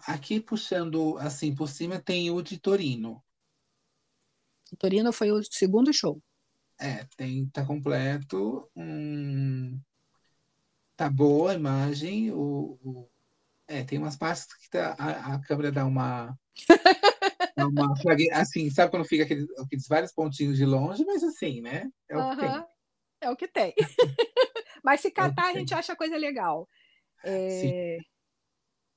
[0.05, 3.23] aqui puxando assim por cima tem o de Torino.
[4.77, 6.22] Torino foi o segundo show.
[6.80, 8.69] É, tem, tá completo.
[8.76, 9.80] Hum,
[10.95, 12.31] tá boa a imagem.
[12.31, 13.10] O, o,
[13.68, 16.38] é, tem umas partes que tá, a, a câmera dá uma.
[17.57, 17.93] uma
[18.34, 21.89] assim, sabe quando fica aqueles, aqueles, vários pontinhos de longe, mas assim, né?
[22.10, 22.65] É o que tem.
[23.22, 23.73] É o que tem.
[24.84, 26.68] mas se é catar, é a gente acha coisa legal.
[27.23, 27.97] É...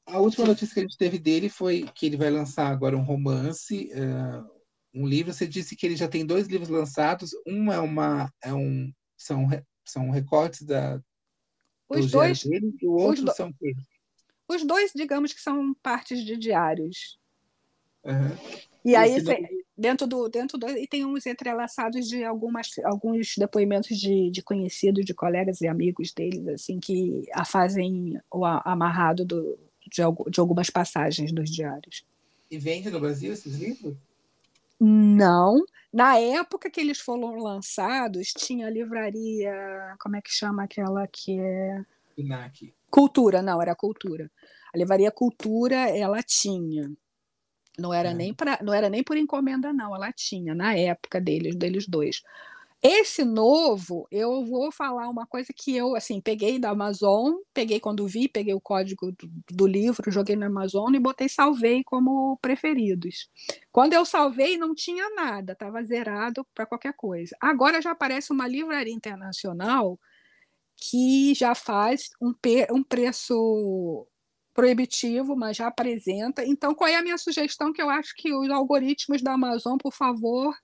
[0.07, 3.03] A última notícia que a gente teve dele foi que ele vai lançar agora um
[3.03, 4.49] romance, uh,
[4.95, 5.33] um livro.
[5.33, 7.31] Você disse que ele já tem dois livros lançados.
[7.47, 9.49] Um é uma, é um, são,
[9.85, 11.01] são recortes da
[11.89, 13.55] os dois dele, e o outro do, são
[14.49, 17.19] Os dois, digamos que são partes de diários.
[18.05, 18.37] Uhum.
[18.85, 19.17] E aí,
[19.77, 20.69] dentro do, dentro do.
[20.69, 26.13] E tem uns entrelaçados de algumas, alguns depoimentos de, de conhecidos, de colegas e amigos
[26.13, 29.59] deles, assim, que a fazem o amarrado do,
[29.91, 32.05] de, de algumas passagens dos diários.
[32.51, 33.97] E vende no Brasil esses livros?
[34.81, 35.65] Não.
[35.93, 39.53] Na época que eles foram lançados, tinha a livraria.
[39.99, 41.85] Como é que chama aquela que é.
[42.17, 42.73] Inac.
[42.91, 44.31] Cultura, não, era Cultura.
[44.75, 46.91] A livraria Cultura, ela tinha.
[47.79, 48.15] Não era, é.
[48.15, 52.23] nem pra, não era nem por encomenda, não, ela tinha, na época deles, deles dois.
[52.83, 58.07] Esse novo, eu vou falar uma coisa que eu, assim, peguei da Amazon, peguei quando
[58.07, 63.29] vi, peguei o código do, do livro, joguei na Amazon e botei salvei como preferidos.
[63.73, 67.37] Quando eu salvei, não tinha nada, estava zerado para qualquer coisa.
[67.41, 69.99] Agora já aparece uma livraria internacional
[70.77, 72.35] que já faz um,
[72.71, 74.07] um preço
[74.57, 76.43] proibitivo, mas já apresenta.
[76.43, 77.75] Então, qual é a minha sugestão?
[77.75, 80.57] Que eu acho que os algoritmos da Amazon, por favor,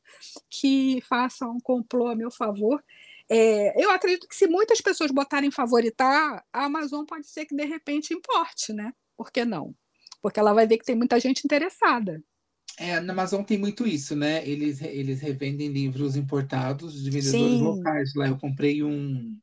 [0.49, 2.83] que façam um complô a meu favor.
[3.29, 7.67] É, eu acredito que se muitas pessoas botarem favoritar, a Amazon pode ser que de
[7.67, 8.95] repente importe, né?
[9.15, 9.75] Por que não?
[10.23, 12.23] Porque ela vai ver que tem muita gente interessada.
[12.79, 14.47] É, na Amazon tem muito isso, né?
[14.49, 17.63] Eles, eles revendem livros importados de vendedores Sim.
[17.63, 18.15] locais.
[18.17, 19.39] Lá eu comprei um,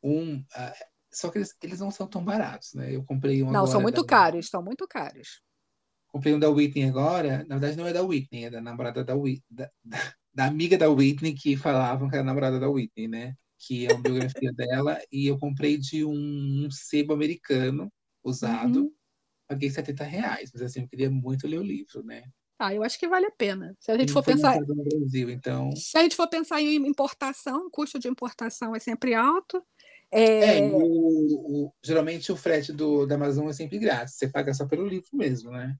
[0.00, 2.94] um uh, só que eles, eles não são tão baratos, né?
[2.94, 4.06] Eu comprei um Não, são muito da...
[4.06, 5.40] caros, são muito caros.
[6.08, 7.38] Comprei um da Whitney agora.
[7.48, 9.42] Na verdade, não é da Whitney, é da namorada da Whitney.
[9.48, 13.34] Da, da, da amiga da Whitney que falavam que era namorada da Whitney, né?
[13.58, 15.00] Que é uma biografia dela.
[15.10, 17.90] E eu comprei de um, um sebo americano
[18.22, 18.80] usado.
[18.82, 18.92] Uhum.
[19.48, 22.24] Paguei 70 reais, mas assim, eu queria muito ler o livro, né?
[22.58, 23.74] Ah, eu acho que vale a pena.
[23.80, 24.60] Se a gente for pensar.
[24.60, 25.74] No Brasil, então...
[25.74, 29.62] Se a gente for pensar em importação, o custo de importação é sempre alto.
[30.18, 34.54] É, é o, o, geralmente o frete do, da Amazon é sempre grátis, você paga
[34.54, 35.76] só pelo livro mesmo, né?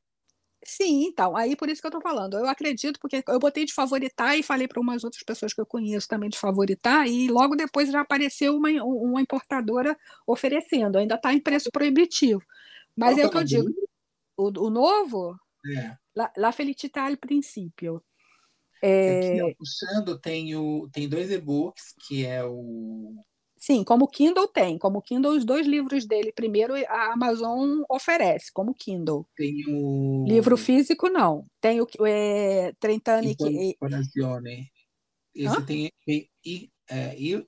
[0.63, 2.37] Sim, então, aí por isso que eu estou falando.
[2.37, 5.65] Eu acredito, porque eu botei de favoritar e falei para umas outras pessoas que eu
[5.65, 9.97] conheço também de favoritar, e logo depois já apareceu uma, uma importadora
[10.27, 12.43] oferecendo, ainda está em preço proibitivo.
[12.95, 13.69] Mas Qual é o que eu digo.
[14.37, 15.39] O, o novo?
[15.79, 15.97] É.
[16.15, 18.03] La, La Felicità al Princípio.
[18.83, 19.41] É...
[19.41, 23.15] Aqui, puxando, tem, o, tem dois e-books, que é o
[23.59, 24.79] Sim, como Kindle tem.
[24.79, 29.27] Como Kindle, os dois livros dele, primeiro a Amazon oferece, como Kindle.
[29.37, 30.25] Tem o.
[30.27, 31.45] Livro físico, não.
[31.61, 33.77] Tem o é, 30 anni che.
[33.79, 34.71] Corazione.
[35.35, 35.63] Esse Hã?
[35.63, 35.91] tem.
[36.07, 37.47] I, é, I,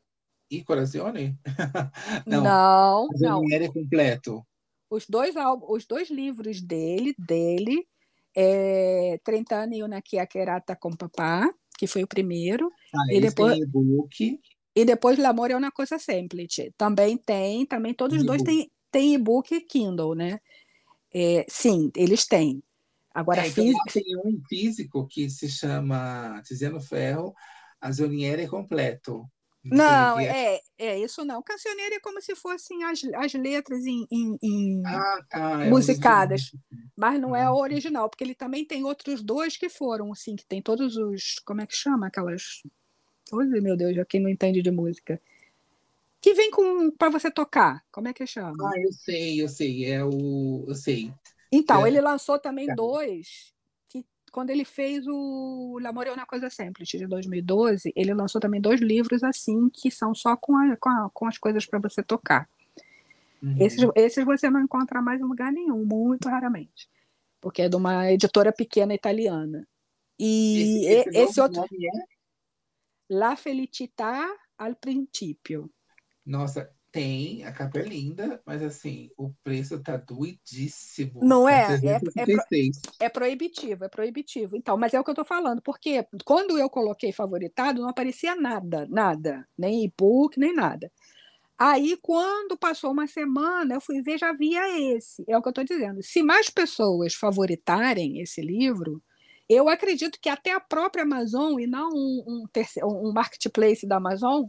[0.51, 1.39] I Corazione?
[2.27, 3.09] não, não.
[3.19, 3.43] não.
[3.51, 4.45] é completo.
[4.91, 5.35] Os dois,
[5.69, 7.87] os dois livros dele, dele
[8.35, 12.73] é 30 anni una chiacchierata com papá, que foi o primeiro.
[12.95, 14.41] Ah, e depois tem e-book.
[14.79, 16.73] E depois L'Amore é uma coisa semplice.
[16.79, 20.39] Também tem, também todos os dois têm tem e-book e Kindle, né?
[21.13, 22.63] É, sim, eles têm.
[23.13, 23.93] Agora, é, então físico...
[23.93, 27.35] tem um físico que se chama Tiziano Ferro,
[27.81, 29.29] Azoniere Completo.
[29.65, 31.43] Não, é, é, é, isso não.
[31.43, 36.53] Cancioneiro é como se fossem as, as letras em, em, em ah, tá, é musicadas,
[36.97, 40.37] mas não é ah, o original, porque ele também tem outros dois que foram, assim,
[40.37, 42.63] que tem todos os, como é que chama aquelas
[43.33, 45.21] Oi, meu Deus, já quem não entende de música.
[46.21, 47.85] Que vem com para você tocar.
[47.93, 48.57] Como é que chama?
[48.69, 49.85] Ah, eu sei, eu sei.
[49.85, 50.65] É o.
[50.67, 51.13] Eu sei.
[51.51, 51.89] Então, é.
[51.89, 52.75] ele lançou também tá.
[52.75, 53.55] dois.
[53.89, 58.61] Que, quando ele fez o L'Amor é uma coisa simples, de 2012, ele lançou também
[58.61, 62.03] dois livros assim, que são só com, a, com, a, com as coisas para você
[62.03, 62.49] tocar.
[63.43, 63.57] Uhum.
[63.61, 66.89] Esses, esses você não encontra mais em lugar nenhum, muito raramente.
[67.41, 69.67] Porque é de uma editora pequena italiana.
[70.19, 71.63] E esse, esse, esse outro.
[71.63, 72.18] É?
[73.09, 74.27] La felicità
[74.57, 75.71] al principio.
[76.25, 81.21] Nossa, tem, a capa é linda, mas assim, o preço tá doidíssimo.
[81.23, 81.65] Não tá é?
[81.75, 82.13] É, é, pro,
[83.01, 84.57] é, proibitivo, é proibitivo.
[84.57, 88.35] Então, mas é o que eu tô falando, porque quando eu coloquei favoritado, não aparecia
[88.35, 90.91] nada, nada, nem e-book, nem nada.
[91.59, 95.25] Aí, quando passou uma semana, eu fui ver, já via esse.
[95.27, 96.03] É o que eu estou dizendo.
[96.03, 99.03] Se mais pessoas favoritarem esse livro,
[99.49, 103.97] eu acredito que até a própria Amazon, e não um, um, terceiro, um marketplace da
[103.97, 104.45] Amazon,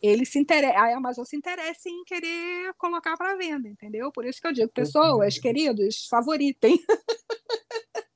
[0.00, 4.10] ele se interessa, a Amazon se interessa em querer colocar para venda, entendeu?
[4.10, 6.78] Por isso que eu digo, pessoas, queridos, favoritem.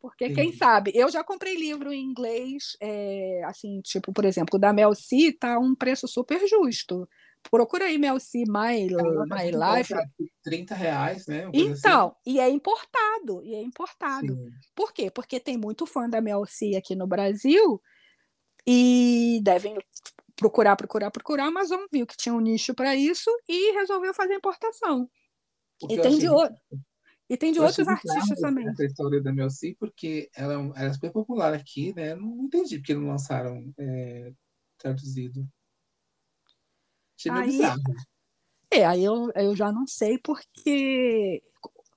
[0.00, 4.72] Porque quem sabe, eu já comprei livro em inglês, é, assim, tipo, por exemplo, da
[4.72, 7.08] Mel C tá um preço super justo.
[7.50, 8.88] Procura aí Melci My,
[9.28, 9.94] My Life.
[10.42, 11.48] 30 reais, né?
[11.52, 12.16] Então, assim.
[12.26, 14.34] e é importado, e é importado.
[14.34, 14.50] Sim.
[14.74, 15.10] Por quê?
[15.10, 17.80] Porque tem muito fã da Melci aqui no Brasil
[18.66, 19.76] e devem
[20.34, 21.44] procurar, procurar, procurar.
[21.44, 25.08] A Amazon viu que tinha um nicho para isso e resolveu fazer importação.
[25.88, 26.56] e tem, de outro,
[27.28, 28.68] e tem de outros artistas também.
[28.68, 32.14] Essa história da Melci, porque ela, é ela é super popular aqui, né?
[32.14, 34.32] Não entendi porque não lançaram é,
[34.78, 35.46] traduzido.
[37.18, 37.82] Achei meio aí, bizarro.
[38.70, 41.42] É, aí eu, eu já não sei, porque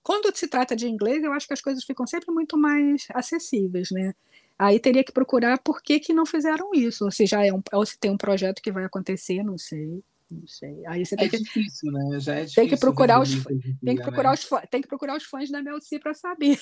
[0.03, 3.91] quando se trata de inglês, eu acho que as coisas ficam sempre muito mais acessíveis,
[3.91, 4.13] né?
[4.57, 7.61] Aí teria que procurar por que, que não fizeram isso, ou se já é um,
[7.71, 10.03] ou se tem um projeto que vai acontecer, não sei.
[10.31, 10.85] Não sei.
[10.85, 12.19] Aí você tem é que, difícil, né?
[12.19, 12.61] Já é difícil.
[12.61, 13.43] Tem que procurar os,
[13.83, 14.35] tem que procurar né?
[14.35, 16.59] os, tem que procurar os fãs da Melci para saber.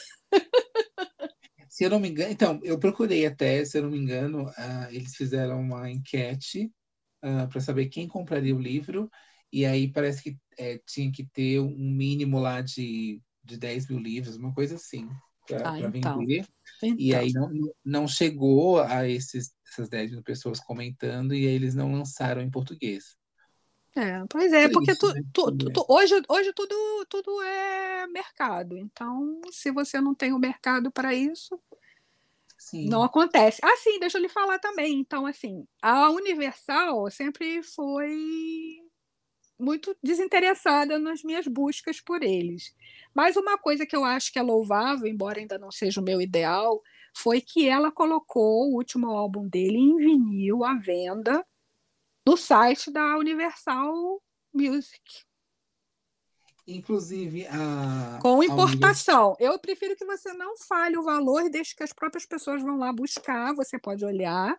[1.67, 4.87] Se eu não me engano, então, eu procurei até, se eu não me engano, uh,
[4.89, 6.71] eles fizeram uma enquete
[7.23, 9.09] uh, para saber quem compraria o livro,
[9.51, 13.99] e aí parece que é, tinha que ter um mínimo lá de, de 10 mil
[13.99, 15.09] livros, uma coisa assim,
[15.47, 16.19] para ah, então.
[16.19, 16.45] vender.
[16.83, 16.95] Então.
[16.99, 17.51] E aí não,
[17.83, 22.51] não chegou a esses, essas 10 mil pessoas comentando, e aí eles não lançaram em
[22.51, 23.15] português.
[23.95, 25.21] É, pois é, porque tu, né?
[25.33, 26.75] tu, tu, tu, hoje, hoje tudo,
[27.09, 28.77] tudo é mercado.
[28.77, 31.59] Então, se você não tem o mercado para isso,
[32.69, 32.89] Sim.
[32.89, 33.59] Não acontece.
[33.63, 34.99] Ah, sim, deixa eu lhe falar também.
[34.99, 38.77] Então, assim, a Universal sempre foi
[39.59, 42.75] muito desinteressada nas minhas buscas por eles.
[43.15, 46.21] Mas uma coisa que eu acho que é louvável, embora ainda não seja o meu
[46.21, 46.81] ideal,
[47.15, 51.45] foi que ela colocou o último álbum dele em vinil à venda
[52.27, 54.21] no site da Universal
[54.53, 55.26] Music.
[56.67, 58.19] Inclusive a.
[58.21, 59.37] Com importação.
[59.39, 62.61] A Eu prefiro que você não fale o valor e deixe que as próprias pessoas
[62.61, 63.55] vão lá buscar.
[63.55, 64.55] Você pode olhar,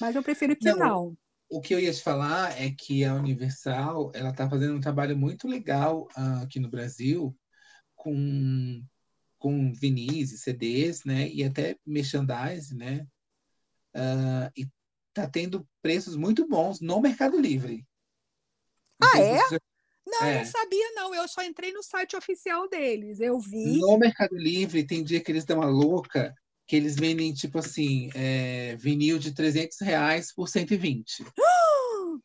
[0.00, 0.78] mas eu prefiro que não.
[0.78, 1.16] não.
[1.50, 5.16] O que eu ia te falar é que a Universal ela está fazendo um trabalho
[5.16, 7.34] muito legal uh, aqui no Brasil
[7.94, 8.82] com
[9.38, 11.28] com vinis e CDs, né?
[11.28, 13.06] E até merchandise, né?
[13.94, 14.68] Uh, e
[15.14, 17.86] tá tendo preços muito bons no Mercado Livre.
[19.00, 19.38] Ah, é?
[19.48, 19.58] Já...
[20.08, 20.34] Não, é.
[20.34, 21.14] eu não sabia, não.
[21.14, 23.20] Eu só entrei no site oficial deles.
[23.20, 23.78] Eu vi.
[23.78, 26.34] No Mercado Livre, tem dia que eles dão uma louca,
[26.66, 31.24] que eles vendem, tipo assim, é, vinil de 300 reais por 120.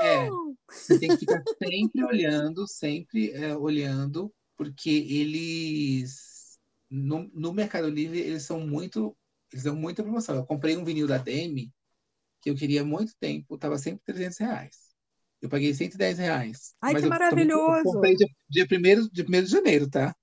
[0.00, 0.28] é,
[0.70, 6.58] você tem que ficar sempre olhando, sempre é, olhando, porque eles,
[6.90, 9.16] no, no Mercado Livre, eles são muito,
[9.52, 10.36] eles dão muita promoção.
[10.36, 11.72] Eu comprei um vinil da Demi,
[12.40, 14.87] que eu queria há muito tempo, estava sempre 300 reais.
[15.40, 16.74] Eu paguei 110 reais.
[16.82, 17.78] Ai, que maravilhoso!
[17.78, 20.14] Eu comprei dia, dia, primeiro, dia 1 de janeiro, tá?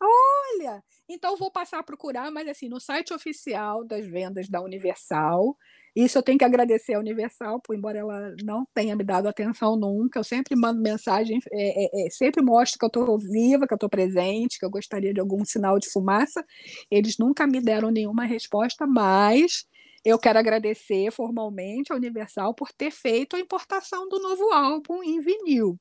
[0.00, 0.82] Olha!
[1.08, 5.56] Então vou passar a procurar, mas assim, no site oficial das vendas da Universal.
[5.94, 9.76] Isso eu tenho que agradecer à Universal, por embora ela não tenha me dado atenção
[9.76, 10.18] nunca.
[10.18, 13.76] Eu sempre mando mensagem, é, é, é, sempre mostro que eu estou viva, que eu
[13.76, 16.44] estou presente, que eu gostaria de algum sinal de fumaça.
[16.90, 19.64] Eles nunca me deram nenhuma resposta, mas
[20.06, 25.18] eu quero agradecer formalmente a Universal por ter feito a importação do novo álbum em
[25.18, 25.76] vinil.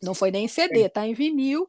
[0.00, 1.68] Não foi nem CD, tá em vinil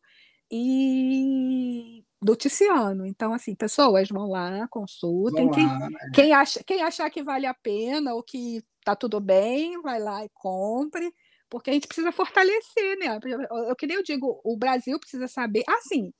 [0.51, 3.07] e do Ticiano.
[3.07, 5.45] Então, assim, pessoas vão lá, consultem.
[5.45, 5.97] Vão quem, lá, né?
[6.13, 10.23] quem, acha, quem achar que vale a pena ou que tá tudo bem, vai lá
[10.23, 11.11] e compre,
[11.49, 13.19] porque a gente precisa fortalecer, né?
[13.67, 15.63] Eu, que nem eu digo, o Brasil precisa saber.
[15.67, 16.13] Assim,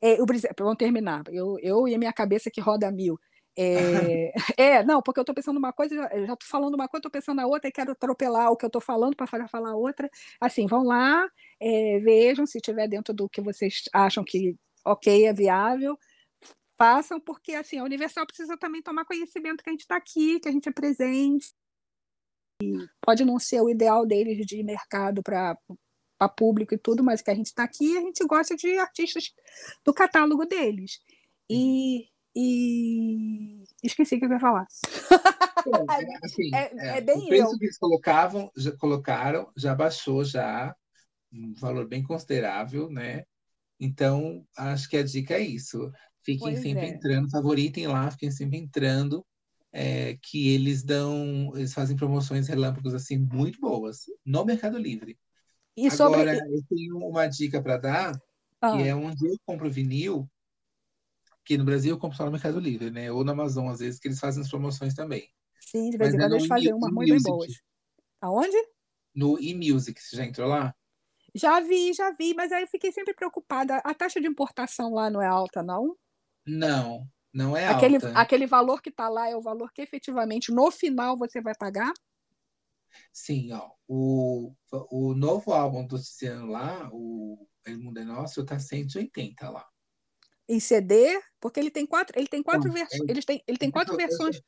[0.00, 0.24] é, o,
[0.58, 1.24] vamos terminar.
[1.30, 3.18] Eu, eu e a minha cabeça que roda mil.
[3.60, 7.10] É, é, não, porque eu estou pensando uma coisa, já estou falando uma coisa, estou
[7.10, 10.08] pensando na outra e quero atropelar o que eu estou falando para falar, falar outra.
[10.40, 11.28] Assim, vão lá,
[11.60, 15.98] é, vejam se estiver dentro do que vocês acham que ok, é viável,
[16.78, 20.48] façam, porque assim, a Universal precisa também tomar conhecimento que a gente está aqui, que
[20.48, 21.52] a gente é presente.
[22.62, 25.58] E pode não ser o ideal deles de mercado para
[26.18, 29.32] para público e tudo, mas que a gente está aqui a gente gosta de artistas
[29.84, 31.00] do catálogo deles.
[31.48, 32.08] E,
[32.40, 34.66] e esqueci o que eu ia falar.
[35.68, 37.58] É, assim, é, é, é, bem o preço eu.
[37.58, 40.74] que eles colocavam, já colocaram, já baixou já
[41.30, 43.24] um valor bem considerável, né?
[43.78, 45.90] Então, acho que a dica é isso.
[46.24, 46.88] Fiquem pois sempre é.
[46.88, 49.26] entrando, favoritem lá, fiquem sempre entrando,
[49.72, 55.18] é, que eles dão, eles fazem promoções relâmpagos assim muito boas no Mercado Livre.
[55.76, 56.56] E Agora, sobre...
[56.56, 58.22] eu tenho uma dica para dar,
[58.60, 58.72] ah.
[58.72, 60.28] que é onde eu compro vinil,
[61.48, 63.10] que no Brasil eu compro só no Mercado Livre, né?
[63.10, 65.32] Ou na Amazon, às vezes, que eles fazem as promoções também.
[65.58, 67.62] Sim, de vez em é quando eles fazem umas muito bem boas.
[68.20, 68.56] Aonde?
[69.14, 70.74] No eMusic, você já entrou lá?
[71.34, 73.78] Já vi, já vi, mas aí eu fiquei sempre preocupada.
[73.78, 75.96] A taxa de importação lá não é alta, não?
[76.46, 78.12] Não, não é aquele, alta.
[78.12, 81.94] Aquele valor que está lá é o valor que efetivamente no final você vai pagar?
[83.10, 83.70] Sim, ó.
[83.88, 84.52] O,
[84.90, 89.66] o novo álbum do Tiziano lá, o El Mundo é Nosso, tá 180 lá
[90.48, 93.96] em CD, porque ele tem quatro, ele tem quatro versões, ele tem, ele tem quatro
[93.96, 94.40] versões.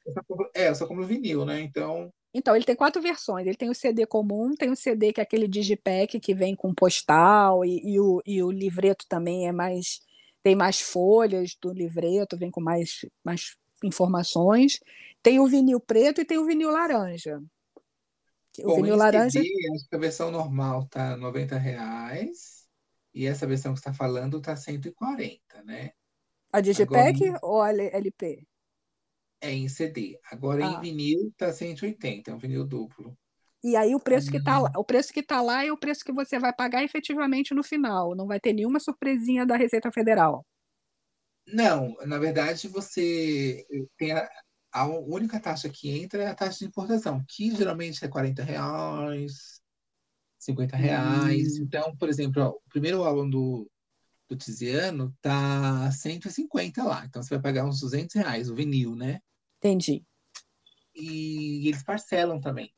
[0.54, 1.60] É, só como vinil, né?
[1.60, 2.10] Então.
[2.32, 3.44] Então, ele tem quatro versões.
[3.44, 6.72] Ele tem o CD comum, tem o CD que é aquele digipack que vem com
[6.72, 10.00] postal e, e, o, e o livreto também é mais
[10.42, 14.80] tem mais folhas do livreto, vem com mais, mais informações.
[15.22, 17.42] Tem o vinil preto e tem o vinil laranja.
[18.60, 19.38] O Bom, vinil laranja.
[19.38, 22.59] CD, acho que a versão normal tá 90 reais.
[23.12, 25.90] E essa versão que você está falando está 140, né?
[26.52, 28.46] A Digipack Agora, ou a LP?
[29.40, 30.18] É em CD.
[30.30, 30.72] Agora ah.
[30.72, 33.16] em vinil está 180, é um vinil duplo.
[33.62, 36.04] E aí o preço que está lá, o preço que tá lá é o preço
[36.04, 38.14] que você vai pagar efetivamente no final.
[38.14, 40.46] Não vai ter nenhuma surpresinha da Receita Federal.
[41.46, 43.66] Não, na verdade você
[43.98, 44.28] tem a,
[44.72, 49.59] a única taxa que entra é a taxa de importação, que geralmente é 40 reais,
[50.40, 51.58] 50 reais.
[51.58, 51.62] Hum.
[51.62, 53.70] Então, por exemplo, ó, o primeiro álbum do,
[54.28, 57.04] do Tiziano tá 150 lá.
[57.04, 59.20] Então, você vai pagar uns 200 reais, o vinil, né?
[59.58, 60.02] Entendi.
[60.94, 62.72] E, eles parcelam também.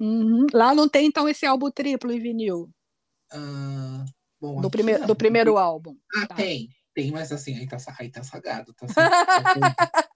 [0.00, 0.46] Uhum.
[0.52, 2.70] Lá não tem, então, esse álbum triplo em vinil?
[3.30, 4.04] Ah,
[4.40, 5.96] bom, do, primeiro, do primeiro álbum.
[6.16, 6.34] Ah, tá.
[6.36, 6.70] tem.
[6.94, 8.74] Tem, mas assim, aí tá, aí tá sagado.
[8.74, 8.86] Tá,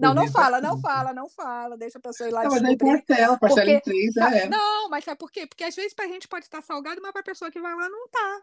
[0.00, 2.76] Não, não fala, não fala, não fala, deixa a pessoa ir lá não, Mas aí
[2.76, 4.48] parcela, parcela em três, já é.
[4.48, 5.46] Não, mas sabe por quê?
[5.46, 8.08] Porque às vezes pra gente pode estar salgado, mas pra pessoa que vai lá não
[8.08, 8.42] tá.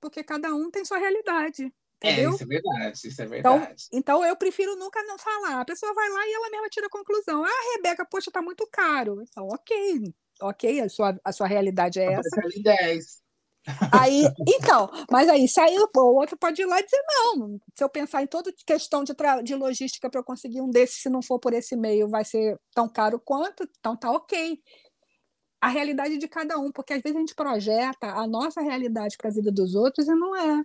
[0.00, 1.72] Porque cada um tem sua realidade.
[2.02, 2.30] É, entendeu?
[2.30, 3.86] É, isso é verdade, isso é então, verdade.
[3.92, 5.60] Então, então eu prefiro nunca não falar.
[5.60, 7.44] A pessoa vai lá e ela mesma tira a conclusão.
[7.44, 9.22] Ah, Rebeca, poxa, tá muito caro.
[9.22, 12.40] Então, ok, ok, a sua, a sua realidade é essa.
[12.62, 13.25] 10.
[13.92, 17.88] Aí, então, mas aí saiu, o outro pode ir lá e dizer, não, se eu
[17.88, 19.12] pensar em toda questão de,
[19.42, 22.58] de logística para eu conseguir um desses, se não for por esse meio, vai ser
[22.74, 24.60] tão caro quanto, então tá ok.
[25.60, 29.30] A realidade de cada um, porque às vezes a gente projeta a nossa realidade para
[29.30, 30.64] a vida dos outros e não é.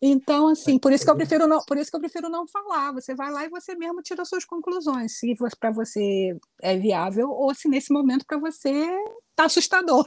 [0.00, 2.92] Então, assim, por isso que eu prefiro não, por isso que eu prefiro não falar.
[2.92, 7.52] Você vai lá e você mesmo tira suas conclusões, se para você é viável ou
[7.54, 8.70] se nesse momento para você
[9.34, 10.06] tá assustador.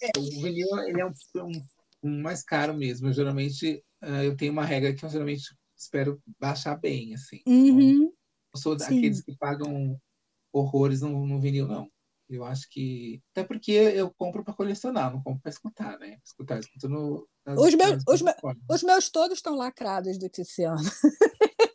[0.00, 1.62] É, o vinil ele é um, um,
[2.04, 3.08] um, mais caro mesmo.
[3.08, 7.40] Eu, geralmente uh, eu tenho uma regra que eu geralmente espero baixar bem, assim.
[7.46, 8.12] Uhum.
[8.54, 9.98] eu sou daqueles que pagam
[10.52, 11.90] horrores no, no vinil, não.
[12.28, 13.22] Eu acho que.
[13.32, 16.18] Até porque eu compro para colecionar, não compro para escutar, né?
[16.22, 17.26] Escutar, escuto no.
[17.46, 18.32] Os meus, os, me,
[18.68, 20.78] os meus todos estão lacrados do Tiziano.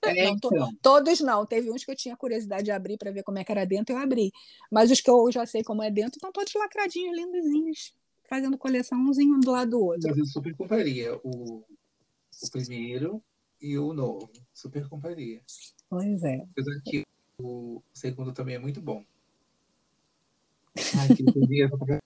[0.03, 0.75] É, não, então.
[0.79, 1.43] todos não.
[1.45, 3.95] Teve uns que eu tinha curiosidade de abrir para ver como é que era dentro,
[3.95, 4.31] eu abri.
[4.71, 7.93] Mas os que eu já sei como é dentro estão todos lacradinhos, lindozinhos,
[8.23, 10.07] fazendo coleção umzinho do lado do outro.
[10.09, 11.65] Mas eu super compraria o,
[12.43, 13.23] o primeiro
[13.59, 14.29] e o novo.
[14.53, 15.41] Super compraria.
[15.89, 16.45] Pois é.
[16.51, 17.03] Apesar que
[17.39, 19.03] o segundo também é muito bom.
[20.75, 21.07] Ai,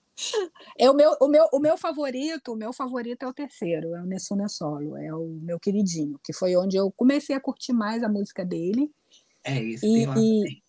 [0.78, 4.02] é o meu, o meu, o meu favorito, o meu favorito é o terceiro, é
[4.02, 8.02] o Nessuno Solo, é o meu queridinho, que foi onde eu comecei a curtir mais
[8.02, 8.90] a música dele.
[9.44, 10.60] É isso, e,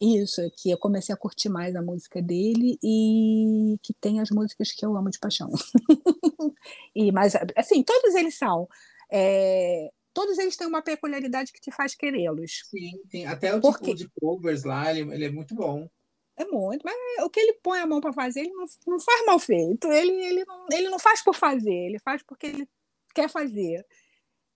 [0.00, 4.30] e isso, que eu comecei a curtir mais a música dele e que tem as
[4.30, 5.50] músicas que eu amo de paixão.
[6.94, 8.68] e mas assim, todos eles são
[9.10, 12.62] é, todos eles têm uma peculiaridade que te faz querê-los.
[12.70, 13.26] Sim, tem.
[13.26, 13.94] até o Porque...
[13.94, 15.88] tipo de covers lá, ele, ele é muito bom.
[16.36, 16.94] É muito, mas
[17.24, 19.90] o que ele põe a mão para fazer, ele não, não faz mal feito.
[19.92, 22.68] Ele, ele, não, ele não faz por fazer, ele faz porque ele
[23.14, 23.86] quer fazer.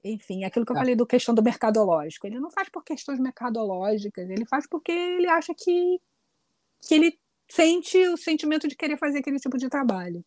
[0.02, 0.80] Enfim, aquilo que eu ah.
[0.80, 2.26] falei do questão do mercadológico.
[2.26, 6.00] Ele não faz por questões mercadológicas, ele faz porque ele acha que,
[6.80, 7.18] que ele
[7.48, 10.24] sente o sentimento de querer fazer aquele tipo de trabalho.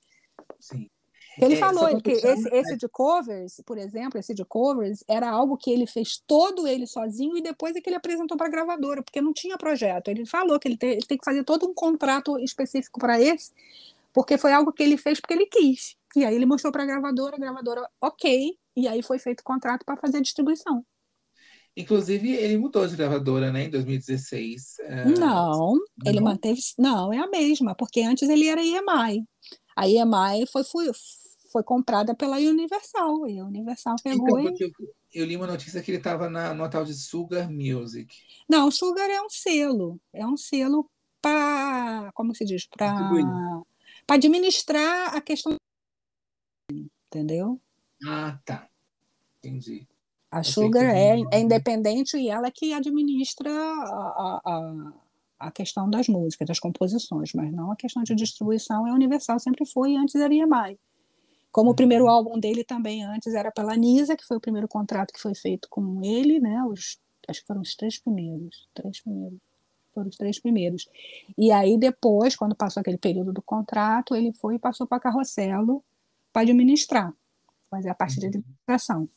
[0.59, 0.89] Sim.
[1.39, 5.57] Ele é, falou que esse, esse de covers, por exemplo, esse de covers, era algo
[5.57, 9.01] que ele fez todo ele sozinho e depois é que ele apresentou para a gravadora,
[9.01, 10.09] porque não tinha projeto.
[10.09, 13.51] Ele falou que ele tem, ele tem que fazer todo um contrato específico para esse,
[14.13, 15.95] porque foi algo que ele fez porque ele quis.
[16.15, 19.43] E aí ele mostrou para a gravadora, a gravadora, ok, e aí foi feito o
[19.43, 20.85] contrato para fazer a distribuição.
[21.75, 24.79] Inclusive, ele mudou de gravadora, né, em 2016.
[24.81, 25.05] É...
[25.05, 26.25] Não, ele não?
[26.25, 26.59] manteve.
[26.77, 29.25] Não, é a mesma, porque antes ele era EMI.
[29.75, 30.91] A EMI foi, foi,
[31.51, 34.63] foi comprada pela Universal, e a Universal pegou então, e...
[34.63, 34.71] eu,
[35.13, 38.15] eu, li uma notícia que ele estava no tal de Sugar Music.
[38.49, 40.89] Não, o Sugar é um selo, é um selo
[41.21, 43.09] para, como se diz, para
[44.07, 45.55] administrar a questão
[47.11, 47.59] entendeu?
[48.07, 48.67] Ah, tá.
[49.39, 49.87] Entendi.
[50.31, 54.93] A Sugar é, é, independente e ela é que administra a, a,
[55.39, 59.65] a questão das músicas, das composições, mas não a questão de distribuição é universal, sempre
[59.65, 60.79] foi e antes era EMI.
[61.51, 62.09] Como o primeiro uhum.
[62.09, 65.67] álbum dele também antes era pela Nisa, que foi o primeiro contrato que foi feito
[65.69, 66.63] com ele, né?
[66.63, 69.39] Os, acho que foram os três primeiros, três primeiros,
[69.93, 70.87] foram os três primeiros.
[71.37, 75.83] E aí depois, quando passou aquele período do contrato, ele foi e passou para Carrosselo
[76.31, 77.13] para administrar,
[77.69, 78.29] fazer a parte de uhum.
[78.29, 79.09] administração.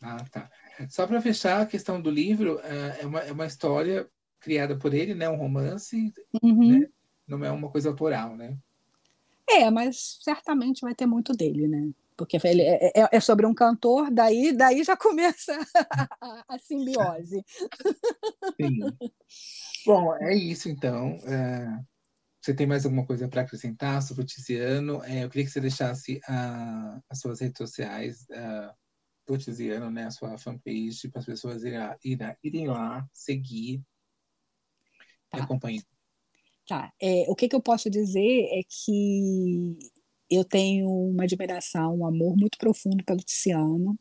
[0.00, 0.50] Ah, tá.
[0.88, 4.08] Só para fechar a questão do livro, é, é uma, é uma história
[4.40, 5.28] criada por ele, né?
[5.28, 6.12] Um romance,
[6.42, 6.80] uhum.
[6.80, 6.88] né?
[7.26, 8.56] Não é uma coisa autoral, né?
[9.48, 11.90] É, mas certamente vai ter muito dele, né?
[12.16, 15.58] Porque ele é, é, é sobre um cantor, daí, daí já começa
[16.20, 17.44] a, a simbiose.
[18.60, 18.80] Sim.
[19.86, 21.18] Bom, é isso então.
[21.26, 21.82] É,
[22.40, 25.02] você tem mais alguma coisa para acrescentar sobre o Tiziano?
[25.04, 28.74] É, eu queria que você deixasse a, as suas redes sociais uh,
[29.26, 30.04] do Tiziano, né?
[30.06, 31.96] A sua fanpage, para as pessoas irem lá,
[32.42, 33.82] irem lá seguir
[35.30, 35.38] tá.
[35.38, 35.82] e acompanhar.
[36.66, 36.92] Tá.
[37.00, 39.76] É, o que, que eu posso dizer é que
[40.30, 43.98] eu tenho uma admiração, um amor muito profundo pelo Tiziano.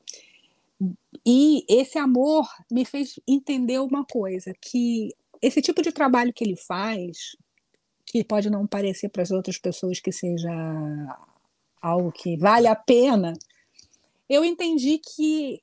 [1.26, 6.56] E esse amor me fez entender uma coisa, que esse tipo de trabalho que ele
[6.56, 7.36] faz,
[8.06, 10.50] que pode não parecer para as outras pessoas que seja
[11.82, 13.34] algo que vale a pena,
[14.30, 15.62] eu entendi que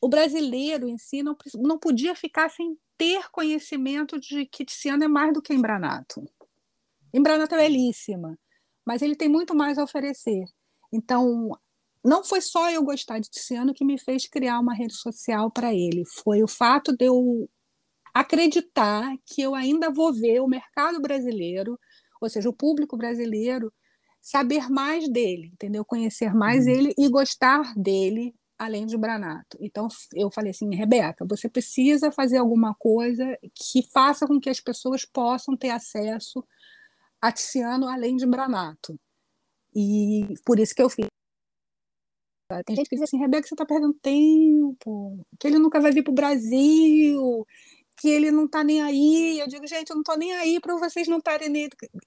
[0.00, 5.08] o brasileiro em si não, não podia ficar sem ter conhecimento de que Tiziano é
[5.08, 6.24] mais do que Embranato.
[7.12, 8.38] Embranato é belíssima,
[8.86, 10.44] mas ele tem muito mais a oferecer.
[10.92, 11.50] Então,
[12.04, 15.74] não foi só eu gostar de Tiziano que me fez criar uma rede social para
[15.74, 17.50] ele, foi o fato de eu
[18.14, 21.76] acreditar que eu ainda vou ver o mercado brasileiro,
[22.20, 23.72] ou seja, o público brasileiro,
[24.20, 25.84] saber mais dele, entendeu?
[25.84, 26.72] Conhecer mais uhum.
[26.72, 28.32] ele e gostar dele
[28.64, 29.58] além de Branato.
[29.60, 34.60] Então eu falei assim, Rebeca, você precisa fazer alguma coisa que faça com que as
[34.60, 36.44] pessoas possam ter acesso
[37.20, 38.98] a Tiziano além de Branato.
[39.74, 41.06] E por isso que eu fiz.
[42.66, 46.02] Tem gente que diz assim, Rebeca, você está perdendo tempo, que ele nunca vai vir
[46.02, 47.46] para o Brasil,
[47.96, 49.38] que ele não está nem aí.
[49.38, 51.50] Eu digo, gente, eu não estou nem aí para vocês não estarem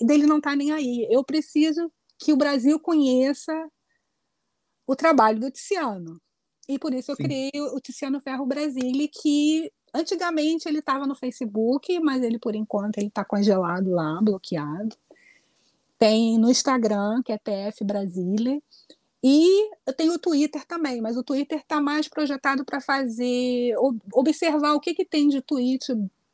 [0.01, 1.07] dele não estar tá nem aí.
[1.09, 3.53] Eu preciso que o Brasil conheça
[4.87, 6.21] o trabalho do Tiziano.
[6.67, 7.23] E por isso eu Sim.
[7.23, 12.97] criei o Tiziano Ferro Brasile, que antigamente ele estava no Facebook, mas ele por enquanto
[12.97, 14.95] ele está congelado lá, bloqueado.
[15.97, 18.61] Tem no Instagram, que é TF Brasile.
[19.23, 23.73] E eu tenho o Twitter também, mas o Twitter está mais projetado para fazer,
[24.13, 25.83] observar o que, que tem de tweet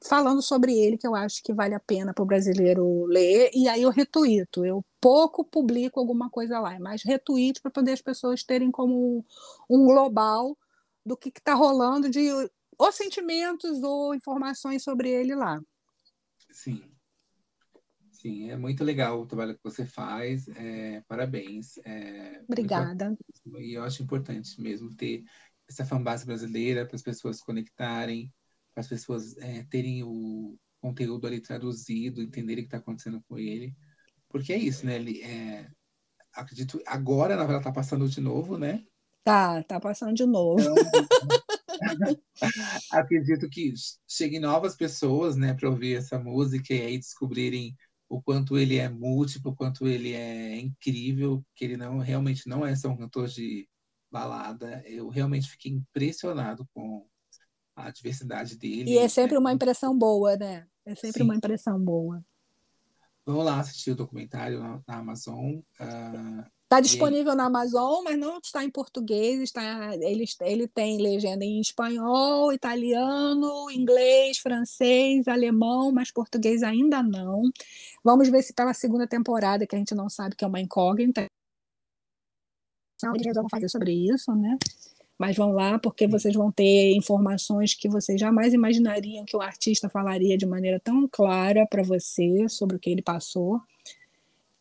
[0.04, 3.68] falando sobre ele, que eu acho que vale a pena para o brasileiro ler, e
[3.68, 4.66] aí eu retuito.
[4.66, 9.26] Eu pouco publico alguma coisa lá, é mais retuito para poder as pessoas terem como
[9.70, 10.58] um global
[11.06, 12.30] do que está rolando de
[12.78, 15.62] ou sentimentos ou informações sobre ele lá.
[16.52, 16.84] Sim.
[18.12, 20.48] Sim, é muito legal o trabalho que você faz.
[20.50, 21.78] É, parabéns.
[21.84, 23.18] É, Obrigada.
[23.58, 25.24] E eu acho importante mesmo ter
[25.68, 28.32] essa fanbase brasileira para as pessoas se conectarem,
[28.76, 33.76] as pessoas é, terem o conteúdo ali traduzido, entenderem o que está acontecendo com ele.
[34.30, 34.96] Porque é isso, né?
[34.96, 35.70] Ele, é,
[36.34, 38.84] acredito, agora, na verdade, está passando de novo, né?
[39.24, 40.62] Tá, tá passando de novo.
[40.62, 40.76] Então,
[42.92, 43.74] acredito que
[44.08, 47.76] cheguem novas pessoas, né, para ouvir essa música e aí descobrirem
[48.10, 52.66] o quanto ele é múltiplo, o quanto ele é incrível, que ele não realmente não
[52.66, 53.70] é só um cantor de
[54.12, 54.84] balada.
[54.86, 57.08] Eu realmente fiquei impressionado com
[57.76, 58.92] a diversidade dele.
[58.92, 60.66] E é sempre uma impressão boa, né?
[60.86, 61.24] É sempre Sim.
[61.24, 62.24] uma impressão boa.
[63.26, 65.60] Vamos lá assistir o documentário na, na Amazon.
[65.80, 69.42] Uh, Está disponível na Amazon, mas não está em português.
[69.42, 77.44] Está, ele, ele tem legenda em espanhol, italiano, inglês, francês, alemão, mas português ainda não.
[78.02, 81.26] Vamos ver se pela segunda temporada, que a gente não sabe que é uma incógnita.
[83.04, 84.58] Eles resolvem fazer sobre isso, né?
[85.22, 89.88] Mas vão lá porque vocês vão ter informações que vocês jamais imaginariam que o artista
[89.88, 93.62] falaria de maneira tão clara para você sobre o que ele passou,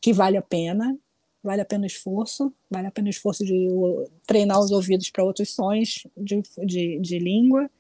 [0.03, 0.95] que vale a pena
[1.43, 3.69] vale a pena o esforço, vale a pena o esforço de
[4.27, 7.70] treinar os ouvidos para outros sons de, de, de língua.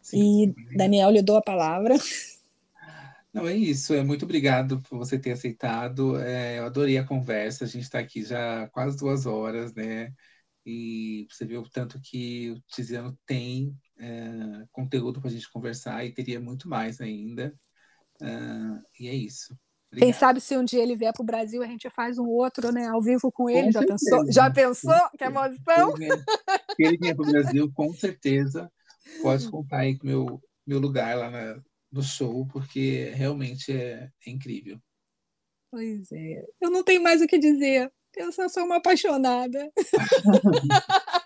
[0.00, 0.54] Sim.
[0.70, 1.96] E Daniel lhe dou a palavra.
[3.34, 3.92] Não, é isso.
[3.92, 6.18] É muito obrigado por você ter aceitado.
[6.18, 7.66] É, eu adorei a conversa.
[7.66, 10.14] A gente está aqui já quase duas horas, né?
[10.70, 16.04] E você viu o tanto que o Tiziano tem é, conteúdo para a gente conversar
[16.04, 17.54] e teria muito mais ainda.
[18.20, 19.56] Uh, e é isso.
[19.86, 20.06] Obrigado.
[20.06, 22.70] Quem sabe se um dia ele vier para o Brasil, a gente faz um outro,
[22.70, 23.68] né, ao vivo com ele.
[23.68, 24.32] Com já, pensou?
[24.32, 25.10] já pensou?
[25.16, 25.96] Que emoção!
[25.96, 28.70] Se ele vier para o Brasil, com certeza,
[29.22, 34.10] pode contar aí com o meu, meu lugar lá na, no show, porque realmente é,
[34.26, 34.78] é incrível.
[35.70, 36.44] Pois é.
[36.60, 37.90] Eu não tenho mais o que dizer.
[38.16, 39.70] Eu só sou uma apaixonada.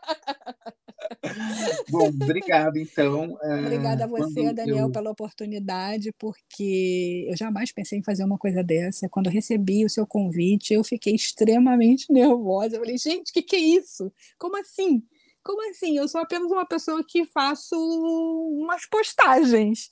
[1.88, 3.36] Bom, obrigado, então.
[3.60, 4.90] Obrigada a você, Daniel, eu...
[4.90, 9.08] pela oportunidade, porque eu jamais pensei em fazer uma coisa dessa.
[9.08, 12.76] Quando recebi o seu convite, eu fiquei extremamente nervosa.
[12.76, 14.12] Eu falei, gente, o que, que é isso?
[14.38, 15.02] Como assim?
[15.44, 15.96] Como assim?
[15.96, 19.90] Eu sou apenas uma pessoa que faço umas postagens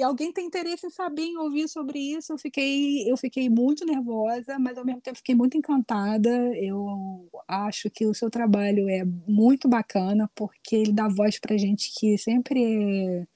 [0.00, 3.84] e alguém tem interesse em saber, em ouvir sobre isso, eu fiquei, eu fiquei muito
[3.84, 6.30] nervosa, mas ao mesmo tempo fiquei muito encantada.
[6.56, 11.92] Eu acho que o seu trabalho é muito bacana, porque ele dá voz para gente
[11.94, 13.26] que sempre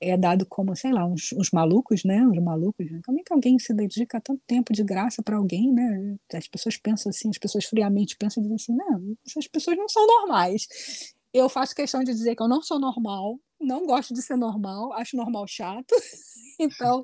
[0.00, 2.20] é, é, dado como, sei lá, uns, uns malucos, né?
[2.26, 2.90] Uns malucos.
[2.90, 3.00] Né?
[3.06, 6.16] Como é que alguém se dedica tanto tempo de graça para alguém, né?
[6.34, 9.88] As pessoas pensam assim, as pessoas friamente pensam e dizem assim, não, essas pessoas não
[9.88, 11.14] são normais.
[11.32, 14.92] Eu faço questão de dizer que eu não sou normal, não gosto de ser normal,
[14.92, 15.94] acho normal chato.
[16.58, 17.02] então,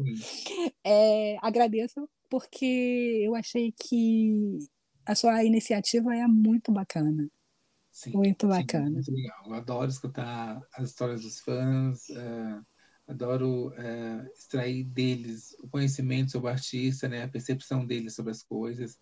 [0.85, 4.59] é, agradeço porque eu achei que
[5.05, 7.29] a sua iniciativa é muito bacana.
[7.91, 8.87] Sim, muito bacana.
[8.87, 9.45] Sim, muito legal.
[9.47, 12.65] Eu adoro escutar as histórias dos fãs, uh,
[13.07, 18.43] adoro uh, extrair deles o conhecimento sobre o artista, né, a percepção deles sobre as
[18.43, 18.99] coisas.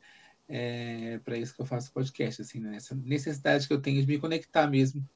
[0.52, 2.76] É para isso que eu faço podcast, assim, né?
[2.76, 5.08] essa necessidade que eu tenho de me conectar mesmo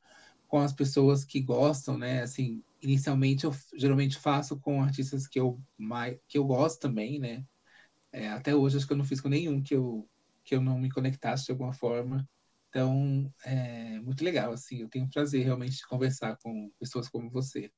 [0.46, 2.22] com as pessoas que gostam, né?
[2.22, 7.44] Assim, inicialmente eu geralmente faço com artistas que eu mais que eu gosto também, né?
[8.12, 10.08] É, até hoje acho que eu não fiz com nenhum que eu
[10.44, 12.28] que eu não me conectasse de alguma forma.
[12.68, 17.70] Então, é muito legal, assim, eu tenho prazer realmente de conversar com pessoas como você.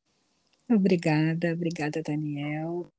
[0.68, 2.92] Obrigada, obrigada, Daniel.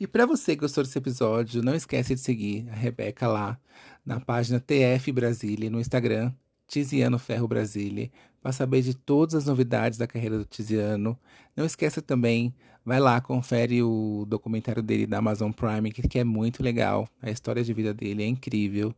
[0.00, 3.58] E para você que gostou desse episódio, não esquece de seguir a Rebeca lá
[4.04, 6.32] na página TF Brasília no Instagram,
[6.66, 8.10] Tiziano Ferro Brasília,
[8.40, 11.16] para saber de todas as novidades da carreira do Tiziano.
[11.54, 12.54] Não esqueça também,
[12.84, 17.08] vai lá, confere o documentário dele da Amazon Prime, que, é muito legal.
[17.20, 18.94] A história de vida dele é incrível.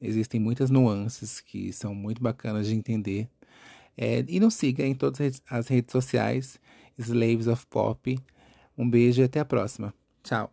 [0.00, 3.28] Existem muitas nuances que são muito bacanas de entender.
[3.96, 6.58] É, e nos siga em todas as redes sociais,
[6.98, 8.18] Slaves of Pop.
[8.76, 9.94] Um beijo e até a próxima.
[10.24, 10.50] Chao.